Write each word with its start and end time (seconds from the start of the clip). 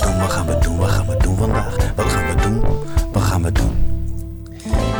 wat 0.00 0.30
gaan 0.30 0.46
we 0.46 0.58
doen, 0.58 0.76
wat 0.78 0.88
gaan 0.88 1.06
we 1.06 1.16
doen 1.16 1.36
vandaag? 1.36 1.94
Wat 1.94 2.06
gaan 2.06 2.36
we 2.36 2.42
doen, 2.42 2.60
wat 3.12 3.22
gaan 3.22 3.42
we 3.42 3.52
doen? 3.52 3.70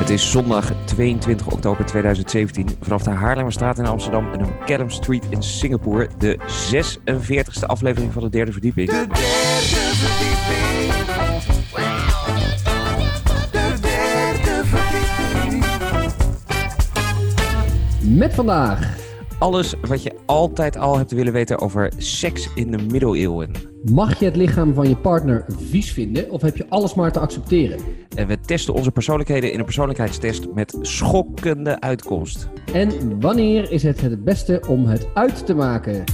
Het 0.01 0.11
is 0.11 0.31
zondag 0.31 0.73
22 0.85 1.47
oktober 1.47 1.85
2017. 1.87 2.69
Vanaf 2.81 3.03
de 3.03 3.11
Haarlemmerstraat 3.11 3.79
in 3.79 3.87
Amsterdam 3.87 4.33
en 4.33 4.45
op 4.45 4.53
Callum 4.67 4.91
Street 4.91 5.25
in 5.29 5.43
Singapore. 5.43 6.09
De 6.19 6.39
46e 6.39 7.67
aflevering 7.67 8.13
van 8.13 8.23
de 8.23 8.29
derde 8.29 8.53
verdieping. 8.53 8.89
De 8.89 8.95
derde 8.95 9.17
verdieping. 9.95 10.91
De 13.51 13.81
derde 13.81 14.65
verdieping. 14.65 15.65
Met 18.19 18.35
vandaag 18.35 19.00
alles 19.41 19.75
wat 19.89 20.03
je 20.03 20.13
altijd 20.27 20.77
al 20.77 20.97
hebt 20.97 21.11
willen 21.11 21.33
weten 21.33 21.59
over 21.59 21.93
seks 21.97 22.49
in 22.55 22.71
de 22.71 22.79
middeleeuwen. 22.79 23.51
Mag 23.85 24.19
je 24.19 24.25
het 24.25 24.37
lichaam 24.37 24.75
van 24.75 24.89
je 24.89 24.97
partner 24.97 25.45
vies 25.49 25.93
vinden 25.93 26.31
of 26.31 26.43
heb 26.43 26.57
je 26.57 26.67
alles 26.69 26.95
maar 26.95 27.13
te 27.13 27.19
accepteren? 27.19 27.79
En 28.17 28.27
we 28.27 28.41
testen 28.41 28.75
onze 28.75 28.91
persoonlijkheden 28.91 29.53
in 29.53 29.59
een 29.59 29.65
persoonlijkheidstest 29.65 30.53
met 30.55 30.79
schokkende 30.81 31.81
uitkomst. 31.81 32.49
En 32.73 33.21
wanneer 33.21 33.71
is 33.71 33.83
het 33.83 34.01
het 34.01 34.25
beste 34.25 34.63
om 34.69 34.87
het 34.87 35.09
uit 35.15 35.47
te 35.47 35.55
maken? 35.55 36.05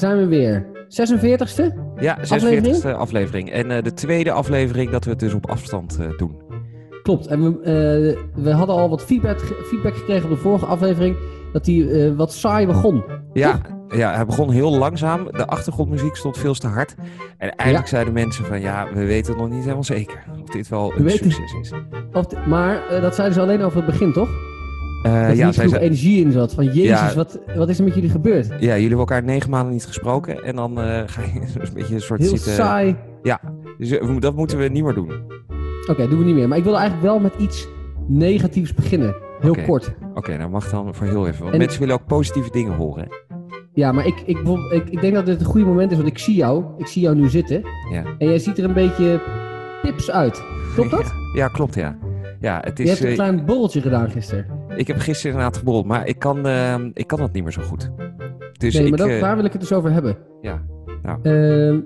Daar 0.00 0.10
zijn 0.12 0.18
we 0.18 0.26
weer. 0.26 0.66
46ste? 0.88 1.74
Ja, 1.96 2.18
46e 2.18 2.96
aflevering. 2.96 3.50
En 3.50 3.70
eh, 3.70 3.82
de 3.82 3.92
tweede 3.92 4.32
aflevering 4.32 4.90
dat 4.90 5.04
we 5.04 5.10
het 5.10 5.18
dus 5.18 5.34
op 5.34 5.50
afstand 5.50 5.98
eh, 6.00 6.18
doen. 6.18 6.42
Klopt. 7.02 7.26
En 7.26 7.42
we, 7.42 7.60
eh, 7.60 8.42
we 8.42 8.50
hadden 8.50 8.76
al 8.76 8.88
wat 8.88 9.02
feedback, 9.04 9.38
feedback 9.64 9.96
gekregen 9.96 10.24
op 10.24 10.30
de 10.36 10.42
vorige 10.42 10.66
aflevering. 10.66 11.16
Dat 11.52 11.64
die 11.64 12.12
wat 12.12 12.32
saai 12.32 12.66
begon. 12.66 13.04
Ja, 13.32 13.60
ja, 13.88 14.14
hij 14.14 14.26
begon 14.26 14.50
heel 14.50 14.78
langzaam. 14.78 15.28
De 15.30 15.46
achtergrondmuziek 15.46 16.16
stond 16.16 16.38
veel 16.38 16.54
te 16.54 16.66
hard. 16.66 16.94
En 17.38 17.50
eigenlijk 17.56 17.90
Ja. 17.90 17.90
zeiden 17.90 18.12
mensen 18.12 18.44
van 18.44 18.60
ja, 18.60 18.86
we 18.94 19.04
weten 19.04 19.32
het 19.32 19.40
nog 19.42 19.50
niet 19.50 19.62
helemaal 19.62 19.84
zeker 19.84 20.24
of 20.42 20.48
dit 20.48 20.68
wel 20.68 20.92
We 20.96 21.02
een 21.02 21.10
succes 21.10 21.54
is. 21.60 21.72
Of 22.12 22.26
de- 22.26 22.36
maar 22.46 22.80
dat 23.00 23.14
zeiden 23.14 23.34
ze 23.36 23.42
alleen 23.42 23.62
over 23.62 23.76
het 23.76 23.86
begin, 23.86 24.12
toch? 24.12 24.28
Eh, 25.04 25.12
dat 25.12 25.22
er 25.30 25.36
ja, 25.36 25.46
niet 25.46 25.54
zij 25.54 25.68
zei, 25.68 25.82
energie 25.82 26.24
in 26.24 26.32
zat. 26.32 26.54
Van 26.54 26.64
jezus, 26.64 26.84
Ja. 26.84 27.14
wat, 27.14 27.38
wat 27.56 27.68
is 27.68 27.78
er 27.78 27.84
met 27.84 27.94
jullie 27.94 28.10
gebeurd? 28.10 28.46
ja, 28.46 28.56
jullie 28.58 28.80
hebben 28.80 28.98
elkaar 28.98 29.22
negen 29.22 29.50
maanden 29.50 29.72
niet 29.72 29.86
gesproken. 29.86 30.44
En 30.44 30.56
dan 30.56 30.80
eh, 30.80 31.02
ga 31.06 31.22
je 31.22 31.40
een 31.60 31.68
beetje 31.74 31.94
een 31.94 32.00
soort 32.00 32.20
Heel 32.20 32.28
zitten. 32.28 32.52
saai. 32.52 32.96
Ja, 33.22 33.40
dus 33.78 33.90
eh, 33.90 34.16
dat 34.18 34.36
moeten 34.36 34.58
we 34.58 34.68
niet 34.68 34.84
meer 34.84 34.94
doen. 34.94 35.10
Oké, 35.90 36.08
doen 36.08 36.18
we 36.18 36.24
niet 36.24 36.34
meer. 36.34 36.48
Maar 36.48 36.58
ik 36.58 36.64
wilde 36.64 36.78
eigenlijk 36.78 37.08
wel 37.08 37.20
met 37.20 37.34
iets 37.38 37.68
negatiefs 38.08 38.74
beginnen. 38.74 39.14
Heel 39.40 39.56
kort. 39.66 39.94
Oké, 40.14 40.36
nou 40.36 40.50
mag 40.50 40.70
dan 40.70 40.94
voor 40.94 41.06
heel 41.06 41.26
even. 41.26 41.40
Want 41.42 41.52
En- 41.52 41.58
mensen 41.58 41.80
willen 41.80 41.94
ook 41.94 42.06
positieve 42.06 42.50
dingen 42.50 42.72
horen. 42.72 43.08
Ja, 43.72 43.92
maar 43.92 44.06
ik, 44.06 44.22
ik, 44.26 44.38
ik, 44.72 44.88
ik 44.90 45.00
denk 45.00 45.14
dat 45.14 45.26
dit 45.26 45.40
een 45.40 45.46
goede 45.46 45.66
moment 45.66 45.90
is, 45.90 45.96
want 45.96 46.08
ik 46.08 46.18
zie 46.18 46.34
jou. 46.34 46.64
Ik 46.78 46.86
zie 46.86 47.02
jou 47.02 47.16
nu 47.16 47.28
zitten. 47.28 47.62
Ja. 47.92 48.04
En 48.18 48.28
jij 48.28 48.38
ziet 48.38 48.58
er 48.58 48.64
een 48.64 48.72
beetje 48.74 49.20
pips 49.82 50.10
uit. 50.10 50.42
Klopt 50.74 50.90
dat? 50.98 51.12
Ja, 51.34 51.48
klopt 51.48 51.74
ja. 51.74 51.96
Ja, 52.40 52.60
het 52.64 52.78
Je 52.78 52.84
is, 52.84 52.90
hebt 52.90 53.00
een 53.02 53.08
eh, 53.08 53.14
klein 53.14 53.44
borreltje 53.44 53.80
gedaan 53.80 54.10
gisteren. 54.10 54.46
Ik 54.76 54.86
heb 54.86 54.98
gisteren 54.98 55.30
inderdaad 55.30 55.56
geborreld, 55.58 55.86
maar 55.86 56.06
ik 56.06 56.18
kan, 56.18 56.46
eh, 56.46 56.74
ik 56.92 57.06
kan 57.06 57.18
dat 57.18 57.32
niet 57.32 57.42
meer 57.42 57.52
zo 57.52 57.62
goed. 57.62 57.90
Dus 58.58 58.74
nee, 58.74 58.82
ik, 58.82 58.88
maar 58.88 58.98
dat, 58.98 59.08
eh, 59.08 59.20
daar 59.20 59.36
wil 59.36 59.44
ik 59.44 59.52
het 59.52 59.60
dus 59.60 59.72
over 59.72 59.92
hebben. 59.92 60.16
ja, 60.40 60.62
nou, 61.02 61.18
Ehm, 61.22 61.80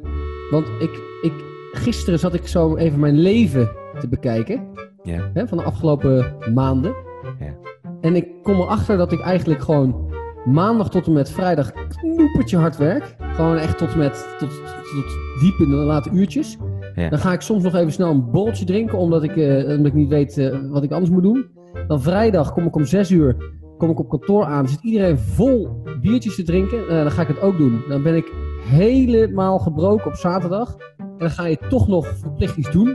want 0.50 0.66
ik, 0.78 1.02
ik, 1.22 1.32
gisteren 1.72 2.18
zat 2.18 2.34
ik 2.34 2.46
zo 2.46 2.76
even 2.76 3.00
mijn 3.00 3.18
leven 3.18 3.70
te 3.98 4.08
bekijken. 4.08 4.68
Ja. 5.02 5.30
Hè, 5.34 5.48
van 5.48 5.58
de 5.58 5.64
afgelopen 5.64 6.36
maanden. 6.54 6.94
Ja. 7.38 7.56
En 8.00 8.16
ik 8.16 8.26
kom 8.42 8.60
erachter 8.60 8.96
dat 8.96 9.12
ik 9.12 9.20
eigenlijk 9.20 9.62
gewoon 9.62 10.12
maandag 10.44 10.90
tot 10.90 11.06
en 11.06 11.12
met 11.12 11.30
vrijdag 11.30 11.72
knoepertje 11.88 12.56
hard 12.56 12.76
werk. 12.76 13.16
Gewoon 13.18 13.56
echt 13.56 13.78
tot 13.78 13.92
en 13.92 13.98
met 13.98 14.36
tot, 14.38 14.50
tot 14.94 15.18
diep 15.40 15.58
in 15.58 15.70
de 15.70 15.76
late 15.76 16.10
uurtjes. 16.10 16.56
Ja. 16.94 17.08
Dan 17.08 17.18
ga 17.18 17.32
ik 17.32 17.40
soms 17.40 17.62
nog 17.62 17.74
even 17.74 17.92
snel 17.92 18.10
een 18.10 18.30
borreltje 18.30 18.64
drinken, 18.64 18.98
omdat 18.98 19.22
ik, 19.22 19.36
eh, 19.36 19.68
omdat 19.68 19.86
ik 19.86 19.94
niet 19.94 20.08
weet 20.08 20.38
eh, 20.38 20.58
wat 20.70 20.82
ik 20.82 20.92
anders 20.92 21.10
moet 21.10 21.22
doen. 21.22 21.46
Dan 21.86 22.02
vrijdag 22.02 22.52
kom 22.52 22.66
ik 22.66 22.76
om 22.76 22.84
6 22.84 23.10
uur 23.10 23.36
kom 23.78 23.90
ik 23.90 23.98
op 23.98 24.08
kantoor 24.08 24.44
aan. 24.44 24.68
Zit 24.68 24.78
iedereen 24.82 25.18
vol 25.18 25.82
biertjes 26.00 26.34
te 26.34 26.42
drinken. 26.42 26.78
Eh, 26.88 26.94
dan 27.02 27.10
ga 27.10 27.22
ik 27.22 27.28
het 27.28 27.40
ook 27.40 27.58
doen. 27.58 27.82
Dan 27.88 28.02
ben 28.02 28.14
ik 28.16 28.32
helemaal 28.64 29.58
gebroken 29.58 30.06
op 30.06 30.14
zaterdag. 30.16 30.76
En 30.96 31.14
dan 31.18 31.30
ga 31.30 31.46
je 31.46 31.58
toch 31.68 31.88
nog 31.88 32.06
verplicht 32.06 32.56
iets 32.56 32.70
doen. 32.70 32.88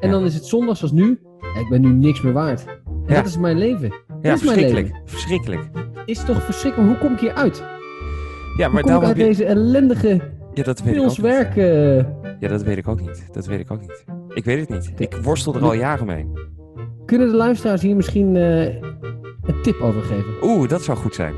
En 0.00 0.08
Ja. 0.08 0.10
dan 0.10 0.24
is 0.24 0.34
het 0.34 0.44
zondag 0.44 0.76
zoals 0.76 0.92
nu. 0.92 1.20
Ja, 1.54 1.60
ik 1.60 1.66
ben 1.68 1.80
nu 1.80 1.88
niks 1.88 2.22
meer 2.22 2.32
waard. 2.32 2.64
En 2.66 2.74
Ja. 3.06 3.14
dat 3.14 3.26
is 3.26 3.38
mijn 3.38 3.58
leven. 3.58 3.88
Ja, 3.88 3.92
is 3.92 4.22
mijn 4.22 4.38
verschrikkelijk. 4.38 5.00
Verschrikkelijk. 5.04 5.70
Is 6.04 6.24
toch 6.24 6.42
verschrikkelijk? 6.42 6.90
Hoe 6.90 6.98
kom 6.98 7.12
ik 7.12 7.20
hier 7.20 7.32
uit? 7.34 7.58
Ja, 8.56 8.64
Hoe 8.64 8.74
maar 8.74 8.82
kom 8.82 8.94
ik 8.96 9.02
uit 9.02 9.16
je... 9.16 9.24
deze 9.24 9.44
ellendige 9.44 10.20
Ja, 10.54 10.62
dat 10.62 10.82
weet 10.82 10.94
ik 10.94 11.00
ook 11.00 11.06
pils 11.06 11.18
niet. 11.18 11.26
werk? 11.26 11.56
eh? 11.56 11.96
Ja, 12.40 12.48
dat 12.48 12.62
weet 12.62 12.76
ik 12.76 12.88
ook 12.88 13.00
niet. 13.00 13.28
Dat 13.32 13.46
weet 13.46 13.60
ik 13.60 13.70
ook 13.70 13.80
niet. 13.80 14.04
Ik 14.34 14.44
weet 14.44 14.60
het 14.60 14.68
niet. 14.68 14.92
Ik 15.00 15.14
worstel 15.22 15.54
er 15.54 15.62
al 15.62 15.72
jaren 15.74 16.06
mee. 16.06 16.26
Kunnen 17.10 17.28
de 17.28 17.36
luisteraars 17.36 17.82
hier 17.82 17.96
misschien 17.96 18.36
eh, 18.36 18.64
een 18.64 19.62
tip 19.62 19.80
over 19.80 20.02
geven? 20.02 20.32
Oeh, 20.42 20.68
dat 20.68 20.82
zou 20.82 20.98
goed 20.98 21.14
zijn. 21.14 21.34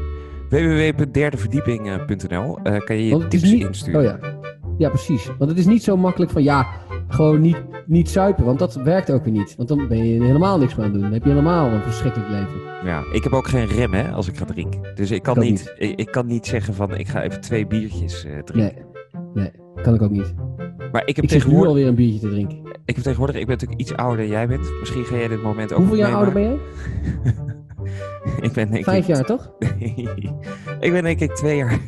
www.derdeverdieping.nl 0.48 2.58
eh 2.62 2.78
kan 2.78 2.96
je 2.96 3.06
je 3.06 3.28
tips 3.28 3.52
niet- 3.52 3.64
insturen. 3.64 4.00
Oh 4.00 4.06
ja. 4.06 4.18
Ja, 4.78 4.88
precies. 4.88 5.30
Want 5.38 5.50
het 5.50 5.58
is 5.58 5.66
niet 5.66 5.82
zo 5.82 5.96
makkelijk 5.96 6.30
van 6.30 6.42
ja, 6.42 6.66
gewoon 7.08 7.40
niet, 7.40 7.56
niet 7.86 8.10
zuipen. 8.10 8.44
Want 8.44 8.58
dat 8.58 8.74
werkt 8.74 9.10
ook 9.10 9.24
weer 9.24 9.32
niet. 9.32 9.54
Want 9.56 9.68
dan 9.68 9.88
ben 9.88 10.04
je 10.08 10.22
helemaal 10.24 10.58
niks 10.58 10.74
meer 10.74 10.84
aan 10.84 10.90
het 10.90 11.00
doen. 11.00 11.10
Dan 11.10 11.12
heb 11.12 11.22
je 11.24 11.28
helemaal 11.28 11.70
een 11.70 11.82
verschrikkelijk 11.82 12.30
leven. 12.30 12.60
Ja, 12.84 13.02
ik 13.12 13.22
heb 13.22 13.32
ook 13.32 13.48
geen 13.48 13.66
rem 13.66 13.92
hè, 13.92 14.10
als 14.10 14.28
ik 14.28 14.36
ga 14.36 14.44
drinken. 14.44 14.80
Dus 14.94 15.10
ik 15.10 15.22
kan, 15.22 15.38
niet, 15.38 15.74
ik, 15.78 15.98
ik 15.98 16.10
kan 16.10 16.26
niet 16.26 16.46
zeggen 16.46 16.74
van 16.74 16.96
ik 16.96 17.08
ga 17.08 17.22
even 17.22 17.40
twee 17.40 17.66
biertjes 17.66 18.24
eh, 18.24 18.38
drinken. 18.38 18.84
Nee, 19.34 19.34
nee, 19.34 19.50
kan 19.82 19.94
ik 19.94 20.02
ook 20.02 20.10
niet. 20.10 20.34
Maar 20.92 21.02
ik 21.06 21.16
heb, 21.16 21.24
Ik 21.24 21.30
zit 21.30 21.32
nu 21.32 21.36
tegenwoordig, 21.38 21.68
alweer 21.68 21.86
een 21.86 21.94
biertje 21.94 22.20
te 22.20 22.28
drinken. 22.28 22.61
Ik 22.84 22.94
heb 22.94 23.04
tegenwoordig, 23.04 23.36
ik 23.36 23.46
ben 23.46 23.54
natuurlijk 23.54 23.80
iets 23.80 23.94
ouder 23.94 24.16
dan 24.18 24.28
jij 24.28 24.48
bent. 24.48 24.72
Misschien 24.80 25.04
ga 25.04 25.16
jij 25.16 25.28
dit 25.28 25.42
moment 25.42 25.72
ook 25.72 25.78
Hoeveel 25.78 25.96
jaar 25.96 26.14
ouder 26.14 26.32
ben 26.32 26.42
jij? 26.42 26.58
ik 28.46 28.52
ben 28.52 28.70
denk 28.70 28.84
Vijf 28.84 29.08
ik, 29.08 29.14
jaar, 29.14 29.24
toch? 29.24 29.52
ik 30.86 30.92
ben 30.92 31.02
denk 31.02 31.20
ik 31.20 31.34
twee 31.34 31.56
jaar, 31.56 31.78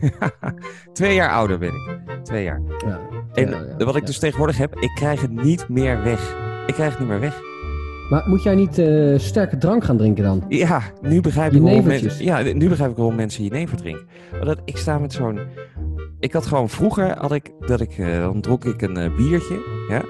twee 0.93 1.14
jaar 1.14 1.31
ouder 1.31 1.58
ben 1.58 1.69
ik. 1.69 1.99
Twee 2.23 2.44
jaar. 2.44 2.62
Ja. 2.87 3.00
En 3.32 3.50
ja, 3.50 3.85
wat 3.85 3.96
ik 3.96 4.00
ja. 4.00 4.06
dus 4.06 4.19
tegenwoordig 4.19 4.56
heb, 4.56 4.79
ik 4.79 4.91
krijg 4.94 5.20
het 5.20 5.31
niet 5.31 5.69
meer 5.69 6.02
weg. 6.02 6.37
Ik 6.67 6.75
krijg 6.75 6.91
het 6.91 6.99
niet 6.99 7.08
meer 7.08 7.20
weg. 7.20 7.41
Maar 8.11 8.29
moet 8.29 8.43
jij 8.43 8.55
niet 8.55 8.79
eh, 8.79 9.19
sterke 9.19 9.58
drank 9.58 9.85
gaan 9.85 9.96
drinken 9.96 10.25
dan? 10.25 10.44
Ja, 10.49 10.82
nu 11.02 11.20
begrijp 11.20 11.52
ik 11.52 11.62
waarom 11.62 11.85
mensen, 11.85 12.25
ja, 12.25 12.43
nu 12.43 12.69
begrijp 12.69 12.91
ik 12.91 12.96
waarom 12.96 13.14
mensen 13.14 13.44
jenever 13.44 13.76
drinken. 13.76 14.06
Omdat 14.41 14.58
ik 14.64 14.76
sta 14.76 14.99
met 14.99 15.12
zo'n... 15.12 15.41
Ik 16.20 16.32
had 16.32 16.46
gewoon 16.46 16.69
vroeger, 16.69 17.19
had 17.19 17.32
ik, 17.32 17.50
dat 17.67 17.81
ik, 17.81 17.99
eh, 17.99 18.19
dan 18.20 18.41
dronk 18.41 18.64
ik 18.64 18.82
een 18.82 18.96
eh, 18.96 19.17
biertje, 19.17 19.85
ja. 19.88 20.02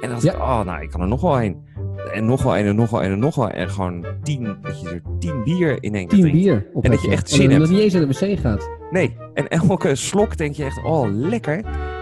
En 0.00 0.08
dan 0.08 0.10
dacht 0.10 0.22
Ja. 0.22 0.32
ik, 0.32 0.38
oh, 0.38 0.64
nou, 0.64 0.82
ik 0.82 0.90
kan 0.90 1.00
er 1.00 1.08
nog 1.08 1.20
wel 1.20 1.42
een. 1.42 1.64
En 2.12 2.24
nog 2.26 2.42
wel 2.42 2.58
een, 2.58 2.66
en 2.66 2.76
nog 2.76 2.90
wel 2.90 3.04
een, 3.04 3.10
en 3.10 3.18
nog 3.18 3.34
wel. 3.34 3.50
En 3.50 3.68
gewoon 3.70 4.06
tien, 4.22 4.56
dat 4.62 4.80
je 4.80 4.88
er 4.88 5.02
tien 5.18 5.42
bier 5.44 5.82
in 5.82 5.94
één 5.94 6.06
keer 6.06 6.18
Tien 6.22 6.32
bier. 6.32 6.66
En 6.80 6.90
dat 6.90 7.02
je 7.02 7.10
echt 7.10 7.30
zin 7.30 7.48
Dat 7.48 7.58
hebt. 7.58 7.68
je 7.68 7.74
niet 7.74 7.82
eens 7.82 7.92
naar 7.92 8.06
de 8.08 8.34
wc 8.34 8.38
gaat. 8.38 8.68
Nee, 8.90 9.16
en 9.34 9.48
elke 9.48 9.94
slok 9.94 10.36
denk 10.36 10.54
je 10.54 10.64
echt, 10.64 10.84
oh, 10.84 11.06
lekker. 11.10 11.60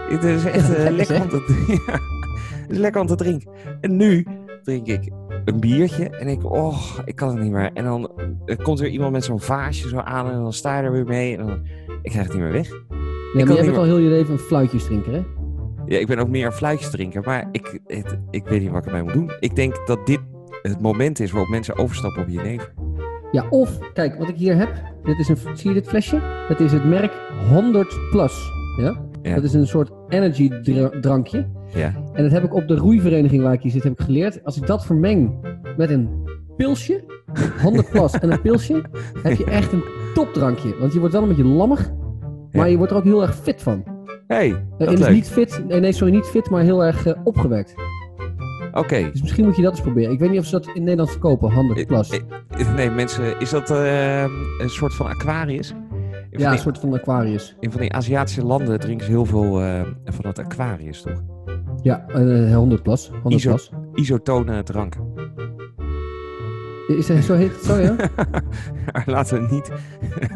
Het 0.09 0.23
is 0.23 0.43
echt 0.59 0.75
eh, 0.75 0.91
Lekker 0.91 1.21
om 1.21 1.29
te, 1.29 1.63
ja, 1.87 1.93
het 2.61 2.69
is 2.71 2.77
lekker 2.77 3.01
om 3.01 3.07
te 3.07 3.15
drinken. 3.15 3.51
En 3.81 3.95
nu 3.95 4.27
drink 4.63 4.87
ik 4.87 5.09
een 5.45 5.59
biertje 5.59 6.09
en 6.09 6.27
ik, 6.27 6.51
oh, 6.51 6.79
ik 7.05 7.15
kan 7.15 7.29
het 7.29 7.39
niet 7.39 7.51
meer. 7.51 7.69
En 7.73 7.83
dan 7.83 8.11
eh, 8.45 8.57
komt 8.63 8.79
er 8.79 8.87
iemand 8.87 9.11
met 9.11 9.23
zo'n 9.23 9.39
vaasje 9.41 9.87
zo 9.89 9.97
aan 9.97 10.31
en 10.31 10.41
dan 10.41 10.53
sta 10.53 10.77
je 10.77 10.83
er 10.83 10.91
weer 10.91 11.05
mee. 11.05 11.37
En 11.37 11.47
dan, 11.47 11.59
ik 12.01 12.11
krijg 12.11 12.25
het 12.25 12.33
niet 12.35 12.43
meer 12.43 12.51
weg. 12.51 12.69
Ja, 12.69 12.75
kan 13.37 13.47
maar 13.47 13.55
jij 13.55 13.65
bent 13.65 13.77
al 13.77 13.83
heel 13.83 13.97
je 13.97 14.09
leven 14.09 14.33
een 14.33 14.39
fluitjes 14.39 14.83
drinker, 14.83 15.13
hè? 15.13 15.23
Ja, 15.85 15.97
ik 15.99 16.07
ben 16.07 16.19
ook 16.19 16.27
meer 16.29 16.45
een 16.45 16.51
fluitjes 16.51 16.89
drinker, 16.91 17.21
maar 17.25 17.47
ik, 17.51 17.79
het, 17.87 18.17
ik 18.29 18.47
weet 18.47 18.61
niet 18.61 18.69
wat 18.71 18.79
ik 18.79 18.85
ermee 18.85 19.03
moet 19.03 19.13
doen. 19.13 19.31
Ik 19.39 19.55
denk 19.55 19.87
dat 19.87 20.05
dit 20.05 20.19
het 20.61 20.81
moment 20.81 21.19
is 21.19 21.31
waarop 21.31 21.49
mensen 21.49 21.77
overstappen 21.77 22.21
op 22.21 22.29
jenever. 22.29 22.73
Ja, 23.31 23.45
of, 23.49 23.79
kijk, 23.93 24.17
wat 24.17 24.29
ik 24.29 24.35
hier 24.35 24.55
heb. 24.57 24.69
Dit 25.03 25.19
is 25.19 25.27
een, 25.27 25.37
zie 25.53 25.67
je 25.69 25.73
dit 25.75 25.87
flesje? 25.87 26.19
Het 26.47 26.59
is 26.59 26.71
het 26.71 26.85
merk 26.85 27.13
100 27.49 27.99
Plus. 28.11 28.51
Ja? 28.77 29.03
Ja. 29.21 29.35
Dat 29.35 29.43
is 29.43 29.53
een 29.53 29.67
soort 29.67 29.91
energy 30.09 30.49
dra- 30.61 30.89
drankje. 31.01 31.47
Ja. 31.73 31.93
En 32.13 32.23
dat 32.23 32.31
heb 32.31 32.43
ik 32.43 32.53
op 32.53 32.67
de 32.67 32.75
roeivereniging 32.75 33.43
waar 33.43 33.53
ik 33.53 33.61
hier 33.61 33.71
zit, 33.71 33.83
heb 33.83 33.91
ik 33.91 34.05
geleerd. 34.05 34.43
Als 34.43 34.57
ik 34.57 34.67
dat 34.67 34.85
vermeng 34.85 35.33
met 35.77 35.89
een 35.89 36.09
pilsje, 36.57 37.03
100 37.61 37.89
Plus 37.89 38.13
en 38.13 38.31
een 38.31 38.41
pilsje, 38.41 38.83
heb 39.23 39.37
je 39.37 39.45
echt 39.45 39.71
een 39.71 39.83
topdrankje. 40.13 40.75
Want 40.79 40.93
je 40.93 40.99
wordt 40.99 41.13
wel 41.13 41.21
een 41.23 41.27
beetje 41.27 41.43
lammig, 41.45 41.91
maar 42.51 42.65
Ja. 42.65 42.71
je 42.71 42.77
wordt 42.77 42.91
er 42.91 42.97
ook 42.97 43.03
heel 43.03 43.21
erg 43.21 43.35
fit 43.35 43.61
van. 43.63 43.83
Hey, 44.27 44.49
Eh, 44.49 44.57
dat 44.77 44.87
en 44.87 44.97
leuk. 44.99 45.09
niet 45.09 45.29
fit, 45.29 45.63
nee, 45.67 45.79
nee, 45.79 45.91
sorry, 45.91 46.13
niet 46.13 46.25
fit, 46.25 46.49
maar 46.49 46.61
heel 46.61 46.83
erg 46.83 47.05
eh, 47.05 47.13
opgewekt. 47.23 47.73
Oké. 48.73 49.09
Dus 49.11 49.21
misschien 49.21 49.45
moet 49.45 49.55
je 49.55 49.61
dat 49.61 49.71
eens 49.71 49.81
proberen. 49.81 50.11
Ik 50.11 50.19
weet 50.19 50.29
niet 50.29 50.39
of 50.39 50.45
ze 50.45 50.51
dat 50.51 50.67
in 50.73 50.81
Nederland 50.83 51.09
verkopen, 51.11 51.53
100 51.53 51.87
Plus. 51.87 52.09
Eh, 52.09 52.19
eh, 52.59 52.75
Nee, 52.75 52.89
mensen, 52.89 53.39
is 53.39 53.49
dat 53.49 53.69
eh, 53.71 54.21
een 54.61 54.69
soort 54.69 54.93
van 54.93 55.05
Aquarius? 55.07 55.73
In 56.29 56.39
Ja, 56.39 56.51
een 56.51 56.57
soort 56.57 56.77
van 56.79 56.93
Aquarius. 56.93 57.55
in 57.59 57.71
van 57.71 57.81
die 57.81 57.93
Aziatische 57.93 58.45
landen 58.45 58.79
drinken 58.79 59.05
ze 59.05 59.11
heel 59.11 59.25
veel 59.25 59.61
eh, 59.61 59.81
van 60.05 60.21
dat 60.23 60.39
Aquarius, 60.39 61.01
toch? 61.01 61.21
Ja, 61.81 62.05
eh 62.07 62.55
100 62.55 62.83
Plus. 62.83 63.09
100 63.09 63.33
Iso- 63.33 63.49
Plus. 63.49 63.71
Isotone 63.93 64.63
dranken. 64.63 65.13
Is 66.87 67.07
dat, 67.07 67.23
zo 67.23 67.33
heet 67.33 67.51
het 67.55 67.63
zo, 67.63 67.77
ja? 67.77 67.95
Maar 68.93 69.03
laten 69.05 69.41
we 69.41 69.53
niet... 69.55 69.71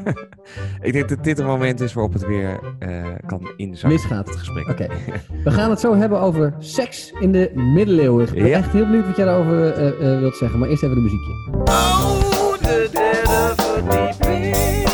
ik 0.88 0.94
denk 0.94 1.10
dat 1.10 1.24
dit 1.24 1.40
een 1.40 1.46
moment 1.46 1.80
is 1.82 1.94
waarop 1.94 2.14
het 2.14 2.26
weer 2.26 2.60
eh, 2.80 3.06
kan 3.26 3.52
inzakken. 3.58 3.90
Misgaat. 4.00 4.28
Het 4.28 4.36
gesprek. 4.38 4.68
Oké. 4.68 4.88
We 5.44 5.52
gaan 5.52 5.70
het 5.70 5.80
zo 5.80 5.96
hebben 5.96 6.20
over 6.20 6.54
seks 6.60 7.12
in 7.20 7.32
de 7.32 7.52
middeleeuwen. 7.56 8.28
Ik 8.28 8.34
ben 8.34 8.48
Ja. 8.48 8.58
echt 8.58 8.72
heel 8.72 8.86
benieuwd 8.86 9.06
wat 9.06 9.16
jij 9.16 9.26
daarover 9.26 9.72
eh, 9.74 9.88
eh, 10.14 10.20
wilt 10.20 10.36
zeggen. 10.36 10.60
Maar 10.60 10.70
eerst 10.70 10.84
even 10.84 10.96
de 10.96 11.02
muziekje. 11.02 11.34
Oh, 11.54 12.58
de 12.62 12.90
derde 12.92 13.54
verdieping. 13.56 14.89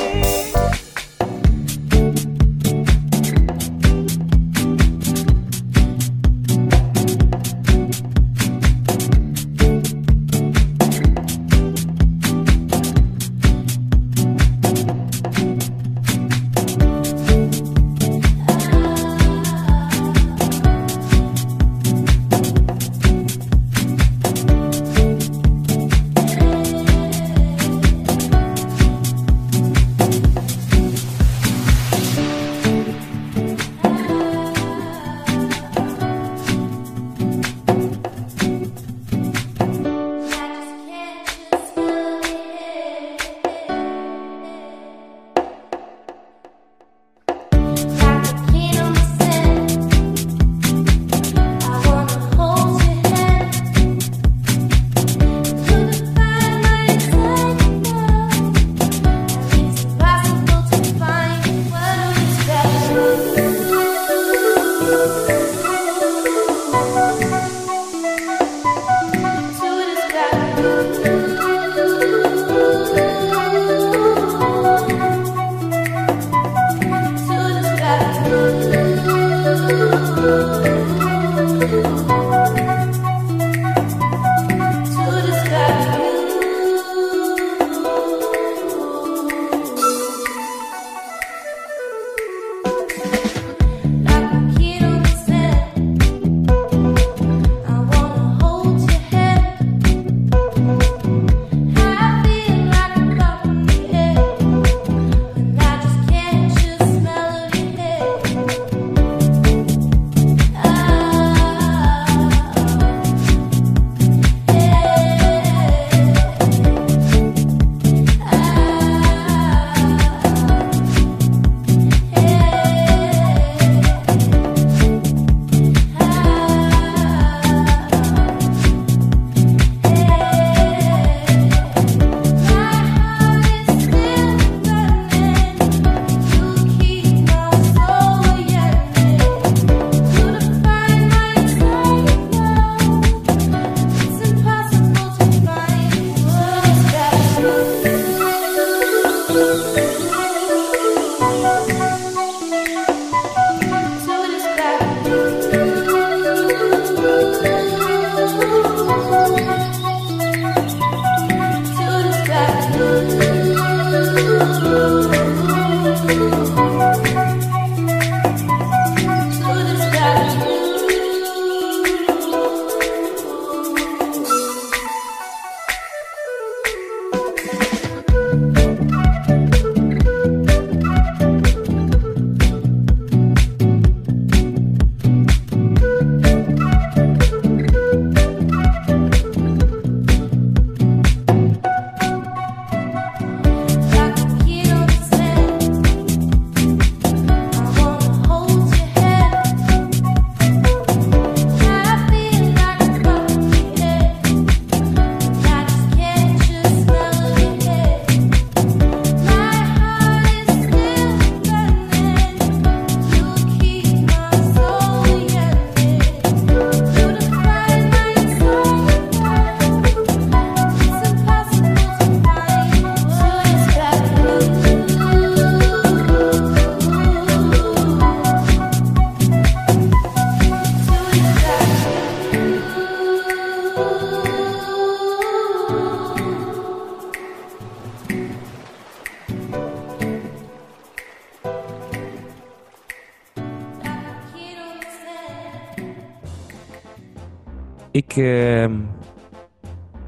Ik 247.95 248.15
ehm, 248.17 248.73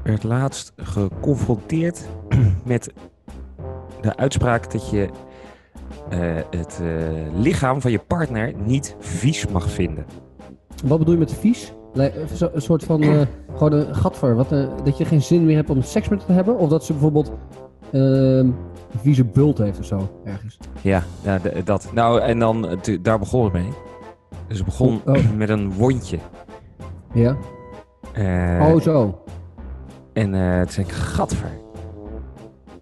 werd 0.02 0.22
laatst 0.22 0.72
geconfronteerd 0.76 2.08
met 2.64 2.92
de 4.00 4.16
uitspraak 4.16 4.72
dat 4.72 4.90
je 4.90 5.08
eh, 6.08 6.18
het 6.50 6.80
eh, 6.82 6.88
lichaam 7.34 7.80
van 7.80 7.90
je 7.90 7.98
partner 7.98 8.52
niet 8.64 8.96
vies 8.98 9.46
mag 9.46 9.70
vinden. 9.70 10.06
Wat 10.84 10.98
bedoel 10.98 11.14
je 11.14 11.20
met 11.20 11.32
vies? 11.32 11.72
Een 11.94 12.62
soort 12.62 12.84
van, 12.84 13.02
eh, 13.02 13.20
gewoon 13.56 13.72
een 13.72 13.94
gatver. 13.94 14.34
Wat, 14.34 14.48
dat 14.84 14.98
je 14.98 15.04
geen 15.04 15.22
zin 15.22 15.44
meer 15.44 15.56
hebt 15.56 15.70
om 15.70 15.82
seks 15.82 16.08
met 16.08 16.26
te 16.26 16.32
hebben? 16.32 16.58
Of 16.58 16.68
dat 16.68 16.84
ze 16.84 16.92
bijvoorbeeld 16.92 17.32
ehm, 17.92 18.02
een 18.02 18.54
vieze 19.00 19.24
bult 19.24 19.58
heeft 19.58 19.78
of 19.78 19.84
zo, 19.84 20.20
ergens. 20.24 20.58
Ja, 20.80 21.02
dat. 21.64 21.90
Nou, 21.94 22.20
en 22.20 22.38
dan, 22.38 22.78
daar 23.02 23.18
begon 23.18 23.44
het 23.44 23.52
mee. 23.52 23.68
Dus 24.46 24.56
het 24.56 24.66
begon 24.66 25.00
oh. 25.06 25.32
met 25.36 25.48
een 25.48 25.72
wondje. 25.72 26.18
Ja? 27.14 27.36
Eh, 28.12 28.68
oh, 28.72 28.80
zo. 28.80 29.22
En 30.12 30.34
eh 30.34 30.60
toen 30.60 30.70
zei 30.70 30.86
ik, 30.86 30.92
gadver. 30.92 31.50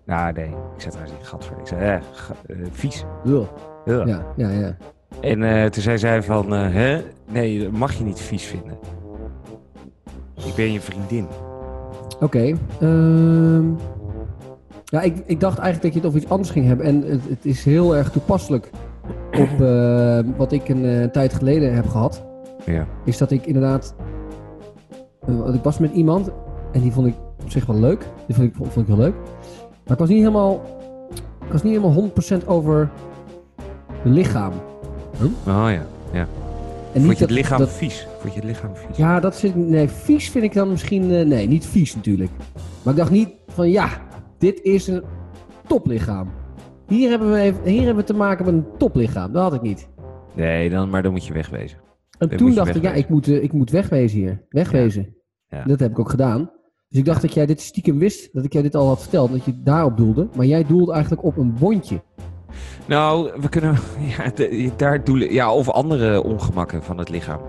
Nou, 0.07 0.33
nee. 0.33 0.49
Ik 0.49 0.81
zei 0.81 0.91
trouwens 0.91 1.19
niet 1.19 1.27
gadver. 1.27 1.57
Ik 1.61 1.67
zei, 1.67 1.81
eh, 1.81 1.95
eh, 1.95 2.67
vies. 2.71 3.05
Ugh. 3.27 3.49
Ugh. 3.87 4.07
Ja, 4.07 4.23
ja, 4.37 4.51
ja. 4.51 4.77
En 5.21 5.43
eh, 5.43 5.65
toen 5.65 5.83
zei 5.83 5.99
zij 5.99 6.23
van, 6.23 6.51
hè? 6.51 7.03
Nee, 7.31 7.63
dat 7.63 7.73
mag 7.73 7.95
je 7.95 8.05
niet 8.05 8.21
vies 8.21 8.45
vinden. 8.45 8.79
Ik 10.47 10.55
ben 10.55 10.73
je 10.73 10.81
vriendin. 10.81 11.27
Oké. 12.21 12.55
ehm, 12.81 13.65
ja, 14.85 15.01
ik, 15.01 15.23
ik 15.27 15.41
dacht 15.41 15.59
eigenlijk 15.59 15.83
dat 15.83 15.93
je 15.93 15.99
het 15.99 16.09
over 16.09 16.21
iets 16.21 16.31
anders 16.31 16.51
ging 16.51 16.67
hebben. 16.67 16.87
En 16.87 17.03
het, 17.03 17.29
het 17.29 17.45
is 17.45 17.65
heel 17.65 17.97
erg 17.97 18.11
toepasselijk 18.11 18.71
op 19.39 19.49
wat 20.37 20.53
ik 20.53 20.69
een 20.69 21.09
tijd 21.13 21.35
geleden 21.35 21.75
heb 21.75 21.89
gehad. 21.89 22.25
Ja. 22.65 22.87
Is 23.05 23.19
dat 23.19 23.31
ik 23.31 23.47
inderdaad... 23.47 23.95
eh, 25.27 25.39
want 25.39 25.55
ik 25.55 25.63
was 25.63 25.79
met 25.79 25.93
iemand 25.93 26.31
en 26.73 26.81
die 26.81 26.93
vond 26.93 27.07
ik 27.07 27.15
op 27.43 27.51
zich 27.51 27.67
wel 27.67 27.81
leuk. 27.81 28.07
Die 28.27 28.37
vond 28.37 28.49
ik, 28.49 28.55
vond 28.57 28.77
ik 28.77 28.87
wel 28.87 28.97
leuk. 28.97 29.15
Maar 29.85 29.93
ik 29.93 29.99
was 29.99 30.09
niet 30.09 30.19
helemaal... 30.19 30.61
Ik 31.47 31.53
was 31.53 31.63
niet 31.63 31.77
helemaal 31.77 32.11
100% 32.43 32.47
over 32.47 32.91
mijn 34.03 34.15
lichaam. 34.15 34.53
Oh 35.47 35.69
ja. 36.13 36.27
En 36.93 37.03
Vond 37.03 37.19
je 37.19 37.25
het 37.25 37.33
lichaam 37.35 37.59
dat- 37.59 37.71
vies? 37.73 38.07
Vond 38.19 38.35
je 38.35 38.41
het 38.41 38.49
lichaam 38.49 38.71
vies? 38.77 38.97
Ja, 38.97 39.21
dat 39.21 39.37
zit. 39.37 39.57
Nee, 39.57 39.89
vies 39.89 40.31
vind 40.31 40.45
ik 40.45 40.53
dan 40.55 40.69
misschien. 40.71 41.11
eh, 41.11 41.27
nee, 41.27 41.49
niet 41.49 41.67
vies 41.67 41.95
natuurlijk. 41.95 42.31
Maar 42.83 42.93
ik 42.93 42.99
dacht 42.99 43.11
niet 43.11 43.29
van 43.47 43.71
ja, 43.71 43.89
dit 44.39 44.63
is 44.63 44.87
een 44.87 45.03
toplichaam. 45.67 46.29
Hier 46.87 47.11
hebben 47.11 47.33
we, 47.33 47.39
even, 47.39 47.63
hier 47.65 47.79
hebben 47.85 47.97
we 47.97 48.05
te 48.13 48.15
maken 48.15 48.45
met 48.45 48.55
een 48.55 48.67
toplichaam. 48.79 49.33
Dat 49.33 49.43
had 49.43 49.55
ik 49.55 49.63
niet. 49.63 49.89
Nee, 50.35 50.71
dan, 50.71 50.91
maar 50.91 51.03
dan 51.03 51.13
moet 51.13 51.27
je 51.27 51.33
wegwezen. 51.33 51.79
En 52.19 52.29
Dan 52.29 52.39
toen 52.39 52.55
dacht 52.55 52.75
ik, 52.77 52.83
ja, 52.83 52.93
ik 52.93 53.09
moet, 53.09 53.29
eh, 53.29 53.43
ik 53.43 53.53
moet 53.53 53.71
wegwezen 53.71 54.19
hier. 54.19 54.43
Wegwezen. 54.49 55.16
Ja. 55.49 55.65
Dat 55.65 55.81
heb 55.81 55.91
ik 55.91 55.99
ook 55.99 56.11
gedaan. 56.11 56.51
Dus 56.89 56.99
ik 56.99 57.05
dacht 57.05 57.23
dat 57.23 57.35
jij 57.35 57.47
dit 57.47 57.61
stiekem 57.61 57.99
wist, 57.99 58.33
dat 58.33 58.45
ik 58.45 58.53
jou 58.53 58.65
dit 58.65 58.75
al 58.75 58.87
had 58.87 59.01
verteld, 59.01 59.31
dat 59.31 59.45
je 59.45 59.63
daarop 59.63 59.97
doelde. 59.97 60.29
Maar 60.37 60.47
jij 60.47 60.65
doelde 60.65 60.93
eigenlijk 60.93 61.25
op 61.25 61.37
een 61.37 61.57
wondje. 61.59 62.03
Nou, 62.87 63.31
we 63.41 63.49
kunnen... 63.49 63.77
Ja, 64.19 64.31
de- 64.35 64.71
daar 64.77 65.05
doelen... 65.05 65.33
Ja, 65.33 65.53
of 65.53 65.71
andere 65.71 66.23
ongemakken 66.23 66.83
van 66.83 66.99
het 66.99 67.09
lichaam. 67.09 67.41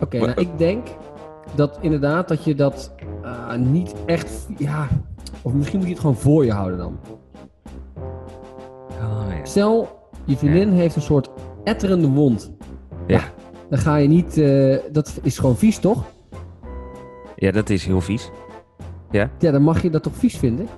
Oké, 0.00 0.18
nou 0.18 0.32
ik 0.40 0.58
denk 0.58 0.86
dat 1.54 1.78
inderdaad 1.80 2.28
dat 2.28 2.44
je 2.44 2.54
dat 2.54 2.94
eh, 3.22 3.54
niet 3.54 3.94
echt, 4.06 4.46
ja, 4.58 4.88
of 5.42 5.52
misschien 5.52 5.78
moet 5.78 5.86
je 5.88 5.92
het 5.92 6.02
gewoon 6.02 6.16
voor 6.16 6.44
je 6.44 6.52
houden 6.52 6.78
dan. 6.78 6.98
Oh, 8.90 9.24
ja. 9.28 9.44
Stel, 9.44 9.88
je 10.24 10.36
vriendin 10.36 10.68
heeft 10.72 10.96
een 10.96 11.02
soort 11.02 11.30
etterende 11.64 12.08
wond. 12.08 12.52
Ja. 13.06 13.20
Dan 13.68 13.78
ga 13.78 13.96
je 13.96 14.08
niet, 14.08 14.38
eh, 14.38 14.76
dat 14.92 15.18
is 15.22 15.38
gewoon 15.38 15.56
vies 15.56 15.78
toch? 15.78 16.04
Ja, 17.42 17.50
dat 17.50 17.70
is 17.70 17.84
heel 17.86 18.00
vies. 18.00 18.30
Ja, 19.10 19.30
dan 19.38 19.62
mag 19.62 19.82
je 19.82 19.90
dat 19.90 20.02
toch 20.02 20.14
vies 20.16 20.36
vinden? 20.36 20.68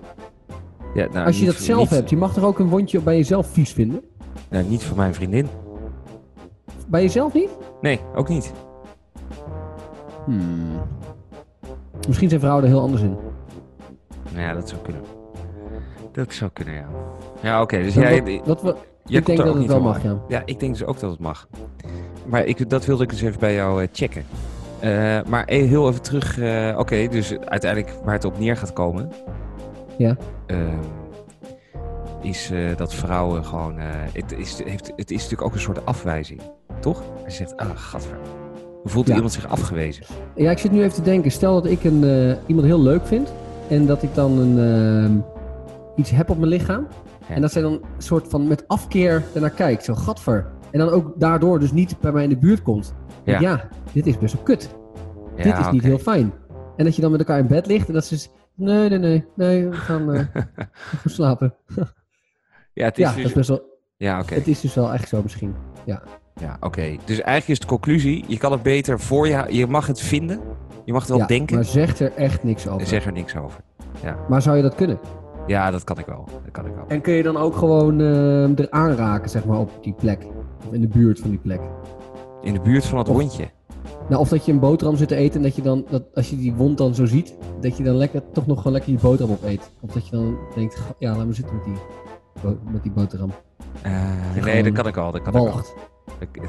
Ja, 0.94 1.08
nou, 1.12 1.26
Als 1.26 1.38
je 1.38 1.46
dat 1.46 1.54
zelf 1.54 1.80
niet- 1.80 1.90
hebt, 1.90 2.10
je 2.10 2.16
mag 2.16 2.32
toch 2.32 2.44
ook 2.44 2.58
een 2.58 2.68
wondje 2.68 3.00
bij 3.00 3.16
jezelf 3.16 3.46
vies 3.46 3.72
vinden? 3.72 4.02
Nou, 4.48 4.64
niet 4.64 4.82
van 4.82 4.96
mijn 4.96 5.14
vriendin. 5.14 5.46
Bij 6.86 7.02
jezelf 7.02 7.34
niet? 7.34 7.50
Nee, 7.80 8.00
ook 8.14 8.28
niet. 8.28 8.52
Hmm. 10.24 10.80
Misschien 12.06 12.28
zijn 12.28 12.40
vrouwen 12.40 12.64
er 12.64 12.70
heel 12.70 12.80
anders 12.80 13.02
in. 13.02 13.16
Nou 14.32 14.40
ja, 14.46 14.54
dat 14.54 14.68
zou 14.68 14.80
kunnen. 14.82 15.02
Dat 16.12 16.32
zou 16.32 16.50
kunnen, 16.52 16.74
ja. 16.74 16.86
Ja, 17.42 17.62
oké. 17.62 17.76
dus 17.82 17.94
Dat, 17.94 18.02
jij... 18.02 18.22
dat, 18.22 18.44
dat 18.46 18.62
we, 18.62 18.74
jij 19.04 19.20
ik 19.20 19.26
denk 19.26 19.38
dat 19.38 19.54
het 19.54 19.66
wel 19.66 19.80
mag, 19.80 20.02
ja. 20.02 20.20
Ja, 20.28 20.42
ik 20.44 20.60
denk 20.60 20.72
dus 20.72 20.84
ook 20.84 21.00
dat 21.00 21.10
het 21.10 21.20
mag. 21.20 21.48
Maar 22.26 22.44
ik, 22.44 22.70
dat 22.70 22.84
wilde 22.84 23.02
ik 23.02 23.10
dus 23.10 23.22
even 23.22 23.40
bij 23.40 23.54
jou 23.54 23.82
eh, 23.82 23.88
checken. 23.92 24.24
Eh, 24.80 25.18
maar 25.28 25.44
eh, 25.44 25.68
heel 25.68 25.88
even 25.88 26.02
terug. 26.02 26.38
eh, 26.38 26.74
Oké, 26.78 27.08
dus 27.08 27.38
uiteindelijk 27.38 27.94
waar 28.04 28.14
het 28.14 28.24
op 28.24 28.38
neer 28.38 28.56
gaat 28.56 28.72
komen. 28.72 29.10
Ja. 29.98 30.16
ehm, 30.46 30.78
is 32.22 32.50
eh, 32.50 32.76
dat 32.76 32.94
vrouwen 32.94 33.44
gewoon. 33.44 33.74
het, 34.12 34.32
is, 34.38 34.62
heeft, 34.64 34.92
het 34.96 35.10
is 35.10 35.16
natuurlijk 35.16 35.42
ook 35.42 35.54
een 35.54 35.60
soort 35.60 35.86
afwijzing. 35.86 36.40
Toch? 36.80 37.02
Je 37.24 37.30
zegt, 37.30 37.56
ah, 37.56 37.70
gadver. 37.74 38.16
Hoe 38.82 38.90
voelt 38.90 39.06
Ja. 39.06 39.14
iemand 39.14 39.32
zich 39.32 39.48
afgewezen? 39.48 40.04
Ja, 40.34 40.50
ik 40.50 40.58
zit 40.58 40.72
nu 40.72 40.78
even 40.82 40.94
te 40.94 41.02
denken. 41.02 41.30
Stel 41.30 41.54
dat 41.62 41.70
ik 41.72 41.84
een, 41.84 42.36
iemand 42.46 42.66
heel 42.66 42.80
leuk 42.82 43.06
vind. 43.06 43.32
En 43.68 43.86
dat 43.86 44.02
ik 44.02 44.14
dan 44.14 44.38
een, 44.38 44.58
ehm, 44.58 45.12
iets 45.96 46.10
heb 46.10 46.30
op 46.30 46.38
mijn 46.38 46.48
lichaam. 46.50 46.86
Ja. 47.28 47.34
En 47.34 47.40
dat 47.40 47.52
zij 47.52 47.62
dan 47.62 47.72
een 47.72 47.80
soort 47.98 48.28
van 48.28 48.46
met 48.48 48.64
afkeer 48.68 49.22
ernaar 49.34 49.50
kijkt. 49.50 49.84
Zo, 49.84 49.94
gadver. 49.94 50.46
En 50.70 50.78
dan 50.78 50.88
ook 50.88 51.12
daardoor 51.16 51.60
dus 51.60 51.72
niet 51.72 51.96
bij 52.00 52.12
mij 52.12 52.22
in 52.22 52.28
de 52.28 52.36
buurt 52.36 52.62
komt. 52.62 52.94
Ja. 53.24 53.40
Ja, 53.40 53.40
ja 53.40 53.68
dit 53.92 54.06
is 54.06 54.18
best 54.18 54.34
wel 54.34 54.42
kut. 54.42 54.74
Ja, 55.36 55.42
dit 55.42 55.58
is 55.58 55.70
niet 55.70 55.82
heel 55.82 55.98
fijn. 55.98 56.32
En 56.76 56.84
dat 56.84 56.96
je 56.96 57.02
dan 57.02 57.10
met 57.10 57.20
elkaar 57.20 57.38
in 57.38 57.46
bed 57.46 57.66
ligt 57.66 57.88
en 57.88 57.94
dat 57.94 58.04
ze... 58.04 58.26
Nee, 58.54 58.88
nee, 58.88 58.98
nee. 58.98 59.24
Nee, 59.34 59.68
we 59.68 59.76
gaan, 59.76 60.12
eh, 60.12 60.20
we 60.34 60.96
gaan 60.96 61.10
slapen. 61.10 61.54
Ja, 62.72 62.84
het 62.84 62.98
is 62.98 63.04
Ja, 63.04 63.14
dus... 63.14 63.24
is 63.24 63.32
best 63.32 63.48
wel... 63.48 63.62
Ja, 63.96 64.20
oké. 64.20 64.34
Het 64.34 64.48
is 64.48 64.60
dus 64.60 64.74
wel 64.74 64.92
echt 64.92 65.08
zo 65.08 65.22
misschien. 65.22 65.54
Ja. 65.84 66.02
Ja, 66.40 66.56
oké. 66.60 66.96
Dus 67.04 67.20
eigenlijk 67.20 67.48
is 67.48 67.58
de 67.58 67.66
conclusie, 67.66 68.24
je 68.28 68.38
kan 68.38 68.52
het 68.52 68.62
beter 68.62 69.00
voor 69.00 69.28
je... 69.28 69.44
Je 69.48 69.66
mag 69.66 69.86
het 69.86 70.00
vinden, 70.00 70.40
je 70.84 70.92
mag 70.92 71.00
het 71.00 71.10
wel 71.10 71.18
ja, 71.18 71.26
denken, 71.26 71.56
Maar 71.56 71.64
zeg 71.64 71.98
er 71.98 72.12
echt 72.14 72.44
niks 72.44 72.68
over. 72.68 72.86
zeg 72.86 73.06
er 73.06 73.12
niks 73.12 73.36
over. 73.36 73.60
Maar 74.28 74.42
zou 74.42 74.56
je 74.56 74.62
dat 74.62 74.74
kunnen? 74.74 74.98
Ja, 75.46 75.70
dat 75.70 75.84
kan 75.84 75.98
ik 75.98 76.06
wel. 76.06 76.28
Dat 76.42 76.50
kan 76.50 76.66
ik 76.66 76.74
wel. 76.74 76.84
En 76.88 77.00
kun 77.00 77.12
je 77.12 77.22
dan 77.22 77.36
ook 77.36 77.56
gewoon 77.56 78.00
eh, 78.00 78.58
er 78.58 78.70
aanraken, 78.70 79.30
zeg 79.30 79.44
maar, 79.44 79.58
op 79.58 79.70
die 79.82 79.92
plek? 79.92 80.26
Of 80.66 80.72
in 80.72 80.80
de 80.80 80.88
buurt 80.88 81.20
van 81.20 81.30
die 81.30 81.38
plek? 81.38 81.60
In 82.44 82.52
de 82.52 82.60
buurt 82.60 82.84
van 82.84 82.98
het 82.98 83.08
Of- 83.08 83.16
hondje. 83.16 83.48
Nou, 84.08 84.20
of 84.20 84.28
dat 84.28 84.44
je 84.46 84.52
een 84.52 84.58
boterham 84.58 84.96
zit 84.96 85.08
te 85.08 85.14
eten 85.16 85.36
en 85.36 85.42
dat 85.42 85.56
je 85.56 85.62
dan, 85.62 85.84
dat, 85.90 86.02
als 86.14 86.30
je 86.30 86.36
die 86.36 86.54
wond 86.54 86.78
dan 86.78 86.94
zo 86.94 87.06
ziet, 87.06 87.34
dat 87.60 87.76
je 87.76 87.82
dan 87.82 87.94
lekker, 87.96 88.22
toch 88.32 88.46
nog 88.46 88.56
gewoon 88.56 88.72
lekker 88.72 88.92
je 88.92 88.98
boterham 88.98 89.34
opeet. 89.34 89.70
Of 89.80 89.90
dat 89.92 90.04
je 90.08 90.16
dan 90.16 90.36
denkt, 90.54 90.74
"Ga- 90.74 90.94
ja, 90.98 91.16
laat 91.16 91.26
me 91.26 91.32
zitten 91.32 91.54
met 91.56 91.64
die, 91.64 91.74
met 92.72 92.82
die 92.82 92.92
boterham. 92.92 93.30
Eh, 93.82 94.44
nee, 94.44 94.62
dat 94.62 94.72
kan 94.72 94.86
ik 94.86 94.96
al. 94.96 95.12
Dat 95.12 95.22
kan 95.22 95.32
ik 95.34 95.40
al. 95.40 95.44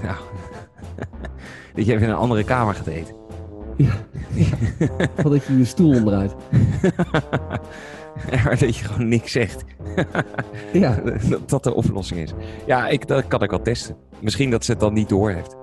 Nou, 0.03 0.15
dat 1.75 1.85
je 1.85 1.91
even 1.93 2.03
in 2.03 2.09
een 2.09 2.15
andere 2.15 2.43
kamer 2.43 2.73
gaat 2.75 2.87
eten. 2.87 3.15
Ja. 3.77 3.91
Of 5.17 5.31
dat 5.31 5.43
je 5.43 5.57
je 5.57 5.65
stoel 5.65 5.95
omdraait. 5.95 6.35
maar 8.43 8.57
dat 8.59 8.75
je 8.77 8.83
gewoon 8.85 9.07
niks 9.07 9.31
zegt. 9.31 9.63
Ja. 10.73 10.99
dat 11.29 11.49
dat 11.49 11.63
de 11.63 11.73
oplossing 11.73 12.19
is. 12.19 12.33
Ja, 12.65 12.87
ik, 12.87 13.07
dat 13.07 13.27
kan 13.27 13.41
ik 13.43 13.49
wel 13.49 13.61
testen. 13.61 13.95
Misschien 14.19 14.49
dat 14.49 14.65
ze 14.65 14.71
het 14.71 14.79
dan 14.79 14.93
niet 14.93 15.09
door 15.09 15.31
heeft. 15.31 15.55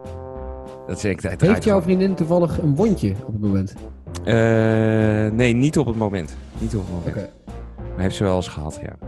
Dat 0.87 1.01
ze 1.01 1.11
ik 1.11 1.21
Heeft 1.39 1.65
jouw 1.65 1.83
vriendin 1.83 2.15
toevallig 2.15 2.59
een 2.63 2.75
wondje 2.75 3.11
op 3.27 3.33
het 3.33 3.41
moment? 3.41 3.75
Eh, 4.25 4.35
nee, 5.37 5.53
niet 5.55 5.79
op 5.79 5.87
het 5.87 5.97
moment. 5.97 6.37
Niet 6.59 6.75
op 6.77 6.83
het 6.87 6.91
moment. 6.95 7.31
Maar 7.77 8.01
heeft 8.03 8.17
ze 8.17 8.25
wel 8.25 8.37
eens 8.37 8.49
gehad, 8.49 8.81
ja. 8.83 9.07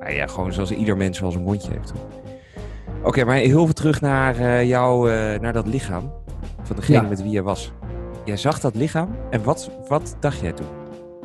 Nou 0.00 0.12
ja, 0.12 0.26
gewoon 0.26 0.52
zoals 0.52 0.70
ieder 0.70 0.96
mens 0.96 1.20
wel 1.20 1.30
zijn 1.30 1.44
mondje 1.44 1.70
heeft. 1.72 1.90
hoor. 1.90 2.00
Oké, 3.02 3.24
maar 3.24 3.36
heel 3.36 3.64
veel 3.64 3.74
terug 3.74 4.00
naar 4.00 4.36
eh, 4.38 4.64
jou, 4.68 5.10
eh, 5.12 5.40
naar 5.40 5.52
dat 5.52 5.66
lichaam. 5.66 6.12
Van 6.62 6.76
degene 6.76 7.02
Ja. 7.02 7.08
met 7.08 7.22
wie 7.22 7.30
jij 7.30 7.42
was. 7.42 7.72
Jij 8.24 8.36
zag 8.36 8.60
dat 8.60 8.74
lichaam 8.74 9.08
en 9.30 9.42
wat, 9.44 9.70
wat 9.88 10.16
dacht 10.20 10.38
jij 10.40 10.52
toen? 10.52 10.66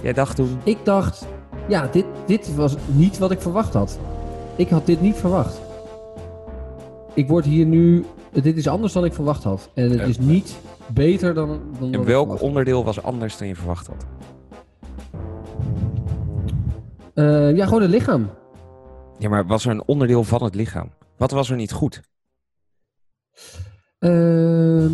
Jij 0.02 0.14
dacht 0.14 0.36
toen, 0.36 0.60
Ik 0.64 0.78
dacht, 0.84 1.28
ja, 1.68 1.88
dit, 1.92 2.06
dit 2.26 2.56
was 2.56 2.76
niet 2.92 3.18
wat 3.18 3.32
ik 3.32 3.42
verwacht 3.42 3.74
had. 3.74 4.00
Ik 4.56 4.70
had 4.70 4.86
dit 4.86 5.02
niet 5.02 5.16
verwacht. 5.16 5.62
Ik 7.14 7.28
word 7.28 7.46
hier 7.46 7.66
nu, 7.66 8.06
dit 8.32 8.58
is 8.58 8.68
anders 8.68 8.94
dan 8.94 9.06
ik 9.06 9.14
verwacht 9.14 9.44
had. 9.44 9.70
En 9.74 9.90
het 9.92 10.08
is 10.10 10.20
niet 10.20 10.60
beter 10.94 11.34
dan, 11.34 11.60
dan 11.80 11.94
en 11.94 12.06
welk 12.06 12.42
onderdeel 12.42 12.84
was 12.84 13.04
anders 13.04 13.38
dan 13.38 13.48
je 13.48 13.56
verwacht 13.56 13.88
had? 13.88 14.06
Eh, 17.14 17.56
ja, 17.56 17.66
gewoon 17.66 17.82
het 17.82 17.92
lichaam. 17.92 18.30
Ja, 19.18 19.30
maar 19.30 19.46
was 19.48 19.66
er 19.66 19.72
een 19.72 19.84
onderdeel 19.86 20.24
van 20.24 20.44
het 20.44 20.56
lichaam? 20.56 20.90
Wat 21.18 21.32
was 21.32 21.50
er 21.50 21.56
niet 21.56 21.72
goed? 21.72 22.02
Ehm, 24.00 24.92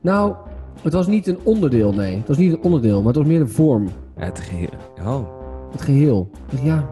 nou, 0.00 0.34
het 0.82 0.92
was 0.92 1.06
niet 1.06 1.26
een 1.26 1.38
onderdeel, 1.42 1.92
nee. 1.92 2.16
Het 2.16 2.28
was 2.28 2.36
niet 2.36 2.52
een 2.52 2.62
onderdeel, 2.62 2.98
maar 2.98 3.06
het 3.06 3.16
was 3.16 3.26
meer 3.26 3.38
de 3.38 3.46
vorm. 3.48 3.88
Het 4.14 4.40
geheel. 4.40 4.68
Oh. 5.00 5.28
Het 5.72 5.82
geheel. 5.82 6.30
Ja, 6.62 6.90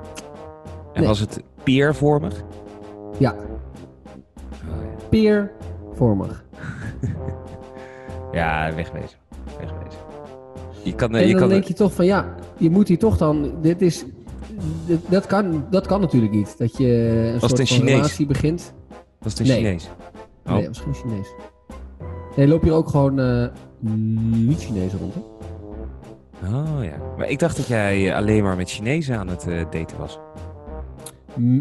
En 0.92 1.00
Nee. 1.02 1.06
was 1.08 1.20
het 1.20 1.42
peervormig? 1.62 2.42
Ja, 3.18 3.34
peervormig. 5.08 6.44
Ja, 8.32 8.74
wegwezen. 8.74 9.18
Wegwezen. 9.58 10.00
Je 10.82 10.94
kan, 10.94 11.10
eh, 11.14 11.20
En 11.20 11.26
je 11.26 11.30
dan 11.32 11.40
kan, 11.40 11.48
denk 11.48 11.64
je 11.64 11.74
toch 11.74 11.92
van 11.92 12.04
ja, 12.04 12.34
je 12.58 12.70
moet 12.70 12.88
hier 12.88 12.98
toch 12.98 13.16
dan. 13.16 13.52
Dit 13.60 13.82
is. 13.82 14.04
dit- 14.86 15.00
dat, 15.10 15.26
kan, 15.26 15.66
dat 15.70 15.86
kan 15.86 16.00
natuurlijk 16.00 16.32
niet. 16.32 16.58
Dat 16.58 16.76
je 16.76 16.86
een 16.88 17.32
het 17.32 17.40
soort 17.40 17.58
een 17.58 17.66
van 17.66 17.86
relatie 17.86 18.26
begint. 18.26 18.72
dat 19.18 19.26
is 19.26 19.34
de 19.34 19.44
Nee. 19.44 19.56
Chinees. 19.56 19.90
Oh. 20.46 20.52
Nee, 20.52 20.66
was 20.68 20.80
geen 20.80 20.94
Chinees. 20.94 21.28
Nee, 22.36 22.48
loop 22.48 22.62
hier 22.62 22.72
ook 22.72 22.88
gewoon 22.88 23.20
eh, 23.20 23.46
niet 24.46 24.62
Chinees 24.64 24.92
rond. 24.92 25.14
Hè? 26.38 26.56
Oh 26.56 26.84
ja. 26.84 26.96
Maar 27.16 27.28
ik 27.28 27.38
dacht 27.38 27.56
dat 27.56 27.66
jij 27.66 28.14
alleen 28.14 28.42
maar 28.42 28.56
met 28.56 28.70
Chinezen 28.70 29.18
aan 29.18 29.28
het 29.28 29.46
eh, 29.48 29.64
daten 29.70 29.98
was. 29.98 30.18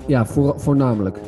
Ja, 0.08 0.26
voor, 0.26 0.60
voornamelijk. 0.60 1.20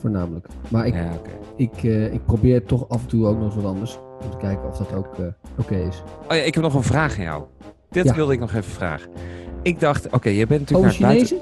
Voornamelijk. 0.00 0.46
Maar 0.68 0.86
ik, 0.86 0.94
Ja, 0.94 1.10
ik, 1.56 1.72
eh, 1.82 2.12
ik 2.12 2.24
probeer 2.24 2.64
toch 2.64 2.88
af 2.88 3.00
en 3.02 3.06
toe 3.08 3.26
ook 3.26 3.36
nog 3.36 3.44
eens 3.44 3.54
wat 3.54 3.64
anders. 3.64 3.98
Om 4.24 4.30
te 4.30 4.36
kijken 4.36 4.68
of 4.68 4.76
dat 4.76 4.94
ook 4.94 5.18
eh, 5.18 5.24
oké 5.58 5.74
is. 5.74 6.02
Oh 6.28 6.36
ja, 6.36 6.42
ik 6.42 6.54
heb 6.54 6.62
nog 6.62 6.74
een 6.74 6.82
vraag 6.82 7.16
aan 7.18 7.24
jou. 7.24 7.42
Dit 7.90 8.04
Ja. 8.04 8.14
wilde 8.14 8.32
ik 8.32 8.40
nog 8.40 8.50
even 8.50 8.70
vragen. 8.72 9.10
Ik 9.62 9.80
dacht, 9.80 10.10
oké, 10.10 10.28
je 10.28 10.46
bent 10.46 10.60
natuurlijk 10.60 10.98
naar 10.98 11.10
het 11.10 11.16
buiten... 11.16 11.38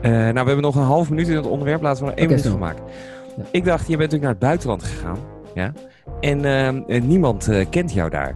Eh, 0.00 0.10
nou, 0.10 0.32
we 0.32 0.36
hebben 0.38 0.62
nog 0.62 0.74
een 0.76 0.82
half 0.82 1.10
minuut 1.10 1.28
in 1.28 1.36
het 1.36 1.46
onderwerp. 1.46 1.82
Laten 1.82 2.04
we 2.04 2.10
er 2.10 2.18
één 2.18 2.28
minuut 2.28 2.46
van 2.46 2.58
maken. 2.58 2.84
Ja. 3.36 3.42
Ik 3.50 3.64
dacht, 3.64 3.80
je 3.80 3.96
bent 3.96 4.10
natuurlijk 4.12 4.22
naar 4.22 4.30
het 4.30 4.38
buitenland 4.40 4.82
gegaan. 4.82 5.18
Ja? 5.54 5.72
En 6.20 6.84
niemand 7.08 7.48
kent 7.70 7.92
jou 7.92 8.10
daar. 8.10 8.34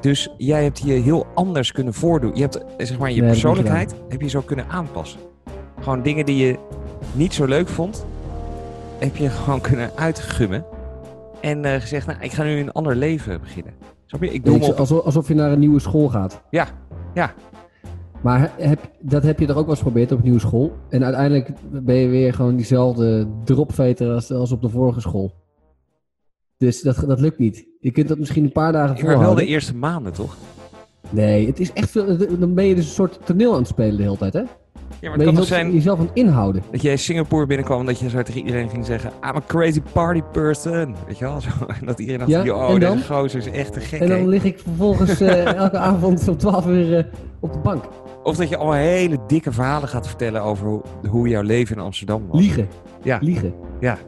Dus 0.00 0.34
jij 0.36 0.62
hebt 0.62 0.78
je 0.78 0.92
heel 0.92 1.26
anders 1.34 1.72
kunnen 1.72 1.94
voordoen. 1.94 2.30
Je 2.34 2.40
hebt, 2.40 2.64
zeg 2.76 2.98
maar, 2.98 3.12
je 3.12 3.20
Nee, 3.20 3.30
persoonlijkheid 3.30 3.94
heb 4.08 4.20
je 4.20 4.28
zo 4.28 4.40
kunnen 4.40 4.68
aanpassen. 4.68 5.20
Gewoon 5.80 6.02
dingen 6.02 6.24
die 6.26 6.46
je 6.46 6.58
niet 7.12 7.34
zo 7.34 7.44
leuk 7.44 7.68
vond, 7.68 8.06
heb 8.98 9.16
je 9.16 9.28
gewoon 9.28 9.60
kunnen 9.60 9.90
uitgummen. 9.94 10.64
En 11.40 11.64
eh, 11.64 11.80
gezegd, 11.80 12.06
nou, 12.06 12.18
ik 12.20 12.32
ga 12.32 12.42
nu 12.42 12.58
een 12.58 12.72
ander 12.72 12.96
leven 12.96 13.40
beginnen. 13.40 13.72
Snap 14.06 14.22
je? 14.22 14.32
Ik 14.32 14.44
doe 14.44 14.60
op... 14.60 14.78
alsof, 14.78 15.04
alsof 15.04 15.28
je 15.28 15.34
naar 15.34 15.52
een 15.52 15.58
nieuwe 15.58 15.80
school 15.80 16.08
gaat. 16.08 16.42
Ja, 16.50 16.66
ja. 17.14 17.34
Maar 18.22 18.40
he- 18.40 18.68
heb, 18.68 18.90
dat 19.00 19.22
heb 19.22 19.38
je 19.38 19.46
toch 19.46 19.56
ook 19.56 19.62
wel 19.62 19.70
eens 19.70 19.82
geprobeerd 19.82 20.12
op 20.12 20.18
een 20.18 20.24
nieuwe 20.24 20.40
school? 20.40 20.72
En 20.88 21.04
uiteindelijk 21.04 21.50
ben 21.70 21.94
je 21.94 22.08
weer 22.08 22.34
gewoon 22.34 22.56
diezelfde 22.56 23.28
dropveter 23.44 24.12
als, 24.12 24.32
als 24.32 24.52
op 24.52 24.62
de 24.62 24.68
vorige 24.68 25.00
school. 25.00 25.32
Dus 26.56 26.82
dat, 26.82 26.96
dat 27.06 27.20
lukt 27.20 27.38
niet. 27.38 27.66
Je 27.80 27.90
kunt 27.90 28.08
dat 28.08 28.18
misschien 28.18 28.44
een 28.44 28.52
paar 28.52 28.72
dagen 28.72 29.06
Maar 29.06 29.18
wel 29.18 29.34
de 29.34 29.46
eerste 29.46 29.76
maanden, 29.76 30.12
toch? 30.12 30.36
Nee, 31.10 31.46
het 31.46 31.60
is 31.60 31.72
echt 31.72 31.90
veel. 31.90 32.38
Dan 32.38 32.54
ben 32.54 32.64
je 32.64 32.74
dus 32.74 32.84
een 32.84 32.92
soort 32.94 33.18
toneel 33.24 33.52
aan 33.52 33.58
het 33.58 33.68
spelen 33.68 33.96
de 33.96 34.02
hele 34.02 34.16
tijd, 34.16 34.32
hè? 34.32 34.42
Ja, 35.00 35.08
maar 35.08 35.10
het 35.18 35.20
je 35.20 35.26
kan 35.26 35.34
toch 35.34 35.46
zijn... 35.46 35.72
jezelf 35.72 35.98
aan 35.98 36.04
het 36.06 36.14
inhouden. 36.14 36.62
Dat 36.70 36.82
jij 36.82 36.96
Singapore 36.96 37.46
binnenkwam 37.46 37.80
en 37.80 37.86
dat 37.86 37.98
je 37.98 38.08
zo 38.08 38.22
tegen 38.22 38.40
iedereen 38.40 38.70
ging 38.70 38.86
zeggen... 38.86 39.10
I'm 39.10 39.36
a 39.36 39.42
crazy 39.46 39.80
party 39.92 40.22
person. 40.32 40.94
Weet 41.06 41.18
je 41.18 41.24
wel? 41.24 41.40
Zo, 41.40 41.48
en 41.80 41.86
dat 41.86 41.98
iedereen 41.98 42.18
dacht, 42.20 42.30
Ja, 42.30 42.44
yo, 42.44 42.66
en 42.68 42.80
deze 42.80 43.04
gozer 43.12 43.38
is 43.38 43.50
echt 43.50 43.76
een 43.76 43.82
gek. 43.82 44.00
En 44.00 44.10
hè?" 44.10 44.16
dan 44.18 44.28
lig 44.28 44.44
ik 44.44 44.58
vervolgens 44.58 45.20
eh, 45.20 45.54
elke 45.54 45.78
avond 45.78 46.28
om 46.28 46.36
12 46.36 46.66
uur 46.66 46.98
eh, 46.98 47.04
op 47.40 47.52
de 47.52 47.58
bank. 47.58 47.84
Of 48.22 48.36
dat 48.36 48.48
je 48.48 48.56
allemaal 48.56 48.74
hele 48.74 49.18
dikke 49.26 49.52
verhalen 49.52 49.88
gaat 49.88 50.06
vertellen 50.06 50.42
over 50.42 50.66
hoe, 50.66 50.82
hoe 51.08 51.28
jouw 51.28 51.42
leven 51.42 51.76
in 51.76 51.82
Amsterdam 51.82 52.26
was. 52.28 52.40
Liegen. 52.40 52.68
Ja. 53.02 53.18
Liegen. 53.20 53.54
Ja. 53.80 53.98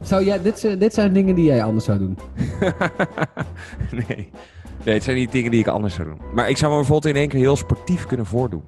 Zou 0.00 0.24
jij, 0.24 0.42
dit, 0.42 0.58
zijn- 0.58 0.78
dit 0.78 0.94
zijn 0.94 1.12
dingen 1.12 1.34
die 1.34 1.44
jij 1.44 1.62
anders 1.62 1.84
zou 1.84 1.98
doen. 1.98 2.18
nee. 4.08 4.30
nee, 4.84 4.94
het 4.94 5.02
zijn 5.04 5.16
niet 5.16 5.32
dingen 5.32 5.50
die 5.50 5.60
ik 5.60 5.66
anders 5.66 5.94
zou 5.94 6.08
doen. 6.08 6.18
Maar 6.34 6.48
ik 6.48 6.56
zou 6.56 6.70
me 6.72 6.76
bijvoorbeeld 6.78 7.14
in 7.14 7.20
één 7.20 7.28
keer 7.28 7.40
heel 7.40 7.56
sportief 7.56 8.06
kunnen 8.06 8.26
voordoen. 8.26 8.62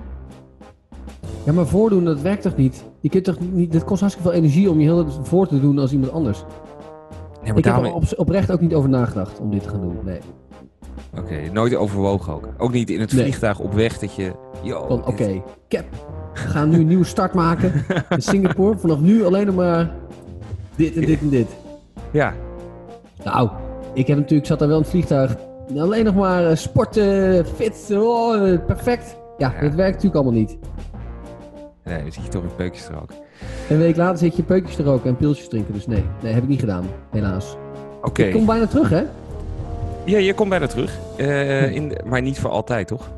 Ja, 1.44 1.52
maar 1.52 1.66
voordoen, 1.66 2.04
dat 2.04 2.20
werkt 2.20 2.42
toch 2.42 2.56
niet? 2.56 2.84
Je 3.00 3.08
kunt 3.08 3.24
toch 3.24 3.36
niet... 3.52 3.74
Het 3.74 3.84
kost 3.84 4.00
hartstikke 4.00 4.30
veel 4.30 4.38
energie 4.38 4.70
om 4.70 4.78
je 4.80 4.84
heel 4.84 5.06
voor 5.22 5.46
te 5.48 5.60
doen 5.60 5.78
als 5.78 5.92
iemand 5.92 6.12
anders. 6.12 6.38
Nee, 6.38 6.48
maar 7.50 7.58
Ik 7.58 7.64
heb 7.64 7.64
daarom... 7.64 7.84
er 7.84 7.92
op, 7.94 8.04
oprecht 8.16 8.50
ook 8.52 8.60
niet 8.60 8.74
over 8.74 8.88
nagedacht 8.90 9.38
om 9.40 9.50
dit 9.50 9.62
te 9.62 9.68
gaan 9.68 9.80
doen. 9.80 9.98
Nee. 10.04 10.18
Oké, 11.18 11.52
nooit 11.52 11.74
overwogen 11.76 12.32
ook. 12.32 12.48
Ook 12.58 12.72
niet 12.72 12.90
in 12.90 13.00
het 13.00 13.12
Nee. 13.12 13.22
vliegtuig 13.22 13.58
op 13.58 13.72
weg 13.74 13.98
dat 13.98 14.14
je... 14.14 14.32
Oké, 14.88 15.42
cap. 15.68 15.84
We 16.32 16.38
gaan 16.38 16.68
nu 16.68 16.78
een 16.80 16.86
nieuwe 16.86 17.04
start 17.04 17.34
maken 17.34 17.72
in 18.08 18.22
Singapore. 18.22 18.78
Vanaf 18.78 19.00
nu 19.00 19.24
alleen 19.24 19.46
nog 19.46 19.54
maar 19.54 19.94
dit 20.76 20.94
en 20.96 21.06
dit 21.06 21.20
en 21.20 21.28
dit. 21.28 21.48
Ja, 22.10 22.34
Nou, 23.24 23.48
ik 23.94 24.06
heb 24.06 24.16
natuurlijk, 24.18 24.46
zat 24.48 24.58
daar 24.58 24.68
wel 24.68 24.76
in 24.76 24.82
het 24.82 24.90
vliegtuig. 24.92 25.36
Alleen 25.76 26.04
nog 26.04 26.14
maar 26.14 26.46
eh, 26.50 26.56
sporten, 26.56 27.46
fit, 27.46 27.88
oh, 27.92 28.48
eh, 28.52 28.58
perfect. 28.66 29.16
Ja, 29.38 29.52
Ja. 29.54 29.60
dat 29.60 29.74
werkt 29.74 29.94
natuurlijk 29.94 30.14
allemaal 30.14 30.32
niet. 30.40 30.56
Nee, 31.84 32.02
dan 32.02 32.12
zit 32.12 32.24
je 32.24 32.28
toch 32.30 32.42
in 32.42 32.54
peukjes 32.56 32.84
te 32.86 32.92
roken. 32.92 33.16
Een 33.70 33.78
week 33.78 33.96
later 33.96 34.18
zit 34.18 34.36
je 34.36 34.42
peukjes 34.42 34.76
te 34.76 34.82
roken 34.82 35.10
en 35.10 35.16
pilsjes 35.16 35.48
drinken. 35.48 35.74
Dus 35.74 35.86
nee, 35.86 36.04
nee, 36.22 36.32
heb 36.32 36.42
ik 36.42 36.48
niet 36.48 36.60
gedaan. 36.60 36.84
Helaas. 37.10 37.56
Oké, 38.02 38.22
Ik 38.22 38.32
kom 38.32 38.46
bijna 38.46 38.66
terug, 38.66 38.88
hè? 38.90 39.02
ja, 40.04 40.18
je 40.18 40.34
komt 40.34 40.48
bijna 40.50 40.66
terug. 40.66 40.98
Eh, 41.16 41.74
in, 41.74 41.92
maar 42.04 42.22
niet 42.22 42.38
voor 42.38 42.50
altijd, 42.50 42.86
toch? 42.86 43.10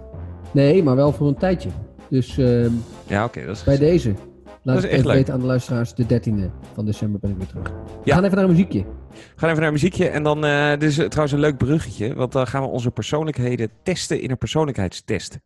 Nee, 0.50 0.82
maar 0.82 0.96
wel 0.96 1.12
voor 1.12 1.28
een 1.28 1.36
tijdje. 1.36 1.68
Dus 2.08 2.38
ehm, 2.38 2.70
Ja, 3.06 3.24
oké, 3.24 3.46
dat 3.46 3.56
is... 3.56 3.64
bij 3.64 3.78
deze. 3.78 4.14
Laat 4.62 4.74
Dat 4.76 4.84
is 4.84 4.90
ik 4.90 4.96
echt 4.96 5.06
weten 5.06 5.34
aan 5.34 5.40
de 5.40 5.46
luisteraars. 5.46 5.94
De 5.94 6.04
13e 6.04 6.50
van 6.74 6.84
december 6.84 7.20
ben 7.20 7.30
ik 7.30 7.36
weer 7.36 7.46
terug. 7.46 7.64
We 7.68 7.70
Ja. 8.04 8.14
gaan 8.14 8.24
even 8.24 8.36
naar 8.36 8.44
een 8.44 8.50
muziekje. 8.50 8.84
We 9.10 9.16
gaan 9.36 9.50
even 9.50 9.62
naar 9.62 9.72
muziekje 9.72 10.08
en 10.08 10.22
dan, 10.22 10.44
eh 10.44 10.70
dit 10.70 10.82
is 10.82 10.94
trouwens 10.94 11.32
een 11.32 11.38
leuk 11.40 11.56
bruggetje, 11.56 12.14
want 12.14 12.32
dan 12.32 12.46
gaan 12.46 12.62
we 12.62 12.68
onze 12.68 12.90
persoonlijkheden 12.90 13.70
testen 13.82 14.20
in 14.20 14.30
een 14.30 14.38
persoonlijkheidstest. 14.38 15.38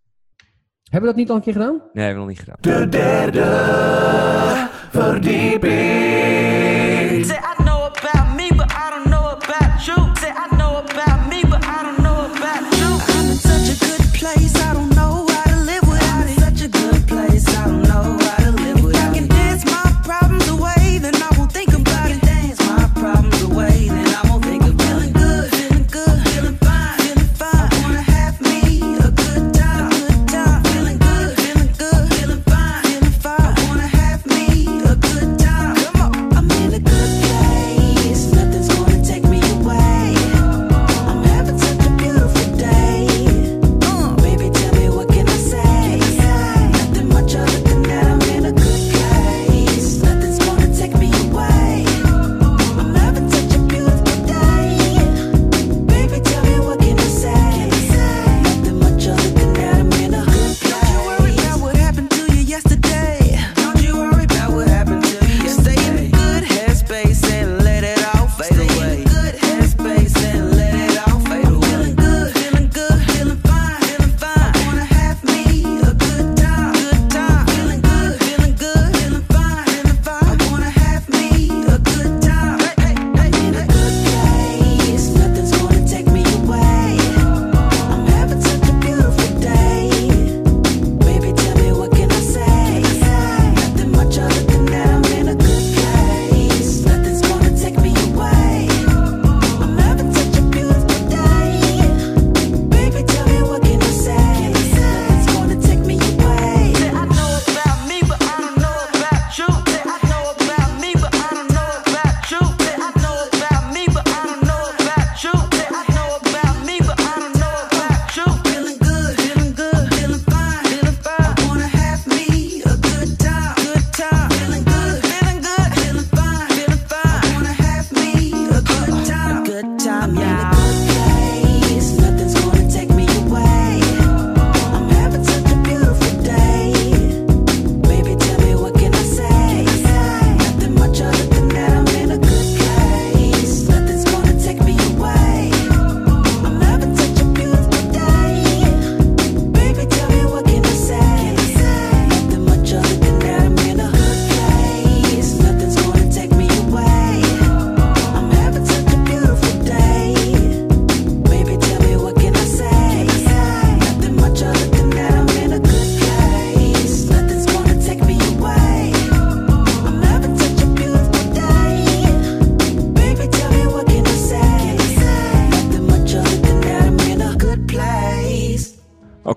Hebben 0.91 1.01
we 1.01 1.07
dat 1.07 1.17
niet 1.17 1.31
al 1.31 1.37
een 1.37 1.43
keer 1.43 1.53
gedaan? 1.53 1.81
Nee, 1.93 2.05
hebben 2.05 2.25
we 2.25 2.29
nog 2.29 2.39
niet 2.39 2.39
gedaan. 2.39 2.57
De 2.61 2.89
derde 2.89 3.45
verdieping. 4.91 6.48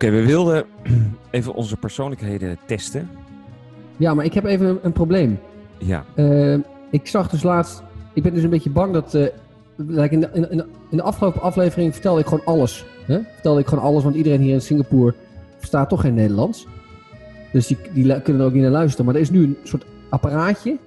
Oké, 0.02 0.12
we 0.12 0.26
wilden 0.26 0.66
even 1.32 1.54
onze 1.54 1.78
persoonlijkheden 1.78 2.58
testen. 2.66 3.10
Ja, 3.98 4.14
maar 4.14 4.26
ik 4.26 4.34
heb 4.34 4.46
even 4.46 4.66
een, 4.68 4.80
een 4.82 4.92
probleem. 4.92 5.40
Ja, 5.78 6.06
Eh, 6.16 6.54
ik 6.92 7.08
zag 7.08 7.30
dus 7.30 7.44
laatst... 7.44 7.84
Ik 8.14 8.24
ben 8.24 8.34
dus 8.34 8.44
een 8.44 8.50
beetje 8.50 8.70
bang 8.70 8.94
dat... 8.94 9.14
like 9.76 10.14
in, 10.14 10.20
de, 10.20 10.30
in, 10.34 10.52
in- 10.52 10.64
de 10.90 11.02
afgelopen 11.02 11.42
aflevering 11.42 11.94
vertelde 11.94 12.20
ik 12.20 12.26
gewoon 12.28 12.46
alles. 12.46 12.86
Hè? 13.06 13.20
Vertelde 13.34 13.60
ik 13.60 13.68
gewoon 13.68 13.84
alles, 13.84 14.04
want 14.04 14.16
iedereen 14.16 14.42
hier 14.42 14.54
in 14.54 14.62
Singapore 14.62 15.14
verstaat 15.58 15.90
toch 15.90 16.02
geen 16.02 16.14
Nederlands. 16.14 16.68
Dus 17.52 17.68
die, 17.68 17.78
die 17.94 18.22
kunnen 18.22 18.42
er 18.42 18.48
ook 18.48 18.54
niet 18.54 18.62
naar 18.62 18.72
luisteren. 18.72 19.06
Maar 19.06 19.16
er 19.16 19.22
is 19.22 19.30
nu 19.30 19.44
een 19.44 19.58
soort 19.64 19.86
apparaatje. 20.10 20.78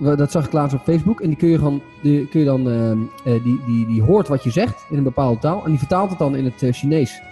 Dat 0.00 0.30
zag 0.30 0.46
ik 0.46 0.52
laatst 0.52 0.76
op 0.76 0.82
Facebook. 0.82 1.20
En 1.20 1.28
die 1.28 1.36
kun 1.36 1.48
je, 1.48 1.58
gewoon, 1.58 1.82
die, 2.02 2.28
kun 2.28 2.40
je 2.40 2.46
dan... 2.46 2.68
eh, 2.70 2.90
eh, 2.90 2.98
die, 3.44 3.60
die, 3.66 3.86
die 3.86 4.02
hoort 4.02 4.28
wat 4.28 4.44
je 4.44 4.50
zegt 4.50 4.84
in 4.90 4.96
een 4.96 5.02
bepaalde 5.02 5.40
taal. 5.40 5.64
En 5.64 5.70
die 5.70 5.78
vertaalt 5.78 6.10
het 6.10 6.18
dan 6.18 6.36
in 6.36 6.44
het 6.44 6.76
Chinees. 6.76 7.22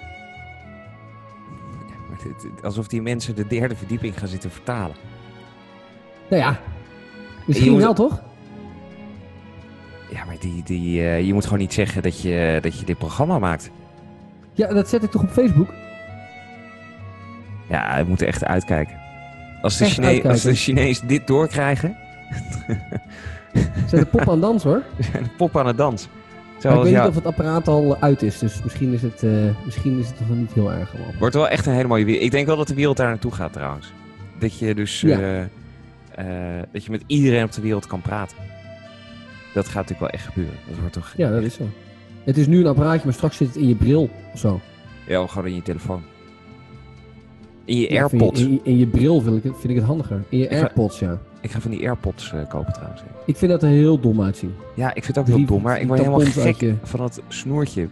Alsof 2.62 2.86
die 2.88 3.02
mensen 3.02 3.34
de 3.34 3.46
derde 3.46 3.76
verdieping 3.76 4.18
gaan 4.18 4.28
zitten 4.28 4.50
vertalen. 4.50 4.96
Nou 6.30 6.42
ja, 6.42 6.60
misschien 7.46 7.72
moet- 7.72 7.82
wel 7.82 7.94
toch? 7.94 8.20
Ja, 10.12 10.24
maar 10.24 10.36
die, 10.40 10.62
die, 10.64 11.00
eh, 11.02 11.26
je 11.26 11.32
moet 11.32 11.44
gewoon 11.44 11.58
niet 11.58 11.72
zeggen 11.72 12.02
dat 12.02 12.20
je, 12.20 12.58
dat 12.62 12.78
je 12.78 12.84
dit 12.84 12.98
programma 12.98 13.38
maakt. 13.38 13.70
Ja, 14.52 14.66
dat 14.68 14.88
zet 14.88 15.02
ik 15.02 15.10
toch 15.10 15.22
op 15.22 15.30
Facebook? 15.30 15.72
Ja, 17.68 18.02
we 18.02 18.08
moeten 18.08 18.26
echt 18.26 18.44
uitkijken. 18.44 18.96
Als 19.62 19.76
de, 19.76 19.84
Echt 19.84 19.94
Chine- 19.94 20.28
als 20.28 20.42
de. 20.42 20.54
Chinezen 20.54 21.06
dit 21.08 21.26
doorkrijgen, 21.26 21.96
Zet 23.86 24.00
de 24.00 24.06
pop 24.06 24.28
aan 24.28 24.40
dans 24.40 24.62
hoor. 24.62 24.82
zijn 25.12 25.22
de 25.22 25.28
pop 25.36 25.56
aan 25.56 25.66
het 25.66 25.76
dans. 25.76 26.08
Ik 26.58 26.70
weet 26.70 26.84
niet 26.84 27.08
of 27.08 27.14
het 27.14 27.26
apparaat 27.26 27.68
al 27.68 27.96
uit 28.00 28.22
is, 28.22 28.38
dus 28.38 28.62
misschien 28.62 28.92
is 28.92 29.02
het, 29.02 29.22
eh, 29.22 29.30
misschien 29.64 29.98
is 29.98 30.06
het 30.08 30.20
nog 30.28 30.38
niet 30.38 30.52
heel 30.52 30.72
erg 30.72 30.94
allemaal. 30.94 31.12
Wordt 31.18 31.34
wel 31.34 31.48
echt 31.48 31.66
een 31.66 31.72
hele 31.72 31.88
mooie 31.88 32.04
wereld. 32.04 32.24
Ik 32.24 32.30
denk 32.30 32.46
wel 32.46 32.56
dat 32.56 32.68
de 32.68 32.74
wereld 32.74 32.96
daar 32.96 33.08
naartoe 33.08 33.32
gaat 33.32 33.52
trouwens. 33.52 33.92
Dat 34.38 34.58
je 34.58 34.74
dus 34.74 35.00
Ja. 35.00 35.18
eh, 35.18 35.40
eh, 36.58 36.62
dat 36.72 36.84
je 36.84 36.90
met 36.90 37.02
iedereen 37.06 37.44
op 37.44 37.52
de 37.52 37.60
wereld 37.60 37.86
kan 37.86 38.00
praten. 38.00 38.36
Dat 39.54 39.64
gaat 39.66 39.74
natuurlijk 39.74 40.00
wel 40.00 40.10
echt 40.10 40.26
gebeuren. 40.26 40.54
Dat 40.68 40.78
wordt 40.78 40.92
toch. 40.92 41.14
Ja, 41.16 41.30
dat 41.30 41.42
is 41.42 41.54
zo. 41.54 41.62
Het 42.24 42.36
is 42.38 42.46
nu 42.46 42.58
een 42.60 42.66
apparaatje, 42.66 43.04
maar 43.04 43.14
straks 43.14 43.36
zit 43.36 43.46
het 43.46 43.56
in 43.56 43.68
je 43.68 43.74
bril 43.74 44.10
of 44.32 44.38
zo. 44.38 44.60
Ja, 45.06 45.26
gewoon 45.26 45.46
in 45.48 45.54
je 45.54 45.62
telefoon. 45.62 46.02
In 47.64 47.76
je 47.76 47.82
Ja, 47.82 47.88
je- 47.94 47.98
AirPods. 48.00 48.40
In, 48.40 48.52
je- 48.52 48.60
in 48.62 48.78
je 48.78 48.86
bril 48.86 49.20
vind 49.20 49.36
ik, 49.36 49.42
het, 49.42 49.52
vind 49.58 49.68
ik 49.68 49.76
het 49.76 49.84
handiger. 49.84 50.22
In 50.28 50.38
je 50.38 50.44
Ik 50.44 50.50
ga- 50.50 50.56
AirPods, 50.56 50.98
ja. 50.98 51.18
Ik 51.40 51.50
ga 51.50 51.60
van 51.60 51.70
die 51.70 51.86
AirPods 51.86 52.32
eh, 52.32 52.48
kopen 52.48 52.72
trouwens. 52.72 53.02
Ik 53.26 53.36
vind 53.36 53.50
dat 53.50 53.62
er 53.62 53.68
heel 53.68 54.00
dom 54.00 54.22
uitzien. 54.22 54.54
Ja, 54.74 54.94
ik 54.94 55.04
vind 55.04 55.16
het 55.16 55.18
ook 55.18 55.36
heel 55.36 55.46
dom, 55.46 55.62
maar 55.62 55.80
ik 55.80 55.86
word 55.86 55.98
helemaal 55.98 56.20
gek 56.20 56.74
van 56.82 57.00
dat 57.00 57.20
snoertje. 57.28 57.88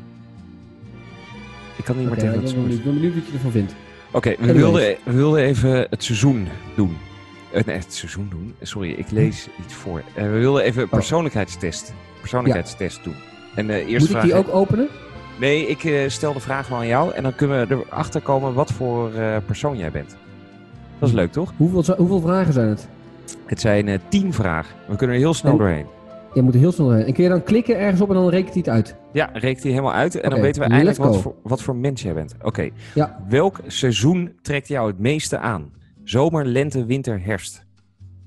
Ik 1.77 1.85
kan 1.85 1.99
niet 1.99 2.07
meer 2.07 2.19
tegen 2.19 2.41
dat 2.41 2.51
snoertje. 2.51 2.77
ik 2.77 2.85
ben 2.85 2.95
benieuwd 2.95 3.15
wat 3.15 3.27
je 3.27 3.33
ervan 3.33 3.51
vindt. 3.51 3.75
Oké, 4.11 4.35
we, 4.39 4.53
wilden, 4.53 4.97
we 5.05 5.13
wilden 5.13 5.41
even 5.41 5.87
het 5.91 6.05
seizoen 6.05 6.49
doen. 6.77 6.97
Eh, 7.53 7.65
nee, 7.65 7.77
het 7.77 7.95
seizoen 7.95 8.27
doen. 8.31 8.55
Sorry, 8.63 8.91
ik 8.91 9.11
lees 9.11 9.49
iets 9.65 9.75
voor. 9.75 10.03
Eh, 10.15 10.23
we 10.23 10.39
wilden 10.39 10.63
even 10.63 10.83
een 10.83 10.89
persoonlijkheidstest. 10.89 11.95
Persoonlijkheidstest 12.21 13.05
doen. 13.05 13.15
En 13.55 13.71
eerst 13.71 14.07
Moet 14.07 14.17
ik 14.17 14.23
die 14.23 14.35
ook 14.35 14.55
openen? 14.55 14.89
Nee, 15.41 15.67
ik 15.67 16.11
stel 16.11 16.33
de 16.33 16.41
vraag 16.41 16.69
wel 16.69 16.79
aan 16.79 16.87
jou 16.87 17.13
en 17.13 17.23
dan 17.23 17.35
kunnen 17.35 17.69
we 17.69 17.85
erachter 17.91 18.21
komen 18.21 18.55
wat 18.55 18.73
voor 18.73 19.11
persoon 19.47 19.77
jij 19.77 19.91
bent. 19.91 20.17
Dat 20.99 21.09
is 21.09 21.11
Hm. 21.11 21.17
leuk, 21.17 21.33
toch? 21.33 21.53
Hoeveel, 21.57 21.97
hoeveel 21.97 22.21
vragen 22.21 22.53
zijn 22.53 22.69
het? 22.69 22.89
Het 23.47 23.61
zijn 23.61 23.89
eh, 23.89 23.99
tien 24.09 24.33
vragen. 24.33 24.77
We 24.89 24.97
kunnen 24.97 25.17
er 25.17 25.23
heel 25.23 25.35
snel 25.35 25.53
En- 25.53 25.59
doorheen. 25.59 25.87
Je 26.35 26.43
moet 26.43 26.55
er 26.55 26.61
heel 26.61 26.73
snel 26.73 26.91
heen. 26.93 27.05
En 27.07 27.12
kun 27.12 27.23
je 27.25 27.29
dan 27.29 27.43
klikken 27.43 27.79
ergens 27.79 28.01
op 28.01 28.09
en 28.09 28.15
dan 28.15 28.29
rekent 28.29 28.53
hij 28.53 28.59
het 28.65 28.69
uit? 28.69 28.97
Ja, 29.12 29.31
reken 29.33 29.62
die 29.62 29.71
helemaal 29.71 29.93
uit 29.93 30.21
en 30.21 30.31
dan 30.31 30.41
weten 30.41 30.62
we 30.62 30.69
let's 30.69 30.75
eindelijk 30.83 31.12
wat 31.12 31.23
voor, 31.23 31.35
wat 31.43 31.62
voor 31.62 31.77
mens 31.77 32.03
jij 32.03 32.15
bent. 32.15 32.35
Oké. 32.43 32.69
Ja. 32.95 33.25
Welk 33.29 33.61
seizoen 33.67 34.33
trekt 34.43 34.69
jou 34.69 34.87
het 34.89 34.99
meeste 34.99 35.39
aan? 35.39 35.73
Zomer, 36.05 36.45
lente, 36.47 36.85
winter, 36.85 37.21
herfst? 37.25 37.65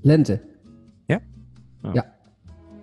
Lente. 0.00 0.40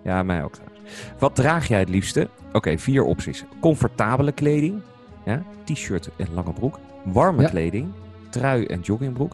Ja, 0.04 0.22
mij 0.22 0.44
ook 0.44 0.52
trouwens. 0.54 0.80
Wat 1.18 1.34
draag 1.34 1.68
jij 1.68 1.78
het 1.78 1.88
liefste? 1.88 2.28
Oké, 2.52 2.78
vier 2.78 3.02
opties. 3.04 3.44
Comfortabele 3.60 4.32
kleding, 4.32 4.80
ja, 5.24 5.42
t-shirt 5.64 6.10
en 6.16 6.26
lange 6.34 6.52
broek. 6.52 6.78
Warme 7.04 7.42
Ja. 7.42 7.48
kleding, 7.48 7.86
trui 8.30 8.64
en 8.64 8.80
joggingbroek. 8.80 9.32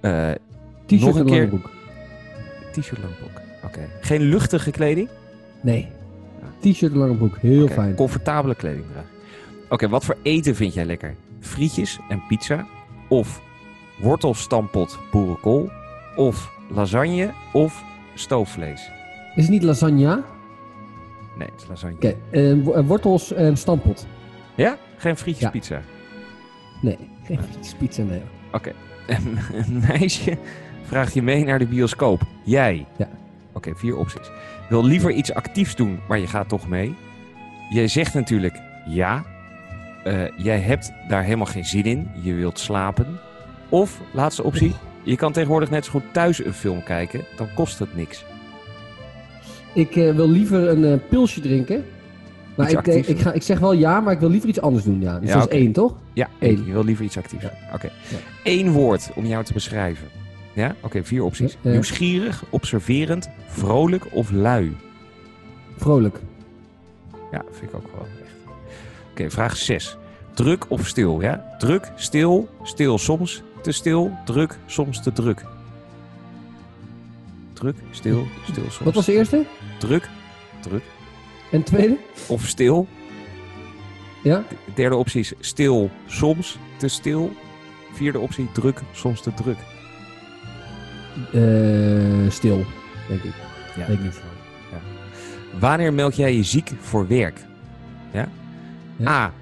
Eh, 0.00 0.30
T-shirt 0.86 1.00
Nog 1.00 1.14
een 1.14 1.20
en 1.26 1.32
lange 1.32 1.46
broek. 1.46 1.70
T-shirt, 2.72 2.98
lange 3.00 3.14
broek. 3.14 3.40
Oké. 3.64 3.80
Geen 4.00 4.20
luchtige 4.20 4.70
kleding? 4.70 5.08
Nee. 5.60 5.88
T-shirt 6.60 6.92
en 6.92 6.98
lange 6.98 7.14
broek. 7.14 7.36
Heel 7.40 7.68
fijn. 7.68 7.94
Comfortabele 7.94 8.54
kleding 8.54 8.84
dragen. 8.92 9.10
Oké, 9.68 9.88
wat 9.88 10.04
voor 10.04 10.16
eten 10.22 10.54
vind 10.54 10.74
jij 10.74 10.84
lekker? 10.84 11.14
Frietjes 11.40 11.98
en 12.08 12.22
pizza? 12.28 12.66
Of 13.08 13.40
wortelstampot 14.00 14.98
boerenkool? 15.10 15.70
Of 16.16 16.50
lasagne? 16.70 17.30
Of 17.52 17.82
stoofvlees? 18.14 18.90
Is 19.34 19.42
het 19.42 19.52
niet 19.52 19.62
lasagne? 19.62 20.22
Nee, 21.38 21.48
het 21.52 21.60
is 21.62 21.68
lasagne. 21.68 21.94
Oké, 21.96 22.14
eh, 22.30 22.86
wortels 22.86 23.32
en 23.32 23.56
stampot. 23.56 24.06
Ja? 24.54 24.76
Geen 24.96 25.16
frietjes 25.16 25.44
Ja. 25.44 25.50
pizza? 25.50 25.80
Nee, 26.82 26.98
geen 27.24 27.38
frietjes 27.42 27.74
pizza, 27.74 28.02
nee. 28.02 28.22
Oké. 28.52 28.72
Een 29.06 29.82
meisje 29.88 30.38
vraagt 30.88 31.14
je 31.14 31.22
mee 31.22 31.44
naar 31.44 31.58
de 31.58 31.66
bioscoop. 31.66 32.22
Jij. 32.44 32.86
Ja. 32.96 33.08
Oké, 33.52 33.74
vier 33.74 33.96
opties. 33.96 34.30
Wil 34.68 34.84
liever 34.84 35.10
iets 35.10 35.32
actiefs 35.32 35.76
doen, 35.76 36.00
maar 36.08 36.18
je 36.18 36.26
gaat 36.26 36.48
toch 36.48 36.68
mee. 36.68 36.94
Jij 37.70 37.88
zegt 37.88 38.14
natuurlijk 38.14 38.60
ja. 38.86 39.24
Eh, 40.04 40.22
jij 40.36 40.58
hebt 40.58 40.92
daar 41.08 41.22
helemaal 41.22 41.46
geen 41.46 41.64
zin 41.64 41.84
in. 41.84 42.10
Je 42.22 42.34
wilt 42.34 42.58
slapen. 42.58 43.06
Of, 43.68 44.00
laatste 44.12 44.42
optie. 44.42 44.74
Je 45.02 45.16
kan 45.16 45.32
tegenwoordig 45.32 45.70
net 45.70 45.84
zo 45.84 45.90
goed 45.90 46.12
thuis 46.12 46.44
een 46.44 46.52
film 46.52 46.82
kijken. 46.82 47.24
Dan 47.36 47.48
kost 47.54 47.78
het 47.78 47.96
niks. 47.96 48.24
Ik 49.72 49.96
eh, 49.96 50.14
wil 50.14 50.28
liever 50.28 50.68
een 50.68 50.84
eh, 50.84 51.08
pilsje 51.08 51.40
drinken. 51.40 51.84
Maar 52.54 52.70
ik, 52.70 52.84
denk, 52.84 53.06
ik, 53.06 53.18
ga, 53.18 53.32
ik 53.32 53.42
zeg 53.42 53.58
wel 53.58 53.72
ja, 53.72 54.00
maar 54.00 54.12
ik 54.12 54.20
wil 54.20 54.30
liever 54.30 54.48
iets 54.48 54.60
anders 54.60 54.84
doen. 54.84 55.00
Ja. 55.00 55.18
Dus 55.18 55.28
Ja, 55.28 55.38
dat 55.38 55.52
is 55.52 55.58
één, 55.58 55.72
toch? 55.72 55.94
Ja, 56.12 56.28
één. 56.38 56.66
Je 56.66 56.72
wil 56.72 56.84
liever 56.84 57.04
iets 57.04 57.18
actiefs. 57.18 57.42
Ja. 57.42 57.52
Oké. 57.74 57.90
Eén 58.44 58.70
woord 58.70 59.10
om 59.14 59.26
jou 59.26 59.44
te 59.44 59.52
beschrijven. 59.52 60.06
Ja? 60.58 60.74
Oké, 60.80 61.04
vier 61.04 61.24
opties. 61.24 61.56
Nieuwsgierig, 61.60 62.44
observerend, 62.50 63.28
vrolijk 63.46 64.06
of 64.14 64.30
lui. 64.30 64.76
Vrolijk. 65.76 66.18
Ja, 67.32 67.44
vind 67.50 67.70
ik 67.70 67.76
ook 67.76 67.86
wel 67.92 68.06
echt. 68.22 68.34
Oké, 69.10 69.30
vraag 69.30 69.56
6. 69.56 69.96
Druk 70.34 70.64
of 70.68 70.86
stil, 70.86 71.20
ja? 71.20 71.54
Druk, 71.58 71.92
stil, 71.96 72.48
stil 72.62 72.98
soms, 72.98 73.42
te 73.62 73.72
stil, 73.72 74.12
druk, 74.24 74.58
soms 74.66 75.02
te 75.02 75.12
druk. 75.12 75.44
Druk, 77.52 77.76
stil, 77.90 78.26
stil 78.50 78.62
soms. 78.62 78.78
Wat 78.78 78.94
was 78.94 79.06
de 79.06 79.12
eerste? 79.12 79.44
Druk, 79.78 80.08
druk 80.60 80.82
En 81.50 81.62
tweede? 81.62 81.96
of 82.28 82.46
stil. 82.46 82.86
Ja? 84.22 84.44
De 84.48 84.56
derde 84.74 84.96
optie 84.96 85.20
is 85.20 85.32
stil, 85.40 85.90
soms, 86.06 86.58
te 86.76 86.88
stil. 86.88 87.32
Vierde 87.92 88.18
optie, 88.18 88.48
druk, 88.52 88.80
soms 88.92 89.20
te 89.20 89.34
druk. 89.34 89.58
Eh, 91.32 92.30
stil, 92.30 92.64
denk 93.08 93.22
ik. 93.22 93.34
Ja. 93.76 93.86
Weet 93.86 93.96
ik 93.96 94.02
niet. 94.02 94.20
Wanneer 95.60 95.92
meld 95.92 96.16
jij 96.16 96.36
je 96.36 96.42
ziek 96.42 96.72
voor 96.80 97.08
werk? 97.08 97.46
Ja? 98.12 98.28
Ja. 98.96 99.08
A. 99.08 99.32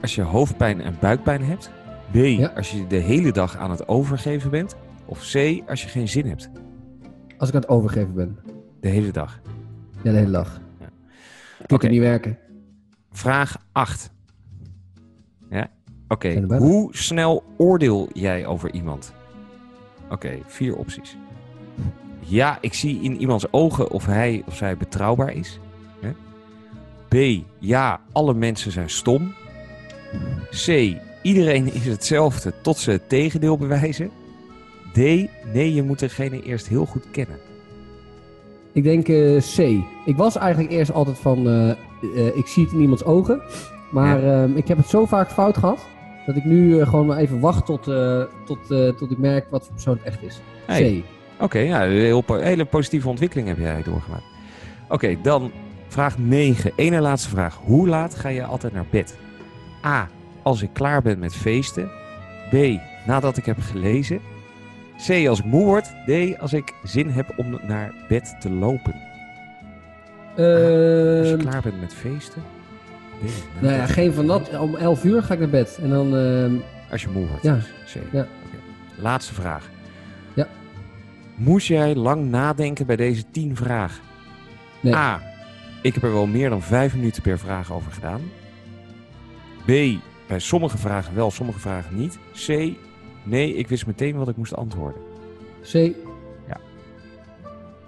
Als 0.00 0.14
je 0.14 0.22
hoofdpijn 0.22 0.80
en 0.80 0.96
buikpijn 1.00 1.42
hebt. 1.42 1.70
B. 2.10 2.14
Ja. 2.14 2.52
Als 2.56 2.70
je 2.70 2.86
de 2.86 2.96
hele 2.96 3.32
dag 3.32 3.56
aan 3.56 3.70
het 3.70 3.88
overgeven 3.88 4.50
bent. 4.50 4.76
Of 5.04 5.18
C. 5.32 5.60
Als 5.68 5.82
je 5.82 5.88
geen 5.88 6.08
zin 6.08 6.26
hebt. 6.26 6.50
Als 7.38 7.48
ik 7.48 7.54
aan 7.54 7.60
het 7.60 7.70
overgeven 7.70 8.14
ben. 8.14 8.38
De 8.80 8.88
hele 8.88 9.10
dag. 9.10 9.40
Ja, 10.02 10.10
de 10.10 10.18
hele 10.18 10.30
dag. 10.30 10.60
Ja. 10.80 10.86
Ik 11.66 11.78
kan 11.78 11.90
niet 11.90 12.00
werken. 12.00 12.38
Vraag 13.10 13.56
8. 13.72 14.10
Ja? 15.50 15.70
Oké. 16.08 16.56
Hoe 16.56 16.96
snel 16.96 17.44
oordeel 17.56 18.08
jij 18.12 18.46
over 18.46 18.72
iemand? 18.72 19.12
Oké, 20.12 20.38
vier 20.46 20.76
opties. 20.76 21.16
Ja, 22.20 22.58
ik 22.60 22.74
zie 22.74 23.00
in 23.02 23.20
iemands 23.20 23.52
ogen 23.52 23.90
of 23.90 24.06
hij 24.06 24.42
of 24.46 24.56
zij 24.56 24.76
betrouwbaar 24.76 25.32
is. 25.32 25.58
B. 27.08 27.16
Ja, 27.58 28.00
alle 28.12 28.34
mensen 28.34 28.72
zijn 28.72 28.90
stom. 28.90 29.34
C. 30.66 30.96
Iedereen 31.22 31.72
is 31.72 31.86
hetzelfde 31.86 32.52
tot 32.62 32.78
ze 32.78 32.90
het 32.90 33.08
tegendeel 33.08 33.58
bewijzen. 33.58 34.10
D. 34.92 34.96
Nee, 35.52 35.74
je 35.74 35.82
moet 35.82 35.98
degene 35.98 36.42
eerst 36.42 36.68
heel 36.68 36.86
goed 36.86 37.10
kennen. 37.10 37.36
Ik 38.72 38.82
denk 38.82 39.08
eh, 39.08 39.36
C. 39.36 39.58
Ik 40.04 40.16
was 40.16 40.36
eigenlijk 40.36 40.72
eerst 40.72 40.92
altijd 40.92 41.18
van, 41.18 41.48
eh, 41.48 41.70
eh, 41.70 42.36
ik 42.36 42.46
zie 42.46 42.64
het 42.64 42.72
in 42.72 42.80
iemands 42.80 43.04
ogen. 43.04 43.42
Maar 43.90 44.22
ehm, 44.24 44.56
ik 44.56 44.68
heb 44.68 44.76
het 44.76 44.88
zo 44.88 45.06
vaak 45.06 45.30
fout 45.30 45.56
gehad, 45.56 45.86
dat 46.26 46.36
ik 46.36 46.44
nu 46.44 46.80
eh, 46.80 46.88
gewoon 46.88 47.06
maar 47.06 47.16
even 47.18 47.40
wacht 47.40 47.66
tot, 47.66 47.88
eh, 47.88 48.22
tot, 48.44 48.70
eh, 48.70 48.88
tot 48.88 49.10
ik 49.10 49.18
merk 49.18 49.46
wat 49.50 49.62
voor 49.64 49.72
persoon 49.72 49.96
het 49.96 50.06
echt 50.06 50.22
is. 50.22 50.40
Hey. 50.66 51.04
C. 51.38 51.42
Oké, 51.42 51.58
ja, 51.58 51.84
een 51.84 51.90
heel 51.90 52.20
po- 52.20 52.38
hele 52.40 52.64
positieve 52.64 53.08
ontwikkeling 53.08 53.48
heb 53.48 53.58
jij 53.58 53.82
doorgemaakt. 53.82 54.24
Oké, 54.88 55.16
dan 55.22 55.50
vraag 55.88 56.18
9. 56.18 56.72
Ene 56.76 57.00
laatste 57.00 57.28
vraag. 57.28 57.58
Hoe 57.64 57.88
laat 57.88 58.14
ga 58.14 58.28
je 58.28 58.44
altijd 58.44 58.72
naar 58.72 58.86
bed? 58.90 59.18
A. 59.86 60.08
Als 60.42 60.62
ik 60.62 60.70
klaar 60.72 61.02
ben 61.02 61.18
met 61.18 61.34
feesten. 61.34 61.90
B. 62.50 62.54
Nadat 63.06 63.36
ik 63.36 63.44
heb 63.46 63.58
gelezen. 63.60 64.20
C. 65.06 65.26
Als 65.28 65.38
ik 65.38 65.44
moe 65.44 65.64
word. 65.64 65.92
D. 66.06 66.38
Als 66.40 66.52
ik 66.52 66.72
zin 66.82 67.08
heb 67.08 67.32
om 67.36 67.58
naar 67.66 67.94
bed 68.08 68.36
te 68.40 68.50
lopen. 68.50 68.94
Als 70.36 70.46
je 71.28 71.34
Ehm, 71.38 71.48
klaar 71.48 71.62
bent 71.62 71.80
met 71.80 71.94
feesten. 71.94 72.42
Nou 73.60 73.74
ja, 73.74 73.86
geen 73.86 74.12
van 74.12 74.26
dat. 74.26 74.58
Om 74.58 74.74
11 74.76 75.04
uur 75.04 75.22
ga 75.22 75.32
ik 75.34 75.40
naar 75.40 75.48
bed. 75.48 75.78
En 75.82 75.90
dan... 75.90 76.16
ehm, 76.16 76.54
Als 76.90 77.02
je 77.02 77.08
moe 77.08 77.26
wordt. 77.26 77.42
Ja. 77.42 77.58
C. 77.84 77.96
Ja. 78.12 78.26
Laatste 78.96 79.34
vraag. 79.34 79.70
Ja. 80.34 80.48
Moest 81.34 81.66
jij 81.66 81.94
lang 81.94 82.30
nadenken 82.30 82.86
bij 82.86 82.96
deze 82.96 83.24
tien 83.30 83.56
vragen? 83.56 84.02
Nee. 84.80 84.94
A. 84.94 85.20
Ik 85.82 85.94
heb 85.94 86.02
er 86.02 86.12
wel 86.12 86.26
meer 86.26 86.50
dan 86.50 86.62
vijf 86.62 86.94
minuten 86.94 87.22
per 87.22 87.38
vraag 87.38 87.72
over 87.72 87.92
gedaan. 87.92 88.20
B. 89.64 89.66
Bij 90.28 90.38
sommige 90.38 90.78
vragen 90.78 91.14
wel, 91.14 91.30
sommige 91.30 91.58
vragen 91.58 91.96
niet. 91.96 92.18
C. 92.46 92.48
Nee, 93.22 93.54
ik 93.54 93.68
wist 93.68 93.86
meteen 93.86 94.16
wat 94.16 94.28
ik 94.28 94.36
moest 94.36 94.56
antwoorden. 94.56 95.02
C. 95.72 95.90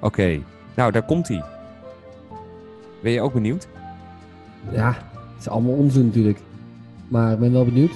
Oké, 0.00 0.40
nou 0.74 0.92
daar 0.92 1.02
komt 1.04 1.28
hij. 1.28 1.44
Ben 3.02 3.12
je 3.12 3.20
ook 3.20 3.32
benieuwd? 3.32 3.68
Ja, 4.70 4.96
is 5.44 5.50
allemaal 5.52 5.74
onzin 5.74 6.06
natuurlijk. 6.06 6.38
Maar 7.08 7.32
ik 7.32 7.38
ben 7.38 7.52
wel 7.52 7.64
benieuwd. 7.64 7.92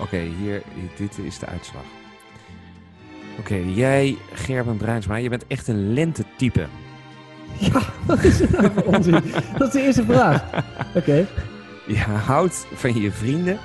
Oké, 0.00 0.16
hier, 0.16 0.62
dit 0.96 1.18
is 1.18 1.38
de 1.38 1.46
uitslag. 1.46 1.84
Oké, 3.38 3.54
jij, 3.54 4.16
Gerben 4.32 4.76
Bruinsma, 4.76 5.16
je 5.16 5.28
bent 5.28 5.46
echt 5.46 5.68
een 5.68 5.92
lentetype. 5.92 6.66
Ja, 7.58 7.80
wat 8.06 8.24
is 8.24 8.40
er 8.40 8.50
nou 8.50 8.70
voor 8.72 8.82
onzin? 8.82 9.22
Dat 9.58 9.66
is 9.66 9.72
de 9.72 9.82
eerste 9.82 10.04
vraag. 10.04 10.44
Oké. 10.98 11.26
Je 11.86 11.98
houdt 11.98 12.66
van 12.74 13.00
je 13.00 13.12
vrienden. 13.12 13.58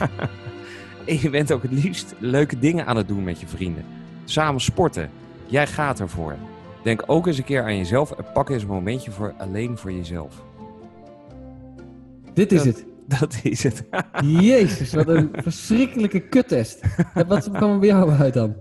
en 1.06 1.20
je 1.20 1.30
bent 1.30 1.52
ook 1.52 1.62
het 1.62 1.72
liefst 1.72 2.14
leuke 2.18 2.58
dingen 2.58 2.86
aan 2.86 2.96
het 2.96 3.08
doen 3.08 3.24
met 3.24 3.40
je 3.40 3.46
vrienden. 3.46 3.84
Samen 4.24 4.60
sporten. 4.60 5.10
Jij 5.46 5.66
gaat 5.66 6.00
ervoor. 6.00 6.36
Denk 6.82 7.02
ook 7.06 7.26
eens 7.26 7.38
een 7.38 7.44
keer 7.44 7.62
aan 7.62 7.76
jezelf 7.76 8.10
en 8.10 8.24
pak 8.32 8.50
eens 8.50 8.62
een 8.62 8.68
momentje 8.68 9.10
voor 9.10 9.34
alleen 9.38 9.78
voor 9.78 9.92
jezelf. 9.92 10.34
Dit 12.40 12.52
is 12.52 12.64
het. 12.64 12.84
Dat 13.06 13.40
is 13.42 13.62
het. 13.62 13.84
Jezus, 14.50 14.92
wat 14.92 15.08
een 15.08 15.28
verschrikkelijke 15.32 16.20
kuttest. 16.20 16.80
Wat 17.26 17.50
kwam 17.50 17.72
er 17.72 17.78
bij 17.78 17.88
jou 17.88 18.10
uit 18.10 18.34
dan? 18.34 18.54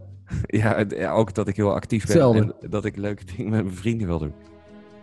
ja, 0.47 0.85
ook 1.11 1.33
dat 1.33 1.47
ik 1.47 1.55
heel 1.55 1.73
actief 1.73 2.05
ben 2.05 2.35
en 2.35 2.53
dat 2.69 2.85
ik 2.85 2.97
leuke 2.97 3.23
dingen 3.35 3.51
met 3.51 3.63
mijn 3.63 3.75
vrienden 3.75 4.07
wil 4.07 4.19
doen. 4.19 4.33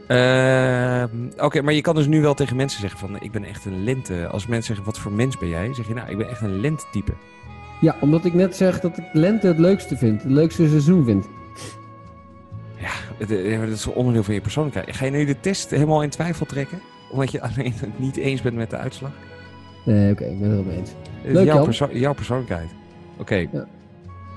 Ehm, 0.07 1.09
Oké, 1.39 1.63
maar 1.63 1.73
je 1.73 1.81
kan 1.81 1.95
dus 1.95 2.07
nu 2.07 2.21
wel 2.23 2.35
tegen 2.35 2.57
mensen 2.57 2.81
zeggen 2.81 2.99
van 2.99 3.17
ik 3.21 3.33
ben 3.33 3.45
echt 3.45 3.65
een 3.65 3.85
lente. 3.85 4.27
Als 4.27 4.47
mensen 4.47 4.67
zeggen 4.67 4.85
wat 4.85 4.99
voor 4.99 5.13
mens 5.13 5.39
ben 5.39 5.49
jij, 5.49 5.75
zeg 5.75 5.89
je 5.89 5.95
nou 5.95 6.09
ik 6.11 6.17
ben 6.17 6.29
echt 6.29 6.41
een 6.41 6.61
lentetype. 6.61 7.13
Ja, 7.81 7.97
omdat 8.01 8.25
ik 8.25 8.35
net 8.35 8.57
zeg 8.57 8.81
dat 8.81 8.99
ik 8.99 9.05
lente 9.13 9.47
het 9.47 9.59
leukste 9.59 9.97
vind. 9.97 10.23
Het 10.23 10.33
leukste 10.33 10.69
seizoen 10.69 11.05
vind. 11.05 11.29
Ja, 12.77 12.91
eh, 13.19 13.61
dat 13.61 13.69
is 13.69 13.85
een 13.85 13.93
onderdeel 13.93 14.23
van 14.23 14.35
je 14.35 14.41
persoonlijkheid. 14.41 14.97
Ga 14.97 15.05
je 15.05 15.11
nu 15.11 15.25
de 15.25 15.41
test 15.41 15.71
helemaal 15.71 16.03
in 16.03 16.11
twijfel 16.11 16.47
trekken? 16.47 16.81
Omdat 17.11 17.31
je 17.33 17.43
alleen 17.49 17.73
het 17.77 17.99
niet 17.99 18.17
eens 18.17 18.43
bent 18.43 18.57
met 18.57 18.71
de 18.71 18.77
uitslag? 18.77 19.11
Nee, 19.85 20.13
oké, 20.13 20.25
ik 20.25 20.41
ben 20.41 20.51
het 20.51 20.67
mee 20.67 20.77
eens. 20.77 20.91
Leuk, 21.25 21.45
jouw, 21.47 21.65
perso- 21.65 21.89
jouw 21.93 22.15
persoonlijkheid. 22.15 22.69
Oké. 23.17 23.35
Ja. 23.53 23.67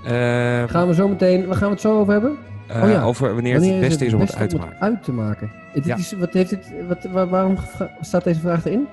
Ehm, 0.06 0.68
Gaan 0.70 0.88
we 0.88 0.94
zo 0.94 1.08
meteen, 1.08 1.46
waar 1.46 1.56
gaan 1.56 1.68
we 1.68 1.74
het 1.74 1.82
zo 1.82 2.00
over 2.00 2.14
hebben? 2.14 2.38
Eh, 2.70 2.84
oh 2.84 2.90
ja. 2.90 3.02
Over 3.04 3.34
wanneer, 3.34 3.54
het 3.54 3.66
het 3.66 3.80
beste 3.80 4.06
is 4.06 4.14
om 4.14 4.20
het 4.20 4.36
uit 4.36 4.50
te 4.50 4.60
uit 4.80 5.04
te 5.04 5.12
maken? 5.12 5.52
Dit 5.74 5.86
Ja. 5.86 5.96
is, 5.96 6.12
wat 6.12 6.34
heeft 6.34 6.52
het, 6.52 6.72
wat, 6.88 7.04
waar- 7.12 7.28
waarom 7.30 7.58
staat 8.02 8.24
deze 8.24 8.40
vraag 8.40 8.66
erin? 8.66 8.88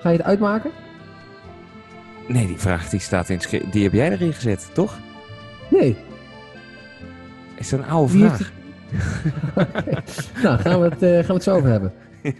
Ga 0.00 0.10
je 0.10 0.16
het 0.16 0.26
uitmaken? 0.26 0.70
Nee, 2.28 2.46
die 2.46 2.58
vraag 2.58 2.88
die 2.88 3.00
staat 3.00 3.28
in 3.28 3.38
het 3.38 3.72
Die 3.72 3.82
heb 3.82 3.92
jij 3.92 4.10
erin 4.10 4.32
gezet, 4.32 4.70
toch? 4.72 4.98
Nee. 5.70 5.96
Is 7.56 7.68
dat 7.68 7.80
een 7.80 7.86
oude 7.86 8.12
Wie 8.12 8.24
vraag? 8.24 8.38
heeft 8.38 10.30
Nou, 10.42 10.58
gaan 10.58 10.80
we, 10.80 10.88
het, 10.88 11.02
eh, 11.02 11.10
gaan 11.16 11.26
we 11.26 11.32
het 11.32 11.42
zo 11.42 11.54
over 11.56 11.70
hebben. 11.70 11.92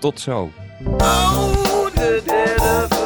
Tot 0.00 0.20
zo. 0.20 0.50
Oh, 0.84 1.86
the 1.94 2.22
dead 2.26 2.97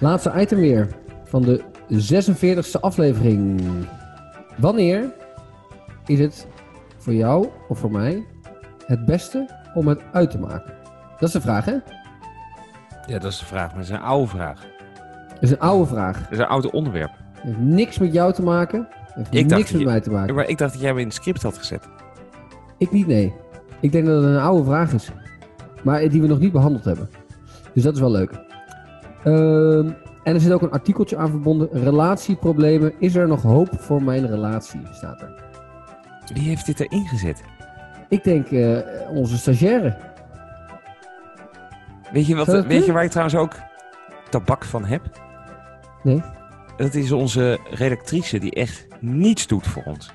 Laatste 0.00 0.32
item 0.36 0.58
weer 0.58 0.88
van 1.24 1.42
de 1.42 1.62
46e 2.76 2.80
aflevering. 2.80 3.60
Wanneer 4.56 5.12
is 6.06 6.18
het 6.18 6.46
voor 6.98 7.14
jou 7.14 7.48
of 7.68 7.78
voor 7.78 7.90
mij 7.90 8.24
het 8.86 9.04
beste 9.04 9.48
om 9.74 9.88
het 9.88 10.00
uit 10.12 10.30
te 10.30 10.38
maken? 10.38 10.72
Dat 11.18 11.28
is 11.28 11.32
de 11.34 11.40
vraag, 11.40 11.64
hè? 11.64 11.72
Ja, 13.06 13.18
dat 13.18 13.32
is 13.32 13.38
de 13.38 13.44
vraag. 13.44 13.66
Maar 13.68 13.74
dat 13.80 13.84
is 13.84 13.90
een 13.90 14.00
oude 14.02 14.26
vraag. 14.26 14.66
Dat 15.28 15.42
is 15.42 15.50
een 15.50 15.58
oude 15.60 15.86
vraag. 15.86 16.22
Dat 16.22 16.32
is 16.32 16.38
een 16.38 16.46
oud 16.46 16.70
onderwerp. 16.70 17.10
Het 17.32 17.42
heeft 17.44 17.58
niks 17.58 17.98
met 17.98 18.12
jou 18.12 18.32
te 18.32 18.42
maken. 18.42 18.88
Het 19.06 19.28
heeft 19.28 19.50
Ik 19.52 19.56
niks 19.56 19.72
met 19.72 19.80
je- 19.80 19.86
mij 19.86 20.00
te 20.00 20.10
maken. 20.10 20.34
Maar 20.34 20.48
ik 20.48 20.58
dacht 20.58 20.72
dat 20.72 20.80
jij 20.80 20.90
hem 20.90 20.98
in 20.98 21.06
het 21.06 21.14
script 21.14 21.42
had 21.42 21.58
gezet. 21.58 21.88
Ik 22.78 22.90
niet, 22.92 23.06
nee. 23.06 23.34
Ik 23.80 23.92
denk 23.92 24.06
dat 24.06 24.22
het 24.22 24.24
een 24.32 24.40
oude 24.40 24.64
vraag 24.64 24.92
is. 24.92 25.10
Maar 25.82 26.08
die 26.08 26.20
we 26.20 26.26
nog 26.26 26.38
niet 26.38 26.52
behandeld 26.52 26.84
hebben. 26.84 27.08
Dus 27.74 27.82
dat 27.82 27.94
is 27.94 28.00
wel 28.00 28.10
leuk. 28.10 28.46
Ehm, 29.24 29.90
en 30.22 30.34
er 30.34 30.40
zit 30.40 30.52
ook 30.52 30.62
een 30.62 30.70
artikeltje 30.70 31.16
aan 31.16 31.30
verbonden. 31.30 31.68
Relatieproblemen. 31.72 32.92
Is 32.98 33.14
er 33.14 33.28
nog 33.28 33.42
hoop 33.42 33.68
voor 33.80 34.02
mijn 34.02 34.26
relatie? 34.26 34.80
Staat 34.92 35.20
er. 35.20 35.34
Wie 36.34 36.48
heeft 36.48 36.66
dit 36.66 36.80
erin 36.80 37.06
gezet? 37.06 37.42
Ik 38.08 38.24
denk 38.24 38.50
eh, 38.50 38.78
onze 39.10 39.38
stagiaire. 39.38 39.96
Weet 42.12 42.26
je, 42.26 42.34
wat, 42.34 42.66
weet 42.66 42.86
je 42.86 42.92
waar 42.92 43.04
ik 43.04 43.10
trouwens 43.10 43.36
ook 43.36 43.52
tabak 44.30 44.64
van 44.64 44.84
heb? 44.84 45.02
Nee. 46.02 46.22
Dat 46.76 46.94
is 46.94 47.12
onze 47.12 47.58
redactrice 47.70 48.38
die 48.38 48.52
echt 48.54 48.86
niets 49.00 49.46
doet 49.46 49.66
voor 49.66 49.82
ons. 49.84 50.12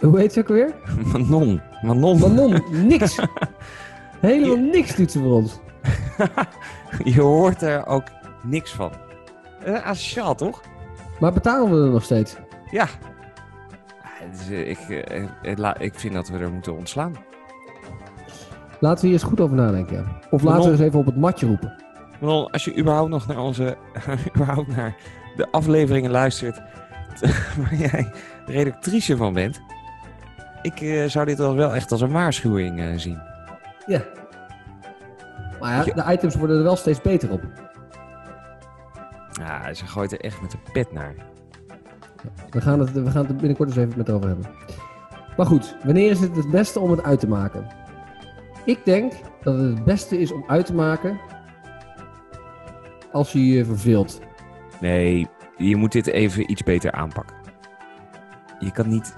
Hoe 0.00 0.18
heet 0.18 0.32
ze 0.32 0.40
ook 0.40 0.48
alweer? 0.48 0.74
Manon. 1.12 1.60
Manon. 1.82 2.18
Manon. 2.18 2.62
niks. 2.86 3.18
Helemaal 4.20 4.56
niks 4.56 4.96
doet 4.96 5.12
ze 5.12 5.18
voor 5.18 5.32
ons. 5.32 5.60
Je 7.14 7.20
hoort 7.20 7.62
er 7.62 7.86
ook 7.86 8.04
niks 8.42 8.72
van. 8.72 8.92
Uh, 9.66 9.86
asociaal, 9.86 10.34
toch? 10.34 10.60
Maar 11.20 11.32
betalen 11.32 11.70
we 11.70 11.84
er 11.84 11.92
nog 11.92 12.04
steeds? 12.04 12.36
Ja. 12.70 12.86
Eh, 14.48 14.70
ik, 14.70 14.78
eh, 14.78 15.24
eh, 15.42 15.74
ik 15.78 15.94
vind 15.94 16.14
dat 16.14 16.28
we 16.28 16.38
er 16.38 16.52
moeten 16.52 16.76
ontslaan. 16.76 17.16
Laten 18.80 19.00
we 19.00 19.06
hier 19.06 19.20
eens 19.20 19.28
goed 19.28 19.40
over 19.40 19.56
nadenken. 19.56 20.06
Of 20.30 20.42
laten 20.42 20.64
we 20.64 20.70
eens 20.70 20.80
even 20.80 20.98
op 20.98 21.06
het 21.06 21.16
matje 21.16 21.46
roepen. 21.46 21.74
Manon, 22.20 22.50
als 22.50 22.64
je 22.64 22.78
überhaupt 22.78 23.10
nog 23.10 23.26
naar 23.26 23.38
onze... 23.38 23.76
überhaupt 24.36 24.76
naar 24.76 24.96
de 25.36 25.50
afleveringen 25.50 26.10
luistert... 26.10 26.62
waar 27.58 27.74
jij 27.74 28.12
redactrice 28.46 29.16
van 29.16 29.32
bent... 29.32 29.60
Ik 30.62 30.80
eh, 30.80 31.04
zou 31.04 31.26
dit 31.26 31.38
wel 31.38 31.74
echt 31.74 31.92
als 31.92 32.00
een 32.00 32.12
waarschuwing 32.12 32.80
eh, 32.80 32.86
zien. 32.96 33.20
Ja. 33.86 34.02
Maar 35.62 35.86
ja, 35.86 35.94
de 35.94 36.12
items 36.12 36.34
worden 36.34 36.56
er 36.56 36.62
wel 36.62 36.76
steeds 36.76 37.00
beter 37.00 37.30
op. 37.30 37.42
Ja, 39.32 39.74
ze 39.74 39.86
gooit 39.86 40.12
er 40.12 40.20
echt 40.20 40.40
met 40.40 40.50
de 40.50 40.58
pet 40.72 40.92
naar. 40.92 41.14
We 42.50 42.60
gaan, 42.60 42.80
het, 42.80 42.92
we 42.92 43.10
gaan 43.10 43.26
het 43.26 43.36
binnenkort 43.36 43.68
eens 43.68 43.78
even 43.78 43.92
met 43.96 44.10
over 44.10 44.26
hebben. 44.28 44.46
Maar 45.36 45.46
goed, 45.46 45.76
wanneer 45.84 46.10
is 46.10 46.20
het 46.20 46.36
het 46.36 46.50
beste 46.50 46.80
om 46.80 46.90
het 46.90 47.02
uit 47.02 47.20
te 47.20 47.28
maken? 47.28 47.66
Ik 48.64 48.84
denk 48.84 49.12
dat 49.42 49.54
het 49.54 49.64
het 49.64 49.84
beste 49.84 50.18
is 50.18 50.32
om 50.32 50.44
uit 50.46 50.66
te 50.66 50.74
maken 50.74 51.20
als 53.12 53.32
je 53.32 53.46
je 53.46 53.64
verveelt. 53.64 54.20
Nee, 54.80 55.26
je 55.56 55.76
moet 55.76 55.92
dit 55.92 56.06
even 56.06 56.50
iets 56.50 56.62
beter 56.62 56.92
aanpakken. 56.92 57.36
Je 58.58 58.70
kan 58.70 58.88
niet, 58.88 59.14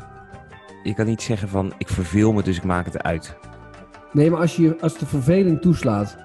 je 0.83 0.95
kan 0.95 1.07
niet 1.07 1.23
zeggen 1.23 1.49
van 1.49 1.73
ik 1.79 1.89
verveel 1.89 2.33
me, 2.33 2.43
dus 2.43 2.57
ik 2.57 2.65
maak 2.65 2.85
het 2.85 3.03
uit. 3.03 3.37
Nee, 4.13 4.31
maar 4.31 4.41
als, 4.41 4.57
je, 4.57 4.81
als 4.81 4.99
de 4.99 5.07
verveling 5.07 5.61
toeslaat. 5.61 6.17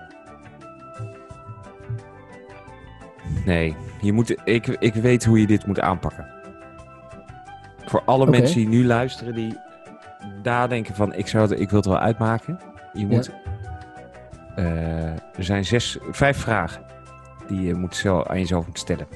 Nee, 3.49 3.75
je 4.01 4.13
moet, 4.13 4.35
ik, 4.43 4.67
ik 4.67 4.93
weet 4.93 5.25
hoe 5.25 5.39
je 5.39 5.47
dit 5.47 5.65
moet 5.65 5.79
aanpakken. 5.79 6.27
Voor 7.85 8.01
alle 8.05 8.27
mensen 8.27 8.55
die 8.55 8.67
nu 8.67 8.85
luisteren, 8.85 9.35
die 9.35 9.57
nadenken 10.43 10.95
van 10.95 11.13
ik, 11.13 11.27
zou 11.27 11.49
het, 11.49 11.59
ik 11.59 11.69
wil 11.69 11.79
het 11.79 11.87
wel 11.87 11.99
uitmaken. 11.99 12.59
Je 12.93 13.07
moet, 13.07 13.31
eh, 14.55 15.11
er 15.11 15.43
zijn 15.43 15.65
zes, 15.65 15.97
vijf 16.11 16.37
vragen 16.37 16.81
die 17.47 17.61
je 17.61 17.73
moet 17.75 17.95
zelf, 17.95 18.27
aan 18.27 18.39
jezelf 18.39 18.65
moet 18.65 18.79
stellen. 18.79 19.07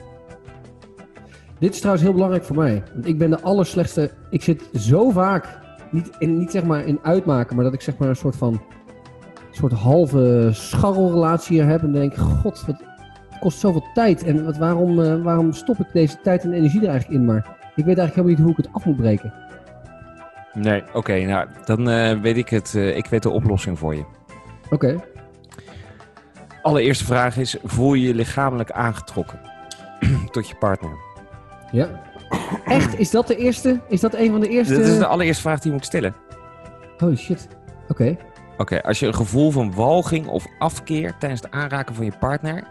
Dit 1.60 1.74
is 1.74 1.78
trouwens 1.78 2.04
heel 2.04 2.14
belangrijk 2.14 2.44
voor 2.44 2.56
mij. 2.56 2.84
Want 2.94 3.08
ik 3.08 3.18
ben 3.18 3.30
de 3.30 3.42
allerslechtste. 3.42 4.12
Ik 4.30 4.44
zit 4.44 4.70
zo 4.74 5.10
vaak. 5.10 5.60
Niet, 5.92 6.10
in, 6.20 6.38
niet 6.38 6.52
zeg 6.52 6.64
maar 6.64 6.86
in 6.86 7.00
uitmaken, 7.04 7.56
maar 7.56 7.66
dat 7.66 7.74
ik 7.74 7.82
zeg 7.82 7.98
maar 7.98 8.10
een 8.10 8.16
soort 8.16 8.36
van. 8.36 8.54
Een 8.54 9.60
soort 9.60 9.74
halve 9.74 10.50
scharrelrelatie 10.52 11.56
hier 11.56 11.70
heb. 11.70 11.82
En 11.82 11.92
denk: 11.92 12.16
God, 12.16 12.66
wat 12.66 12.93
kost 13.44 13.60
zoveel 13.60 13.86
tijd. 13.94 14.24
En 14.24 14.46
wat, 14.46 14.58
waarom, 14.58 15.02
eh, 15.02 15.22
waarom 15.22 15.54
stop 15.54 15.80
ik 15.80 15.88
deze 15.94 16.22
tijd 16.22 16.44
en 16.44 16.54
energie 16.54 16.82
er 16.82 16.90
eigenlijk 16.90 17.20
in? 17.20 17.26
Maar 17.26 17.46
ik 17.76 17.86
weet 17.86 17.98
eigenlijk 17.98 18.16
helemaal 18.16 18.36
niet 18.36 18.40
hoe 18.40 18.52
ik 18.52 18.58
het 18.58 18.70
af 18.72 18.86
moet 18.86 18.96
breken. 18.96 19.34
Nee, 20.54 20.84
oké, 20.94 21.20
nou 21.20 21.48
dan 21.66 21.90
eh, 21.90 22.22
weet 22.22 22.38
ik 22.38 22.50
het. 22.50 22.76
eh, 22.76 22.98
ik 22.98 23.06
weet 23.06 23.24
de 23.24 23.30
oplossing 23.30 23.80
voor 23.80 23.96
je. 23.96 24.04
Oké. 24.70 24.96
Allereerste 26.62 27.06
vraag 27.06 27.38
is: 27.38 27.58
voel 27.64 27.94
je 27.94 28.08
je 28.08 28.14
lichamelijk 28.14 28.72
aangetrokken 28.72 29.40
tot 30.32 30.48
je 30.48 30.56
partner? 30.56 30.92
Ja. 31.72 32.02
Echt? 32.66 33.00
Is 33.00 33.12
dat 33.12 33.28
de 33.28 33.36
eerste? 33.36 33.80
Is 33.88 34.00
dat 34.00 34.14
een 34.14 34.32
van 34.32 34.40
de 34.40 34.48
eerste? 34.50 34.76
Dit 34.76 34.88
is 34.88 34.98
de 34.98 35.06
allereerste 35.06 35.42
vraag 35.42 35.60
die 35.60 35.68
je 35.72 35.78
moet 35.78 35.86
stellen. 35.86 36.16
Holy 36.98 37.16
shit. 37.16 37.48
Oké. 37.88 38.18
Oké, 38.58 38.82
als 38.82 39.00
je 39.00 39.08
een 39.08 39.16
gevoel 39.16 39.52
van 39.52 39.74
walging 39.74 40.28
of 40.28 40.46
afkeer 40.60 41.16
tijdens 41.20 41.42
het 41.42 41.52
aanraken 41.52 41.96
van 41.96 42.06
je 42.06 42.14
partner 42.20 42.64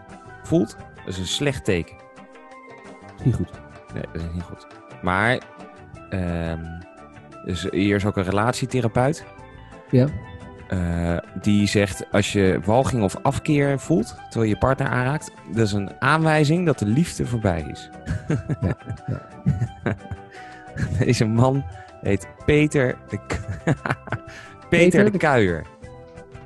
voelt, 0.43 0.75
dat 0.95 1.07
is 1.13 1.17
een 1.17 1.25
slecht 1.27 1.65
teken. 1.65 1.95
Niet 3.23 3.35
goed. 3.35 3.49
Nee, 3.93 4.03
dat 4.13 4.21
is 4.21 4.33
niet 4.33 4.43
goed. 4.43 4.67
Maar, 5.01 5.37
ehm, 6.09 6.59
dus 7.45 7.67
hier 7.71 7.95
is 7.95 8.05
ook 8.05 8.17
een 8.17 8.23
relatietherapeut. 8.23 9.25
Ja. 9.89 10.07
eh, 10.67 11.17
die 11.41 11.67
zegt 11.67 12.05
als 12.11 12.33
je 12.33 12.59
walging 12.65 13.03
of 13.03 13.15
afkeer 13.21 13.79
voelt 13.79 14.07
terwijl 14.29 14.43
je 14.43 14.49
je 14.53 14.57
partner 14.57 14.87
aanraakt, 14.87 15.31
dat 15.51 15.65
is 15.67 15.71
een 15.73 15.91
aanwijzing 15.99 16.65
dat 16.65 16.79
de 16.79 16.85
liefde 16.85 17.25
voorbij 17.25 17.65
is. 17.71 17.89
Ja, 18.61 18.77
Deze 20.99 21.25
man 21.25 21.63
heet 22.01 22.27
Peter 22.45 22.95
de, 23.09 23.19
Peter, 23.25 24.67
Peter 24.69 25.11
de 25.11 25.17
Kuijer. 25.17 25.65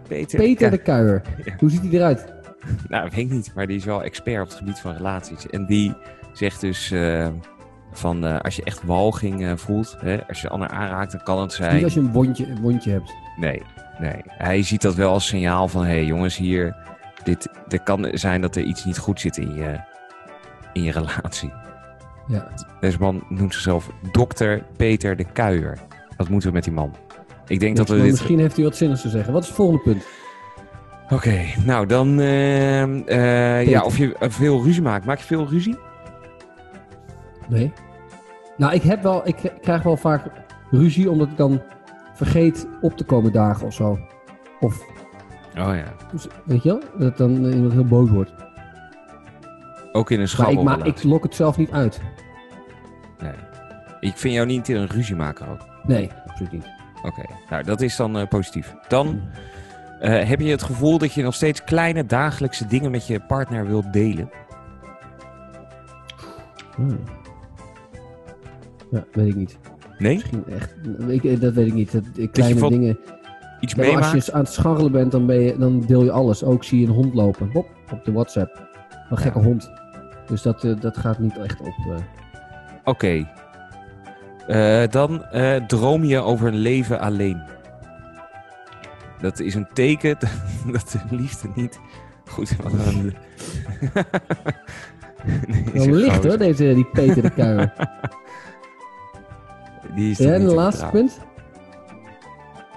Peter, 0.08 0.40
Peter 0.40 0.70
de 0.72 0.78
Ku- 0.78 0.84
Kuijer. 0.84 1.22
Ja. 1.44 1.54
Hoe 1.60 1.70
ziet 1.70 1.82
hij 1.82 1.90
eruit? 1.92 2.34
Nou, 2.90 3.10
weet 3.10 3.20
ik 3.20 3.30
niet, 3.30 3.52
maar 3.56 3.68
die 3.68 3.76
is 3.76 3.86
wel 3.86 4.04
expert 4.04 4.42
op 4.42 4.48
het 4.48 4.58
gebied 4.58 4.80
van 4.80 4.96
relaties. 4.96 5.50
En 5.50 5.66
die 5.66 5.94
zegt 6.34 6.62
dus 6.62 6.92
eh, 6.92 7.28
van 7.92 8.26
eh, 8.26 8.40
als 8.40 8.56
je 8.56 8.64
echt 8.64 8.84
walging 8.84 9.46
eh, 9.46 9.52
voelt, 9.56 9.96
hè, 10.00 10.28
als 10.28 10.42
je 10.42 10.48
de 10.48 10.54
ander 10.54 10.70
aanraakt, 10.70 11.12
dan 11.12 11.24
kan 11.24 11.36
het 11.40 11.48
Niet 11.48 11.54
zijn. 11.54 11.84
als 11.84 11.94
je 11.94 12.00
een 12.00 12.12
wondje, 12.12 12.48
een 12.48 12.62
wondje 12.62 12.92
hebt. 12.92 13.14
Nee, 13.38 13.62
nee. 14.00 14.22
Hij 14.26 14.64
ziet 14.64 14.82
dat 14.82 14.96
wel 14.96 15.12
als 15.12 15.28
signaal 15.28 15.68
van, 15.68 15.82
hé 15.82 15.92
hey, 15.92 16.06
jongens, 16.06 16.38
hier, 16.38 16.76
dit, 17.24 17.50
er 17.68 17.84
kan 17.84 18.10
zijn 18.12 18.42
dat 18.42 18.56
er 18.56 18.64
iets 18.64 18.86
niet 18.86 18.98
goed 18.98 19.20
zit 19.20 19.38
in 19.38 19.56
je, 19.56 19.80
in 20.74 20.84
je 20.84 20.92
relatie. 20.92 21.52
Ja. 22.28 22.48
Deze 22.80 22.98
man 23.00 23.24
noemt 23.30 23.54
zichzelf 23.54 23.90
dokter 24.12 24.64
Peter 24.78 25.16
de 25.16 25.26
Kuijer. 25.32 25.78
Wat 26.18 26.30
moeten 26.30 26.50
we 26.50 26.56
met 26.56 26.64
die 26.64 26.74
man? 26.74 26.96
Ik 27.48 27.60
denk 27.60 27.78
dat 27.78 27.88
we 27.88 27.94
Maar 27.94 28.04
dit... 28.04 28.12
Misschien 28.12 28.40
heeft 28.40 28.56
hij 28.56 28.66
wat 28.66 28.76
zinnigs 28.76 29.02
te 29.02 29.10
zeggen. 29.10 29.34
Wat 29.34 29.42
is 29.42 29.48
het 29.48 29.58
volgende 29.58 29.84
punt? 29.84 30.04
Oké, 31.10 31.46
nou 31.66 31.86
dan... 31.86 32.20
ehm, 32.20 33.02
eh, 33.06 33.68
ja, 33.68 33.82
of 33.84 33.98
je 33.98 34.16
eh, 34.18 34.30
veel 34.30 34.64
ruzie 34.64 34.82
maakt. 34.82 35.06
Maak 35.06 35.18
je 35.18 35.26
veel 35.26 35.48
ruzie? 35.48 35.78
Nee. 37.48 37.74
Nou, 38.58 38.74
ik 38.74 38.82
heb 38.82 39.04
wel, 39.04 39.28
ik 39.28 39.52
krijg 39.62 39.84
wel 39.84 39.98
vaak 39.98 40.24
ruzie 40.72 41.10
omdat 41.10 41.28
ik 41.30 41.38
dan 41.38 41.62
vergeet 42.14 42.68
op 42.82 42.98
te 42.98 43.04
komen 43.04 43.32
dagen 43.32 43.66
of 43.66 43.74
zo. 43.74 44.00
Of, 44.60 44.86
Oh 45.58 45.76
ja. 45.76 45.94
dus, 46.12 46.28
weet 46.46 46.64
je 46.64 46.70
wel, 46.70 46.82
dat 47.00 47.18
dan 47.18 47.46
eh, 47.46 47.54
iemand 47.56 47.74
heel 47.74 47.86
boos 47.86 48.10
wordt. 48.10 48.34
Ook 49.92 50.12
in 50.12 50.20
een 50.20 50.28
Maar 50.38 50.50
ik, 50.50 50.56
maar 50.56 50.56
schrabbelrelatie. 50.56 50.94
ik 50.94 51.04
lok 51.04 51.24
het 51.24 51.36
zelf 51.36 51.58
niet 51.58 51.72
uit. 51.72 52.02
Nee. 53.20 53.34
Ik 54.00 54.18
vind 54.18 54.34
jou 54.34 54.46
niet 54.46 54.70
een 54.70 54.88
ruziemaker 54.88 55.50
ook. 55.50 55.66
Nee, 55.84 56.10
absoluut 56.28 56.52
niet. 56.52 56.68
Oké, 57.04 57.22
nou 57.50 57.64
dat 57.64 57.82
is 57.82 57.96
dan 57.96 58.18
eh, 58.18 58.28
positief. 58.28 58.76
Dan 58.88 59.22
eh, 60.00 60.28
heb 60.30 60.40
je 60.40 60.50
het 60.52 60.64
gevoel 60.64 60.98
dat 60.98 61.14
je 61.14 61.24
nog 61.24 61.34
steeds 61.34 61.64
kleine 61.64 62.06
dagelijkse 62.06 62.66
dingen 62.68 62.92
met 62.92 63.08
je 63.08 63.20
partner 63.28 63.68
wilt 63.68 63.94
delen. 63.94 64.30
Hmm. 66.76 67.00
Ja, 68.92 69.04
weet 69.12 69.28
ik 69.28 69.36
niet. 69.36 69.58
Nee? 69.98 70.14
Misschien 70.14 70.44
echt, 70.50 70.74
ik, 71.08 71.42
dat 71.42 71.54
weet 71.54 71.68
ik 71.68 71.74
niet. 71.74 71.92
Dat, 71.92 72.04
eh, 72.18 72.28
kleine 72.32 72.70
dingen. 72.70 73.00
Iets 73.60 73.74
Ja, 73.74 73.98
als 74.00 74.26
je 74.26 74.34
aan 74.34 74.40
het 74.40 74.54
scharrelen 74.54 74.92
bent, 74.92 75.12
dan, 75.12 75.26
ben 75.26 75.40
je, 75.40 75.58
dan 75.58 75.80
deel 75.80 76.04
je 76.04 76.12
alles. 76.12 76.44
Ook 76.44 76.64
zie 76.64 76.80
je 76.82 76.88
een 76.88 76.94
hond 76.94 77.14
lopen. 77.14 77.50
Hop, 77.54 77.68
op 77.92 78.06
de 78.06 78.12
WhatsApp. 78.12 78.68
Een 79.10 79.18
gekke 79.18 79.40
Ja. 79.40 79.46
hond. 79.46 79.72
Dus 80.28 80.42
dat, 80.42 80.64
eh, 80.64 80.80
dat 80.80 80.98
gaat 80.98 81.20
niet 81.20 81.38
echt 81.38 81.60
op. 81.60 81.68
eh. 81.68 81.96
Oké. 82.84 83.28
Eh, 84.48 84.84
dan 84.90 85.24
eh, 85.24 85.56
droom 85.56 86.04
je 86.04 86.20
over 86.20 86.48
een 86.48 86.58
leven 86.58 87.00
alleen. 87.00 87.42
Dat 89.22 89.40
is 89.40 89.56
een 89.56 89.68
teken 89.74 90.18
dat 90.74 90.90
de 91.10 91.16
liefde 91.16 91.50
niet 91.56 91.80
goed 92.30 92.56
wat 92.56 92.74
een... 92.74 93.16
Wel 95.74 95.90
licht 95.90 96.24
hoor, 96.24 96.38
deze, 96.38 96.74
die 96.74 96.86
Peter 96.86 97.22
de 97.22 97.30
Kuijer. 97.30 97.74
Die 99.96 100.12
is 100.12 100.18
Ja, 100.18 100.38
de 100.38 100.46
te 100.48 100.54
laatste 100.54 100.82
vertrouwen. 100.82 101.14
punt? 101.16 101.26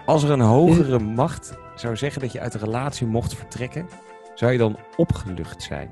Als 0.07 0.23
er 0.23 0.31
een 0.31 0.41
hogere 0.41 0.99
macht 0.99 1.55
zou 1.75 1.97
zeggen 1.97 2.21
dat 2.21 2.33
je 2.33 2.41
uit 2.41 2.53
de 2.53 2.59
relatie 2.59 3.07
mocht 3.07 3.35
vertrekken, 3.35 3.89
zou 4.35 4.53
je 4.53 4.59
dan 4.59 4.79
opgelucht 4.97 5.63
zijn? 5.63 5.91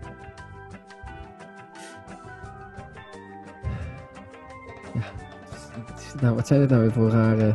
Dit 5.87 6.21
nou, 6.21 6.35
wat 6.35 6.47
zijn 6.47 6.61
dit 6.61 6.71
nou 6.71 6.83
weer 6.83 6.93
voor 6.93 7.11
rare... 7.11 7.55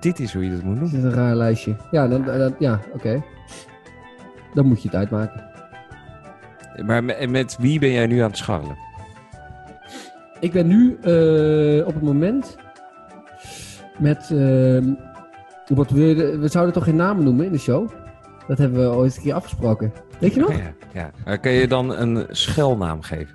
Dit 0.00 0.20
is 0.20 0.32
hoe 0.32 0.44
je 0.44 0.50
dat 0.50 0.62
moet 0.62 0.74
Is 0.74 0.80
doen. 0.80 1.00
dit 1.00 1.02
een 1.02 1.18
raar 1.18 1.34
lijstje? 1.34 1.76
Ja, 1.90 2.08
dan, 2.08 2.24
dan, 2.24 2.54
ja 2.58 2.80
oké. 2.92 3.22
Dan 4.54 4.66
moet 4.66 4.82
je 4.82 4.88
het 4.88 4.96
uitmaken. 4.96 5.44
Maar 6.86 7.04
met, 7.04 7.30
met 7.30 7.56
wie 7.60 7.78
ben 7.78 7.92
jij 7.92 8.06
nu 8.06 8.18
aan 8.18 8.28
het 8.28 8.36
scharrelen? 8.36 8.76
Ik 10.40 10.52
ben 10.52 10.66
nu 10.66 10.98
eh, 11.02 11.86
op 11.86 11.94
het 11.94 12.02
moment 12.02 12.56
met... 13.98 14.30
ehm, 14.30 14.94
wat 15.68 15.88
je, 15.88 16.36
we 16.40 16.48
zouden 16.48 16.74
toch 16.74 16.84
geen 16.84 16.96
namen 16.96 17.24
noemen 17.24 17.46
in 17.46 17.52
de 17.52 17.58
show? 17.58 17.88
Dat 18.46 18.58
hebben 18.58 18.80
we 18.90 18.96
ooit 18.96 19.16
een 19.16 19.22
keer 19.22 19.34
afgesproken. 19.34 19.92
Weet 20.18 20.34
je 20.34 20.40
nog? 20.40 20.52
Ja, 20.52 20.72
ja. 20.92 21.10
Maar 21.24 21.38
kan 21.38 21.52
je 21.52 21.68
dan 21.68 21.96
een 21.96 22.26
schelnaam 22.30 23.02
geven? 23.02 23.34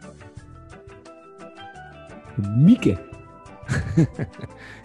Mieke. 2.58 2.98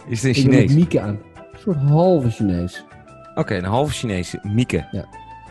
Is 0.08 0.22
het 0.22 0.24
een 0.24 0.28
Ik 0.30 0.36
Chinees? 0.36 0.74
Mieke 0.74 1.00
aan. 1.00 1.18
Een 1.58 1.74
soort 1.74 1.88
halve 1.90 2.30
Chinees. 2.30 2.84
Oké, 3.34 3.54
een 3.56 3.64
halve 3.64 3.92
Chinees. 3.92 4.36
Mieke. 4.42 4.86
Ja. 4.90 5.04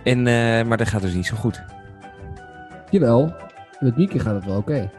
En, 0.04 0.28
eh, 0.28 0.66
maar 0.68 0.78
dat 0.78 0.88
gaat 0.88 1.02
dus 1.02 1.14
niet 1.14 1.26
zo 1.26 1.36
goed. 1.36 1.64
Jawel, 2.90 3.34
met 3.80 3.98
Mieke 3.98 4.20
gaat 4.20 4.34
het 4.36 4.46
wel 4.46 4.58
oké. 4.58 4.90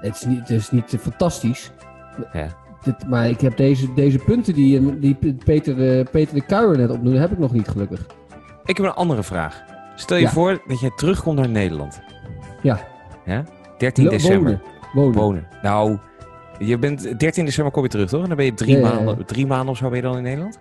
Het, 0.00 0.14
is 0.14 0.24
niet- 0.24 0.38
het 0.38 0.50
is 0.50 0.70
niet 0.70 0.92
eh, 0.94 1.00
fantastisch. 1.00 1.70
Ja. 2.32 2.46
Dit, 2.84 3.08
maar 3.08 3.28
ik 3.28 3.40
heb 3.40 3.56
deze, 3.56 3.94
deze 3.94 4.18
punten 4.18 4.54
die, 4.54 4.78
eh, 4.78 4.86
die 5.00 5.34
Peter, 5.44 5.76
de, 5.76 6.06
Peter 6.10 6.34
de 6.34 6.40
Kuijer 6.46 6.76
net 6.78 6.90
opnoemde, 6.90 7.18
heb 7.18 7.32
ik 7.32 7.38
nog 7.38 7.52
niet 7.52 7.68
gelukkig. 7.68 8.06
Ik 8.64 8.76
heb 8.76 8.86
een 8.86 8.92
andere 8.92 9.22
vraag. 9.22 9.62
Stel 9.94 10.16
je 10.16 10.22
Ja. 10.22 10.30
voor 10.30 10.62
dat 10.66 10.80
jij 10.80 10.92
terugkomt 10.96 11.38
naar 11.38 11.48
Nederland. 11.48 12.00
Ja. 12.62 12.78
Ja? 13.24 13.44
13 13.78 14.04
Lo- 14.04 14.10
december. 14.10 14.60
Wonen. 14.92 15.12
Wonen. 15.12 15.20
Wonen. 15.20 15.46
Nou, 15.62 15.98
je 16.58 16.78
bent 16.78 17.18
13 17.18 17.44
december 17.44 17.72
kom 17.72 17.82
je 17.82 17.88
terug, 17.88 18.08
toch? 18.08 18.22
En 18.22 18.28
dan 18.28 18.36
ben 18.36 18.46
je 18.46 18.54
drie, 18.54 18.76
Ja, 18.76 18.88
ja, 18.88 18.88
ja. 18.88 19.02
Maanden, 19.02 19.26
drie 19.26 19.46
maanden 19.46 19.68
of 19.68 19.76
zo 19.76 19.88
ben 19.88 19.96
je 19.96 20.02
dan 20.02 20.16
in 20.16 20.22
Nederland? 20.22 20.58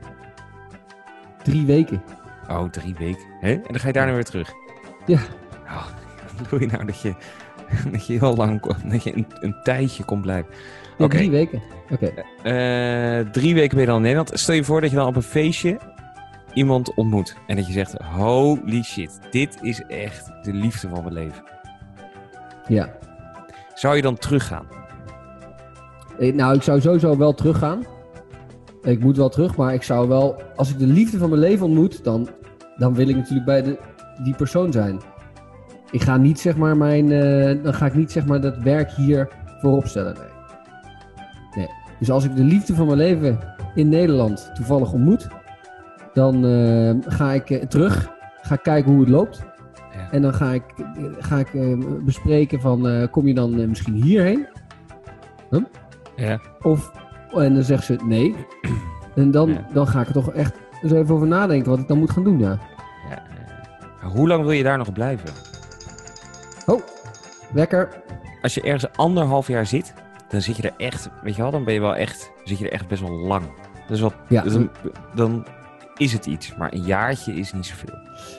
Drie 1.44 1.66
weken. 1.66 2.04
Oh, 2.50 2.70
drie 2.70 2.96
weken. 2.96 3.26
Hè? 3.40 3.52
En 3.52 3.64
dan 3.64 3.80
ga 3.80 3.88
je 3.88 3.94
daar 3.94 4.08
nu 4.08 4.14
weer 4.14 4.24
terug. 4.24 4.52
Ja. 5.06 5.20
Oh, 5.66 5.86
wat 6.26 6.44
bedoel 6.44 6.60
je 6.60 6.66
nou 6.66 6.86
dat 6.86 7.02
je, 7.02 7.14
dat 7.92 8.06
je 8.06 8.20
heel 8.20 8.36
lang, 8.36 8.62
dat 8.86 9.04
je 9.04 9.16
een, 9.16 9.28
een 9.40 9.56
tijdje 9.64 10.04
kon 10.04 10.22
blijven? 10.22 10.52
Oké. 10.98 11.18
Drie 11.18 11.32
weken. 11.32 11.62
Oké. 11.92 12.06
Eh, 12.44 13.32
drie 13.32 13.54
weken 13.54 13.70
ben 13.70 13.80
je 13.80 13.86
dan 13.86 13.96
in 13.96 14.02
Nederland. 14.02 14.32
Stel 14.34 14.56
je 14.56 14.64
voor 14.64 14.82
dat 14.82 14.90
je 14.90 14.96
dan 14.96 15.08
op 15.08 15.16
een 15.16 15.22
feestje 15.22 15.80
iemand 16.54 16.94
ontmoet. 16.94 17.36
En 17.48 17.56
dat 17.56 17.68
je 17.68 17.74
zegt, 17.74 17.94
holy 17.94 18.84
shit, 18.84 19.20
dit 19.32 19.58
is 19.62 19.82
echt 19.88 20.32
de 20.42 20.54
liefde 20.54 20.90
van 20.90 21.02
mijn 21.04 21.14
leven. 21.14 21.44
Ja. 22.68 22.90
Zou 23.74 23.96
je 23.96 24.02
dan 24.02 24.18
teruggaan? 24.18 24.66
Eh, 26.22 26.34
Nou, 26.34 26.56
ik 26.56 26.62
zou 26.62 26.82
sowieso 26.82 27.18
wel 27.18 27.34
teruggaan. 27.34 27.84
Ik 28.82 29.00
moet 29.00 29.18
wel 29.18 29.30
terug, 29.30 29.56
maar 29.56 29.74
ik 29.74 29.84
zou 29.84 30.08
wel... 30.08 30.42
Als 30.56 30.70
ik 30.70 30.80
de 30.80 30.86
liefde 30.86 31.18
van 31.18 31.30
mijn 31.30 31.42
leven 31.42 31.66
ontmoet, 31.66 32.04
dan, 32.04 32.28
dan 32.78 32.94
wil 32.94 33.08
ik 33.08 33.16
natuurlijk 33.16 33.46
bij 33.46 33.62
de, 33.62 33.78
die 34.24 34.36
persoon 34.36 34.72
zijn. 34.72 35.00
Ik 35.92 36.02
ga 36.02 36.18
niet, 36.18 36.40
zeg 36.40 36.58
maar, 36.58 36.78
mijn... 36.78 37.12
eh, 37.12 37.64
dan 37.64 37.74
ga 37.74 37.86
ik 37.86 37.96
niet, 37.96 38.12
zeg 38.12 38.26
maar, 38.26 38.42
dat 38.42 38.58
werk 38.58 38.92
hier 38.92 39.30
voorop 39.62 39.88
stellen. 39.88 40.14
Nee. 40.14 40.28
nee. 41.56 41.70
Dus 42.00 42.12
als 42.12 42.24
ik 42.24 42.36
de 42.36 42.44
liefde 42.44 42.76
van 42.76 42.86
mijn 42.86 42.98
leven 42.98 43.40
in 43.76 43.90
Nederland 43.90 44.52
toevallig 44.54 44.94
ontmoet... 44.94 45.28
Dan 46.14 46.46
eh, 46.46 47.12
ga 47.14 47.32
ik 47.32 47.66
terug, 47.70 48.12
ga 48.42 48.56
kijken 48.56 48.92
hoe 48.92 49.00
het 49.00 49.10
loopt. 49.10 49.44
Ja. 49.94 50.12
En 50.12 50.22
dan 50.22 50.34
ga 50.34 50.52
ik, 50.52 50.64
ga 51.20 51.40
ik 51.40 51.52
bespreken 52.06 52.62
van... 52.62 53.10
kom 53.12 53.28
je 53.28 53.34
dan 53.34 53.70
misschien 53.70 53.94
hierheen? 53.94 54.48
Ja. 56.28 56.40
Of, 56.62 56.92
en 57.34 57.54
dan 57.54 57.64
zegt 57.64 57.84
ze 57.84 57.96
nee. 58.04 58.36
En 59.16 59.32
dan, 59.32 59.50
Ja. 59.50 59.66
dan 59.74 59.88
ga 59.88 60.02
ik 60.02 60.08
er 60.08 60.14
toch 60.14 60.32
echt 60.34 60.54
eens 60.82 60.92
even 60.92 61.16
over 61.16 61.28
nadenken 61.28 61.70
wat 61.70 61.80
ik 61.80 61.88
dan 61.88 61.98
moet 61.98 62.12
gaan 62.12 62.24
doen. 62.24 62.40
Ja. 62.40 62.58
ja. 63.10 63.24
Hoe 64.10 64.28
lang 64.28 64.42
wil 64.44 64.52
je 64.52 64.64
daar 64.64 64.78
nog 64.78 64.94
blijven? 64.94 65.30
Oh, 66.66 66.82
wekker. 67.54 67.90
Als 68.42 68.54
je 68.54 68.62
ergens 68.62 68.86
anderhalf 68.96 69.48
jaar 69.48 69.66
zit, 69.66 69.94
dan 70.30 70.42
zit 70.42 70.58
je 70.58 70.64
er 70.64 70.74
echt, 70.78 71.10
weet 71.24 71.36
je 71.36 71.42
wel, 71.42 71.52
dan 71.52 71.64
ben 71.64 71.74
je 71.74 71.80
wel 71.80 71.96
echt, 71.96 72.32
zit 72.44 72.58
je 72.60 72.66
er 72.66 72.72
echt 72.72 72.88
best 72.88 73.02
wel 73.02 73.12
lang. 73.12 73.44
Dus 73.88 74.00
wat, 74.00 74.14
Ja. 74.28 74.42
dan, 74.44 74.70
dan 75.16 75.46
is 75.98 76.14
het 76.14 76.26
iets, 76.26 76.56
maar 76.56 76.74
een 76.74 76.84
jaartje 76.84 77.34
is 77.34 77.54
niet 77.54 77.66
zoveel. 77.66 77.96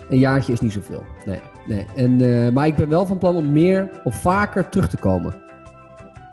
Een 0.09 0.19
jaartje 0.19 0.53
is 0.53 0.61
niet 0.61 0.73
zoveel. 0.73 1.05
Nee, 1.25 1.41
nee. 1.67 1.87
En, 1.97 2.21
eh, 2.21 2.53
maar 2.53 2.67
ik 2.67 2.77
ben 2.77 2.89
wel 2.89 3.07
van 3.07 3.19
plan 3.19 3.37
om 3.37 3.53
meer 3.53 3.91
of 4.05 4.15
vaker 4.15 4.69
terug 4.69 4.89
te 4.89 4.97
komen. 4.97 5.42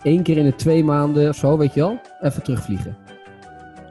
Eén 0.03 0.23
keer 0.23 0.37
in 0.37 0.43
de 0.45 0.55
twee 0.55 0.83
maanden 0.83 1.29
of 1.29 1.35
zo, 1.35 1.57
weet 1.57 1.73
je 1.73 1.79
wel? 1.79 1.99
Even 2.21 2.43
terugvliegen. 2.43 2.97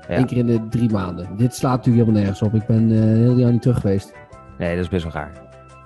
Ja. 0.08 0.18
Eén 0.18 0.26
keer 0.26 0.38
in 0.38 0.46
de 0.46 0.68
drie 0.68 0.90
maanden. 0.90 1.28
Dit 1.36 1.54
slaat 1.54 1.76
natuurlijk 1.76 2.06
helemaal 2.06 2.20
nergens 2.20 2.42
op. 2.42 2.54
Ik 2.54 2.66
ben 2.66 2.90
eh 2.92 2.98
heel 2.98 3.36
jaar 3.36 3.52
niet 3.52 3.62
terug 3.62 3.80
geweest. 3.80 4.12
Nee, 4.58 4.74
dat 4.74 4.84
is 4.84 4.90
best 4.90 5.02
wel 5.02 5.12
raar. 5.12 5.32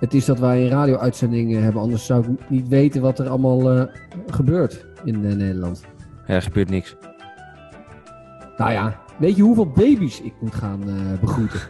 Het 0.00 0.14
is 0.14 0.24
dat 0.24 0.38
wij 0.38 0.62
een 0.62 0.68
radio-uitzending 0.68 1.56
eh, 1.56 1.62
hebben, 1.62 1.82
anders 1.82 2.06
zou 2.06 2.24
ik 2.24 2.48
niet 2.48 2.68
weten 2.68 3.02
wat 3.02 3.18
er 3.18 3.28
allemaal 3.28 3.70
eh, 3.70 3.82
gebeurt 4.26 4.86
in 5.04 5.20
Nederland. 5.20 5.84
Ja, 6.26 6.34
er 6.34 6.42
gebeurt 6.42 6.70
niks. 6.70 6.96
Nou 8.56 8.72
ja, 8.72 9.00
Weet 9.18 9.36
je 9.36 9.42
hoeveel 9.42 9.70
baby's 9.70 10.20
ik 10.20 10.32
moet 10.40 10.54
gaan 10.54 10.80
begroeten? 11.20 11.60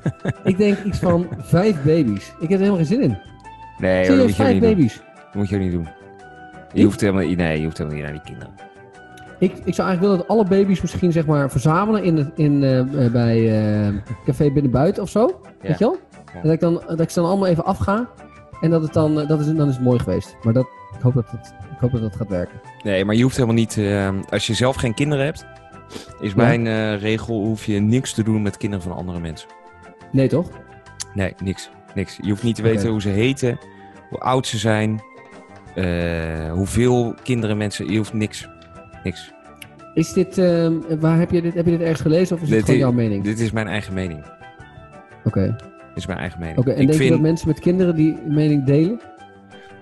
ik 0.44 0.56
denk 0.56 0.78
iets 0.84 0.98
van 0.98 1.28
vijf 1.38 1.82
baby's. 1.82 2.32
Ik 2.40 2.48
heb 2.48 2.50
er 2.50 2.58
helemaal 2.58 2.76
geen 2.76 2.86
zin 2.86 3.00
in. 3.00 3.18
Nee, 3.78 3.90
hoor, 3.90 3.98
dat 3.98 4.06
Serieus, 4.06 4.26
moet 4.26 4.36
je 4.36 4.42
vijf 4.42 4.52
niet 4.52 4.62
doen. 4.62 4.70
baby's. 4.74 5.02
Dat 5.14 5.34
moet 5.34 5.48
je 5.48 5.54
ook 5.56 5.62
niet 5.62 5.72
doen. 5.72 5.88
Je 6.76 6.84
hoeft 6.84 7.00
helemaal, 7.00 7.22
nee, 7.22 7.58
je 7.58 7.64
hoeft 7.64 7.78
helemaal 7.78 7.98
niet 7.98 8.06
naar 8.08 8.22
die 8.22 8.24
kinderen. 8.32 8.54
Ik, 9.38 9.52
ik 9.64 9.74
zou 9.74 9.88
eigenlijk 9.88 10.00
willen 10.00 10.16
dat 10.16 10.28
alle 10.28 10.44
baby's 10.44 10.80
misschien 10.80 11.12
zeg 11.12 11.26
maar 11.26 11.50
verzamelen 11.50 12.04
in, 12.04 12.16
het- 12.16 12.30
in, 12.34 12.62
eh, 12.62 12.78
eh, 13.04 13.12
bij 13.12 13.60
eh, 13.86 13.92
Café 14.24 14.50
Binnenbuiten 14.50 15.02
of 15.02 15.08
zo. 15.08 15.40
Weet 15.60 15.78
je 15.78 15.84
wel? 15.84 15.96
Ja. 16.34 16.40
Dat, 16.42 16.52
ik 16.52 16.60
dan, 16.60 16.82
dat 16.86 17.00
ik 17.00 17.10
ze 17.10 17.20
dan 17.20 17.28
allemaal 17.28 17.48
even 17.48 17.64
afga. 17.64 18.08
En 18.60 18.70
dat 18.70 18.82
het 18.82 18.92
dan, 18.92 19.14
dat 19.14 19.40
is, 19.40 19.46
dan 19.46 19.68
is 19.68 19.74
het 19.74 19.84
mooi 19.84 19.98
geweest. 19.98 20.36
Maar 20.42 20.52
dat, 20.52 20.66
ik, 20.96 21.00
hoop 21.02 21.14
dat 21.14 21.30
het, 21.30 21.54
ik 21.70 21.78
hoop 21.80 21.92
dat 21.92 22.00
dat 22.00 22.16
gaat 22.16 22.28
werken. 22.28 22.60
Nee, 22.84 23.04
maar 23.04 23.14
je 23.14 23.22
hoeft 23.22 23.34
helemaal 23.36 23.56
niet... 23.56 23.80
als 24.30 24.46
je 24.46 24.54
zelf 24.54 24.76
geen 24.76 24.94
kinderen 24.94 25.24
hebt, 25.24 25.46
is 26.20 26.30
Ja. 26.30 26.36
mijn 26.36 26.98
regel... 26.98 27.34
hoef 27.44 27.64
je 27.64 27.78
niks 27.80 28.12
te 28.12 28.22
doen 28.22 28.42
met 28.42 28.56
kinderen 28.56 28.84
van 28.84 28.96
andere 28.96 29.20
mensen. 29.20 29.48
Nee 30.12 30.28
toch? 30.28 30.48
Nee, 31.14 31.34
niks. 31.42 31.70
Niks. 31.94 32.18
Je 32.22 32.30
hoeft 32.30 32.42
niet 32.42 32.56
te 32.56 32.62
weten 32.62 32.88
hoe 32.90 33.00
ze 33.00 33.08
heten, 33.08 33.58
hoe 34.10 34.18
oud 34.18 34.46
ze 34.46 34.58
zijn, 34.58 35.00
eh, 35.76 36.52
hoeveel 36.52 37.14
kinderen 37.22 37.56
mensen... 37.56 37.90
Je 37.90 37.96
hoeft 37.96 38.12
niks. 38.12 38.48
Niks. 39.04 39.32
Is 39.94 40.12
dit, 40.12 40.38
ehm, 40.38 40.72
waar 41.00 41.18
heb 41.18 41.30
je 41.30 41.42
dit, 41.42 41.54
heb 41.54 41.64
je 41.64 41.70
dit 41.70 41.80
ergens 41.80 42.00
gelezen 42.00 42.36
of 42.36 42.42
is 42.42 42.48
dit 42.48 42.56
Dit 42.56 42.64
gewoon 42.64 42.80
jouw 42.80 42.92
mening? 42.92 43.24
Dit 43.24 43.40
is 43.40 43.50
mijn 43.50 43.66
eigen 43.66 43.94
mening. 43.94 44.24
Oké. 45.24 45.56
Dit 45.88 45.96
is 45.96 46.06
mijn 46.06 46.18
eigen 46.18 46.40
mening. 46.40 46.58
Oké, 46.58 46.70
en 46.70 46.80
ik, 46.80 46.86
denk 46.86 46.92
je 46.92 46.98
vind, 46.98 47.10
dat 47.10 47.20
mensen 47.20 47.48
met 47.48 47.60
kinderen 47.60 47.94
die 47.94 48.18
mening 48.28 48.64
delen? 48.64 49.00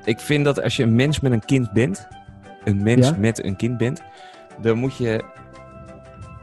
ik 0.05 0.21
vind 0.21 0.45
dat 0.45 0.63
als 0.63 0.77
je 0.77 0.83
een 0.83 0.95
mens 0.95 1.21
met 1.21 1.33
een 1.33 1.45
kind 1.45 1.73
bent, 1.73 2.09
een 2.65 2.83
mens 2.83 3.09
Ja? 3.09 3.17
met 3.19 3.45
een 3.45 3.57
kind 3.57 3.77
bent, 3.77 4.03
dan 4.61 4.79
moet 4.79 4.97
je 4.97 5.25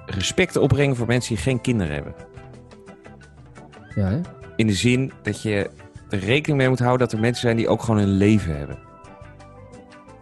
respect 0.06 0.56
opbrengen 0.56 0.96
voor 0.96 1.08
mensen 1.08 1.36
die 1.36 1.44
geen 1.44 1.62
kinderen 1.62 1.94
hebben. 1.94 2.14
Ja, 3.96 4.08
hè? 4.08 4.20
In 4.56 4.68
de 4.68 4.74
zin 4.74 5.12
dat 5.22 5.42
je 5.42 5.70
er 6.10 6.20
rekening 6.20 6.60
mee 6.60 6.70
moet 6.70 6.80
houden 6.80 7.00
dat 7.00 7.12
er 7.12 7.20
mensen 7.20 7.42
zijn 7.42 7.58
die 7.58 7.68
ook 7.68 7.82
gewoon 7.82 8.02
een 8.02 8.18
leven 8.18 8.58
hebben. 8.58 8.78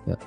Ja. 0.10 0.18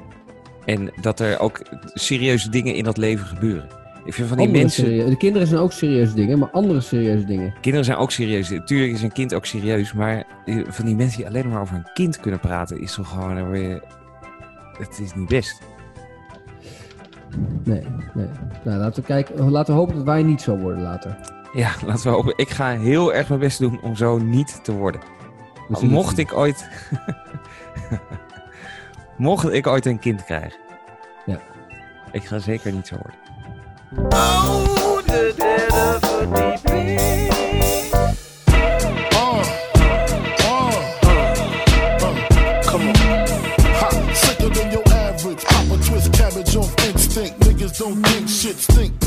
En 0.64 0.92
dat 1.00 1.20
er 1.20 1.38
ook 1.38 1.62
serieuze 1.94 2.50
dingen 2.50 2.74
in 2.74 2.84
dat 2.84 2.96
leven 2.96 3.26
gebeuren. 3.26 3.68
Ik 4.04 4.14
vind 4.14 4.28
van 4.28 4.36
die 4.36 4.46
Andere 4.46 4.64
mensen... 4.64 5.10
de 5.10 5.16
kinderen 5.16 5.48
zijn 5.48 5.60
ook 5.60 5.72
serieuze 5.72 6.14
dingen, 6.14 6.38
maar 6.38 6.50
andere 6.50 6.80
serieuze 6.80 7.24
dingen. 7.24 7.54
Kinderen 7.60 7.84
zijn 7.84 7.98
ook 7.98 8.10
serieus. 8.10 8.48
Tuurlijk 8.64 8.92
is 8.92 9.02
een 9.02 9.12
kind 9.12 9.34
ook 9.34 9.46
serieus. 9.46 9.92
Maar 9.92 10.26
van 10.68 10.84
die 10.84 10.96
mensen 10.96 11.16
die 11.18 11.26
alleen 11.26 11.48
maar 11.48 11.60
over 11.60 11.76
een 11.76 11.90
kind 11.94 12.20
kunnen 12.20 12.40
praten, 12.40 12.80
is 12.80 12.94
toch 12.94 13.08
gewoon 13.08 13.50
weer... 13.50 13.82
Het 14.78 15.00
is 15.02 15.14
niet 15.14 15.28
best. 15.28 15.62
Nee, 17.64 17.86
nee. 18.14 18.26
Nou, 18.64 18.78
laten 18.78 19.00
we 19.00 19.08
kijken. 19.08 19.50
Laten 19.50 19.74
we 19.74 19.80
hopen 19.80 19.94
dat 19.94 20.04
wij 20.04 20.22
niet 20.22 20.42
zo 20.42 20.56
worden 20.56 20.82
later. 20.82 21.16
Ja, 21.52 21.70
laten 21.86 22.02
we 22.02 22.16
hopen. 22.16 22.32
Ik 22.36 22.50
ga 22.50 22.78
heel 22.78 23.14
erg 23.14 23.28
mijn 23.28 23.40
best 23.40 23.58
doen 23.58 23.82
om 23.82 23.96
zo 23.96 24.18
niet 24.18 24.64
te 24.64 24.72
worden. 24.72 25.00
Mocht 25.80 26.18
ik 26.18 26.32
ooit... 26.32 26.68
Mocht 29.16 29.52
ik 29.52 29.66
ooit 29.66 29.86
een 29.86 29.98
kind 29.98 30.24
krijgen. 30.24 30.58
Ja. 31.26 31.38
Ik 32.12 32.24
ga 32.24 32.38
zeker 32.38 32.72
niet 32.72 32.86
zo 32.86 32.96
worden. 32.96 33.20
Oh, 34.12 34.98
the 34.98 35.34
dead 35.36 35.72
of 35.72 36.04
a 36.04 36.24
deep 36.26 36.64
end. 36.64 37.30
Come 42.66 42.88
on. 42.88 42.94
Ha, 43.80 44.14
sicker 44.14 44.50
than 44.50 44.70
your 44.70 44.92
average. 44.92 45.44
Papa 45.44 45.76
twist 45.82 46.10
cabbage 46.10 46.58
off 46.58 46.74
instinct. 46.86 47.38
Niggas 47.38 47.78
don't 47.78 48.06
think 48.06 48.28
shit 48.28 48.58
stink. 48.58 49.01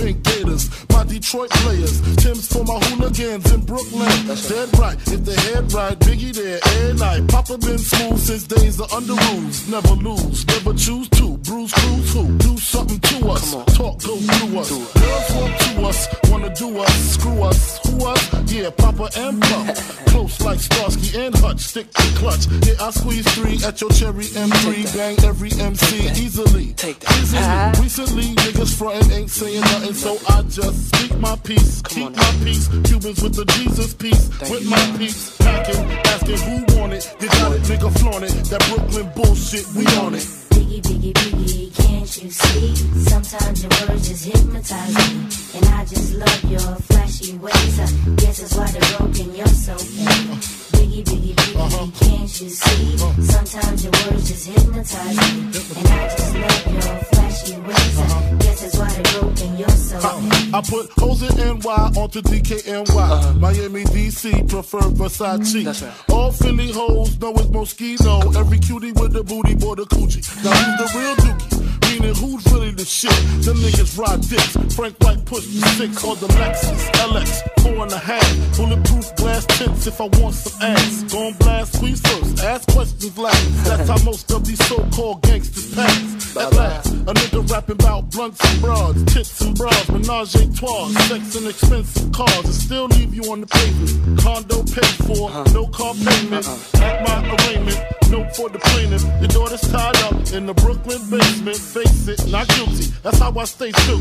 Pink 1.26 1.36
gators. 1.36 1.36
My 1.36 1.47
Detroit 1.47 1.49
players. 1.49 2.15
Tim's 2.17 2.47
for 2.47 2.63
my 2.63 2.80
hooligans 2.86 3.51
in 3.51 3.61
Brooklyn. 3.61 4.28
That's 4.28 4.47
Dead 4.47 4.80
right. 4.80 4.97
If 5.07 5.26
the 5.26 5.34
head 5.34 5.73
right, 5.73 5.97
Biggie 5.99 6.34
there 6.34 6.59
every 6.63 6.99
night. 6.99 7.28
Papa 7.28 7.57
been 7.57 7.78
smooth 7.78 8.19
since 8.19 8.43
days 8.43 8.80
of 8.80 8.91
under 8.93 9.13
rules. 9.13 9.67
Never 9.69 9.95
lose. 9.95 10.45
Never 10.47 10.73
choose 10.73 11.09
to. 11.09 11.38
Bruise, 11.38 11.73
cruise 11.73 12.13
who? 12.13 12.38
Do 12.38 12.57
something 12.57 12.99
to 12.99 13.30
us. 13.30 13.51
Talk, 13.76 14.01
go 14.03 14.17
through 14.17 14.59
us. 14.59 14.69
Girls 14.69 15.32
walk 15.36 15.57
to 15.59 15.86
us. 15.86 16.07
Wanna 16.30 16.53
do 16.55 16.80
us. 16.80 16.93
Screw 17.13 17.43
us. 17.43 17.80
Who 17.88 18.05
us? 18.05 18.51
Yeah, 18.51 18.69
Papa 18.69 19.09
and 19.17 19.41
Pump. 19.41 19.76
Close 20.07 20.39
like 20.41 20.59
Starsky 20.59 21.19
and 21.19 21.36
Hutch. 21.36 21.59
Stick 21.59 21.91
to 21.91 22.03
clutch. 22.15 22.47
Yeah, 22.65 22.76
I 22.80 22.89
squeeze 22.91 23.28
three 23.36 23.59
at 23.65 23.82
your 23.82 23.89
cherry 23.91 24.26
M3. 24.26 24.95
Bang 24.95 25.17
every 25.26 25.51
MC 25.51 26.07
easily. 26.23 26.73
Take 26.73 26.99
that. 27.01 27.11
Easily. 27.19 27.84
Recently, 27.84 28.36
niggas 28.36 28.78
frontin' 28.78 29.11
ain't 29.11 29.30
saying 29.30 29.61
nothing, 29.61 29.93
so 29.93 30.17
I 30.30 30.41
just 30.43 30.95
speak 30.95 31.14
my 31.20 31.36
peace. 31.43 31.82
Keep 31.84 32.16
my 32.16 32.32
peace. 32.43 32.68
Cubans 32.68 33.22
with 33.22 33.36
the 33.36 33.45
Jesus 33.57 33.93
peace. 33.93 34.30
with 34.49 34.68
my 34.70 34.97
peace. 34.97 35.38
Packing, 35.38 35.91
asking 36.05 36.38
who 36.38 36.80
want 36.80 36.93
it. 36.93 37.16
You 37.20 37.28
got 37.28 37.51
it, 37.53 37.61
nigga, 37.63 37.99
flaunt 37.99 38.24
it. 38.24 38.34
That 38.49 38.61
Brooklyn 38.70 39.11
bullshit, 39.16 39.66
we 39.76 39.86
on 39.97 40.16
it. 40.16 40.26
Biggie, 40.55 40.82
biggie, 40.82 41.13
biggie, 41.13 41.76
can't 41.76 42.24
you 42.24 42.30
see? 42.30 42.76
Sometimes 43.09 43.63
your 43.63 43.72
words 43.88 44.07
just 44.07 44.26
hypnotize 44.26 44.95
me. 44.95 45.59
And 45.59 45.66
I 45.76 45.86
just 45.86 46.13
love 46.16 46.43
your 46.51 46.76
flashy 46.88 47.38
ways. 47.38 47.80
I 47.80 47.88
guess 48.16 48.39
that's 48.41 48.55
why 48.55 48.72
they're 48.72 48.97
broken, 48.97 49.36
you're 49.36 49.47
so 49.47 49.76
fake. 49.78 50.74
Biggie, 50.96 51.04
biggie, 51.04 51.36
biggie, 51.36 52.00
can't 52.00 52.41
you 52.41 52.50
see? 52.50 52.98
Sometimes 53.24 53.84
your 53.84 53.91
words 53.91 54.30
just 54.30 54.48
hypnotize 54.48 55.18
me. 55.18 55.41
And 55.76 55.88
I 55.89 56.08
just 56.08 56.36
love 56.36 56.74
your 56.74 57.00
flashy 57.04 57.58
ways. 57.58 58.00
I 58.00 58.38
guess 58.39 58.62
that's 58.62 58.78
why 58.78 58.88
they're 58.88 59.20
broken, 59.20 59.58
you're 59.58 59.70
so 59.72 60.00
fake. 60.00 60.54
Uh, 60.54 60.58
I 60.58 60.62
put 60.62 60.89
hoes 60.91 61.22
in 61.22 61.60
NY 61.60 61.91
onto 62.00 62.22
DKNY. 62.22 62.96
Uh-huh. 62.96 63.34
Miami, 63.34 63.84
DC, 63.84 64.50
prefer 64.50 64.80
Versace. 64.80 65.66
That's 65.66 65.82
right. 65.82 65.93
All 66.12 66.32
Philly 66.32 66.72
hoes 66.72 67.20
know 67.20 67.34
it's 67.34 67.48
Moschino. 67.48 68.34
Every 68.34 68.60
cutie 68.60 68.93
with 68.93 69.18
a 69.18 69.24
booty, 69.26 69.56
boy, 69.56 69.76
the 69.76 69.84
coochie. 69.84 70.24
Now 70.46 70.52
who's 70.52 70.93
the 70.93 70.98
real 70.98 71.16
dookie? 71.18 71.74
Meaning 71.90 72.16
who's 72.16 72.46
really 72.52 72.72
the 72.72 72.86
shit? 72.86 73.16
Them 73.46 73.58
niggas 73.58 73.98
ride 73.98 74.22
dicks. 74.22 74.76
Frank 74.76 74.96
White 75.04 75.24
push 75.26 75.46
the 75.46 75.62
six 75.78 76.04
on 76.04 76.18
the 76.20 76.28
Lexus 76.28 76.84
LX, 77.08 77.30
four 77.62 77.84
and 77.84 77.92
a 77.92 77.98
half. 77.98 78.58
Bulletproof 78.58 79.16
glass 79.16 79.46
tips 79.58 79.88
if 79.88 80.02
I 80.02 80.08
want 80.20 80.36
some 80.36 80.62
ass. 80.62 81.04
Gon' 81.12 81.34
blast 81.34 81.74
squeeze 81.78 82.02
first, 82.02 82.44
ask 82.44 82.68
questions 82.72 83.18
last. 83.18 83.66
That's 83.66 83.90
how 83.90 84.04
most 84.04 84.32
of 84.32 84.46
these 84.46 84.64
so-called 84.68 85.22
gangsters 85.24 85.74
pass. 85.74 86.38
At 86.38 86.54
last, 86.54 86.92
a 86.92 87.14
nigga 87.14 87.50
rapping 87.50 87.76
about 87.76 88.12
blunts 88.12 88.44
and 88.44 88.62
broads, 88.62 89.04
tits 89.14 89.40
and 89.42 89.56
bras, 89.56 89.90
menage 89.90 90.36
a 90.36 90.52
trois, 90.54 90.90
sex 91.08 91.36
and 91.36 91.48
expensive 91.48 92.12
cars, 92.12 92.46
and 92.46 92.54
still 92.54 92.86
leave 92.88 93.14
you 93.14 93.24
on 93.32 93.42
the 93.42 93.48
pavement. 93.48 94.20
Condo 94.20 94.64
paid 94.64 94.96
for, 95.08 95.32
no 95.54 95.68
car 95.68 95.94
payment. 95.94 96.46
At 96.76 97.04
my 97.08 97.18
arraignment, 97.36 97.80
no 98.10 98.28
for 98.34 98.50
the 98.50 98.60
plaintiff. 98.60 99.04
Your 99.22 99.30
daughter's 99.30 99.62
tied 99.62 99.96
up 100.04 100.16
in 100.34 100.46
the 100.46 100.54
Brooklyn 100.54 101.10
basement. 101.10 101.58
Face 101.76 102.07
it, 102.07 102.32
not 102.32 102.47
guilty. 102.47 102.86
That's 103.03 103.19
how 103.19 103.38
I 103.38 103.43
stay 103.43 103.69
true. 103.73 103.97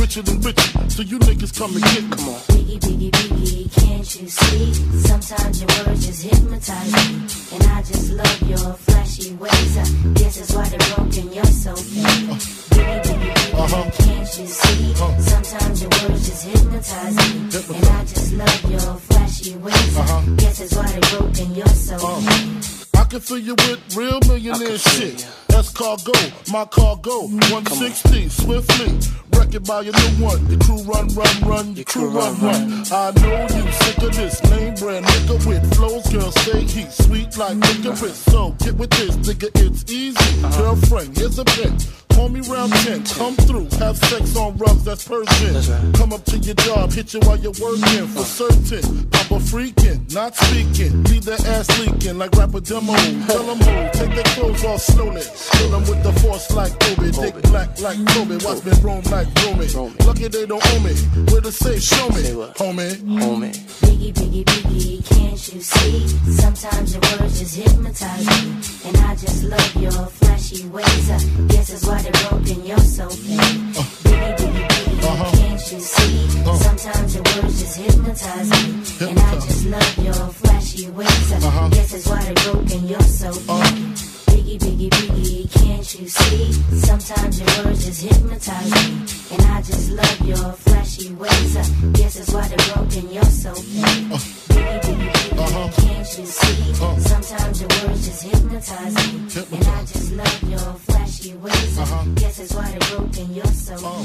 Richer 0.00 0.22
than 0.22 0.40
richer, 0.40 0.88
so 0.88 1.02
you 1.02 1.18
niggas 1.18 1.52
come 1.58 1.74
and 1.76 1.84
get 1.84 2.02
me. 2.04 2.16
Come 2.16 2.28
on. 2.30 2.40
Biggie, 2.56 2.80
biggie, 2.80 3.10
biggie, 3.10 3.70
can't 3.70 4.20
you 4.20 4.28
see? 4.28 4.72
Sometimes 5.06 5.60
your 5.60 5.68
words 5.84 6.06
just 6.06 6.22
hypnotize 6.22 6.90
me. 6.90 7.28
And 7.52 7.64
I 7.64 7.82
just 7.82 8.12
love 8.12 8.42
your 8.48 8.72
flashy 8.72 9.34
ways. 9.34 9.76
I 9.76 9.84
guess 10.14 10.38
that's 10.38 10.54
why 10.54 10.68
they're 10.70 10.96
broken, 10.96 11.30
you're 11.34 11.44
so 11.44 11.76
fake. 11.76 12.30
Uh-huh. 12.30 12.38
Biggie, 12.70 13.02
biggie, 13.02 13.34
biggie, 13.34 13.58
Uh-huh. 13.60 13.90
can't 13.92 14.38
you 14.38 14.46
see? 14.46 14.92
Uh-huh. 14.92 15.20
Sometimes 15.20 15.82
your 15.82 15.90
words 16.08 16.28
just 16.28 16.44
hypnotize 16.46 17.16
me. 17.16 17.76
And 17.76 17.86
I 17.88 18.04
just 18.06 18.32
love 18.32 18.70
your 18.70 18.94
flashy 19.04 19.54
ways. 19.56 19.96
I 19.98 20.00
uh-huh. 20.00 20.34
guess 20.36 20.58
that's 20.60 20.74
why 20.74 20.86
they're 20.86 21.18
broken, 21.20 21.54
you're 21.54 21.66
so 21.68 21.94
uh. 21.96 22.20
fake. 22.22 22.77
I 22.98 23.04
can 23.04 23.20
fill 23.20 23.38
you 23.38 23.54
with 23.54 23.96
real 23.96 24.18
millionaire 24.26 24.76
shit. 24.76 25.26
That's 25.48 25.70
cargo, 25.70 26.12
my 26.50 26.64
cargo. 26.64 27.28
160, 27.28 28.28
swiftly. 28.28 28.98
Wreck 29.32 29.54
it 29.54 29.64
by 29.66 29.82
your 29.82 29.94
new 29.94 30.24
one. 30.24 30.44
Your 30.50 30.58
crew 30.58 30.82
run, 30.82 31.06
run, 31.14 31.48
run. 31.48 31.74
Your 31.76 31.84
crew 31.84 32.10
run, 32.10 32.34
run. 32.40 32.84
I 32.90 33.12
know 33.22 33.42
you 33.42 33.72
sick 33.72 33.98
of 33.98 34.16
this 34.16 34.42
name 34.50 34.74
brand 34.74 35.06
nigga 35.06 35.46
with 35.46 35.74
flows. 35.76 36.06
Girl, 36.12 36.32
say 36.32 36.62
he's 36.62 36.92
sweet 37.06 37.36
like 37.38 37.56
licorice. 37.56 38.16
So 38.16 38.50
get 38.58 38.74
with 38.74 38.90
this, 38.90 39.16
nigga, 39.16 39.48
it's 39.54 39.90
easy. 39.90 40.42
Girlfriend, 40.58 41.16
here's 41.16 41.38
a 41.38 41.44
pin. 41.44 41.78
Call 42.18 42.30
me 42.30 42.40
round 42.50 42.72
10, 42.72 43.04
come 43.04 43.36
through, 43.36 43.68
have 43.78 43.96
sex 43.96 44.36
on 44.36 44.56
rubs, 44.56 44.82
that's 44.82 45.06
Persian. 45.06 45.54
Right. 45.54 45.94
Come 45.94 46.12
up 46.12 46.24
to 46.24 46.36
your 46.38 46.56
job, 46.56 46.90
hit 46.90 47.14
you 47.14 47.20
while 47.20 47.38
you're 47.38 47.54
working 47.62 48.08
for 48.08 48.24
certain. 48.24 49.08
Papa 49.10 49.38
freaking, 49.38 50.12
not 50.12 50.34
speaking. 50.34 51.04
Leave 51.04 51.24
that 51.26 51.46
ass 51.46 51.68
leaking 51.78 52.18
like 52.18 52.32
rapper 52.32 52.58
demo. 52.58 52.92
Tell 53.26 53.44
them 53.44 53.58
who, 53.58 53.98
take 53.98 54.14
their 54.16 54.24
clothes 54.34 54.64
off 54.64 54.80
slowly. 54.80 55.20
Fill 55.20 55.70
them 55.70 55.82
with 55.82 56.02
the 56.02 56.12
force 56.20 56.50
like 56.50 56.72
Obi. 56.90 57.12
Dick 57.12 57.40
black 57.52 57.80
like 57.80 58.04
Kobe. 58.08 58.36
Watch 58.44 58.64
me 58.64 58.72
roam 58.82 59.02
like 59.12 59.28
Romy. 59.44 59.68
Romy. 59.68 59.94
Lucky 60.04 60.26
they 60.26 60.44
don't 60.44 60.66
owe 60.74 60.80
me. 60.80 60.94
Where 61.30 61.40
to 61.40 61.52
say, 61.52 61.78
show 61.78 62.08
me, 62.08 62.22
Say 62.22 62.34
what? 62.34 62.56
homie. 62.56 62.96
Homie. 62.96 63.54
Biggie, 63.86 64.12
biggie, 64.12 64.44
biggie, 64.44 65.04
can't 65.08 65.54
you 65.54 65.60
see? 65.60 66.08
Sometimes 66.32 66.94
your 66.94 67.02
words 67.20 67.38
just 67.38 67.54
hypnotize 67.54 68.26
me. 68.26 68.88
And 68.88 68.96
I 69.06 69.14
just 69.14 69.44
love 69.44 69.76
your 69.76 69.92
flashy 69.92 70.66
ways. 70.68 71.10
I 71.10 71.18
guess 71.46 71.68
that's 71.68 71.86
why 71.86 72.07
they're 72.12 72.28
broken, 72.30 72.66
you're 72.66 72.78
so 72.78 73.08
fake. 73.08 73.38
Biggie, 73.38 74.36
biggie, 74.36 74.68
biggie, 74.68 75.38
can't 75.38 75.72
you 75.72 75.80
see? 75.80 76.42
Uh. 76.44 76.54
Sometimes 76.54 77.14
your 77.14 77.24
words 77.24 77.60
just 77.60 77.76
hypnotize 77.76 78.50
me. 78.50 79.10
And 79.10 79.18
I 79.18 79.34
just 79.34 79.66
love 79.66 79.98
your 79.98 80.14
flashy 80.14 80.90
ways. 80.90 81.32
I 81.32 81.68
guess 81.70 81.92
that's 81.92 82.06
why 82.08 82.22
they're 82.22 82.52
broken. 82.52 82.88
You're 82.88 83.00
so 83.00 83.32
uh. 83.48 84.17
Biggie, 84.38 84.56
biggie, 84.56 84.88
biggie, 84.90 85.50
can't 85.50 85.98
you 85.98 86.06
see? 86.06 86.52
Sometimes 86.86 87.40
your 87.40 87.64
words 87.64 87.84
just 87.84 88.02
hypnotize 88.02 88.70
me. 88.70 89.02
And 89.32 89.42
I 89.50 89.62
just 89.62 89.90
love 89.90 90.20
your 90.28 90.52
flashy 90.52 91.12
ways. 91.14 91.56
I 91.56 91.64
guess 91.94 92.14
that's 92.14 92.32
why 92.32 92.46
they're 92.46 92.72
broken. 92.72 93.12
You're 93.12 93.24
so 93.24 93.50
uh-huh. 93.50 94.16
Biggie, 94.54 94.80
biggie, 94.80 95.10
biggie, 95.10 95.38
uh-huh. 95.40 95.82
can't 95.82 96.18
you 96.18 96.26
see? 96.26 96.70
Uh-huh. 96.70 97.00
Sometimes 97.00 97.60
your 97.60 97.68
words 97.82 98.06
just 98.06 98.22
hypnotize 98.22 98.94
me. 98.94 99.56
And 99.58 99.66
I 99.66 99.80
just 99.80 100.12
love 100.12 100.42
your 100.48 100.74
flashy 100.86 101.34
ways. 101.34 101.78
I 101.78 102.04
guess 102.14 102.36
that's 102.38 102.54
why 102.54 102.70
they're 102.70 102.96
broken. 102.96 103.34
You're 103.34 103.44
so 103.46 103.74
oh. 103.78 104.04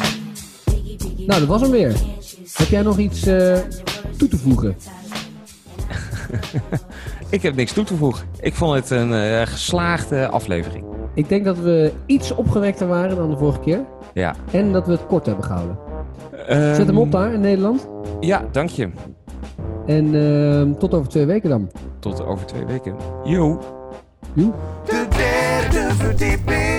Biggie, 0.66 0.98
biggie, 0.98 1.28
Nou, 1.28 1.40
dat 1.40 1.48
was 1.48 1.62
hem 1.62 1.72
weer. 1.72 1.94
can't 1.94 2.38
you 2.38 2.48
see? 2.48 2.58
Heb 2.58 2.70
jij 2.70 2.82
nog 2.82 2.98
iets 2.98 3.26
eh, 3.26 3.60
toe 4.18 4.28
te 4.28 4.38
voegen? 4.38 4.76
Ik 7.30 7.42
heb 7.42 7.56
niks 7.56 7.74
toe 7.74 7.84
te 7.84 7.96
voegen. 7.96 8.28
Ik 8.40 8.54
vond 8.54 8.76
het 8.76 8.90
een 8.90 9.14
eh, 9.14 9.42
geslaagde 9.42 10.28
aflevering. 10.28 10.86
Ik 11.16 11.30
denk 11.30 11.46
dat 11.46 11.58
we 11.58 11.92
iets 12.06 12.32
opgewekter 12.32 12.88
waren 12.88 13.16
dan 13.16 13.30
de 13.30 13.38
vorige 13.38 13.60
keer. 13.60 13.86
Ja. 14.14 14.36
En 14.52 14.72
dat 14.72 14.86
we 14.86 14.92
het 14.92 15.06
kort 15.06 15.26
hebben 15.26 15.46
gehouden. 15.46 15.78
Ehm, 16.48 16.76
Zet 16.76 16.88
hem 16.88 16.98
op 16.98 17.12
daar 17.12 17.34
in 17.34 17.40
Nederland. 17.40 17.88
Ja, 18.20 18.46
dank 18.52 18.70
je. 18.70 18.90
En 19.86 20.16
ehm, 20.16 20.74
tot 20.74 20.94
over 20.94 21.10
twee 21.10 21.26
weken 21.26 21.50
dan. 21.50 21.72
Tot 22.00 22.26
over 22.26 22.46
twee 22.46 22.66
weken. 22.66 22.96
Yo. 23.24 23.60
Joe. 24.34 24.52
De 24.86 25.08
derde 25.10 25.94
verdieping. 25.94 26.73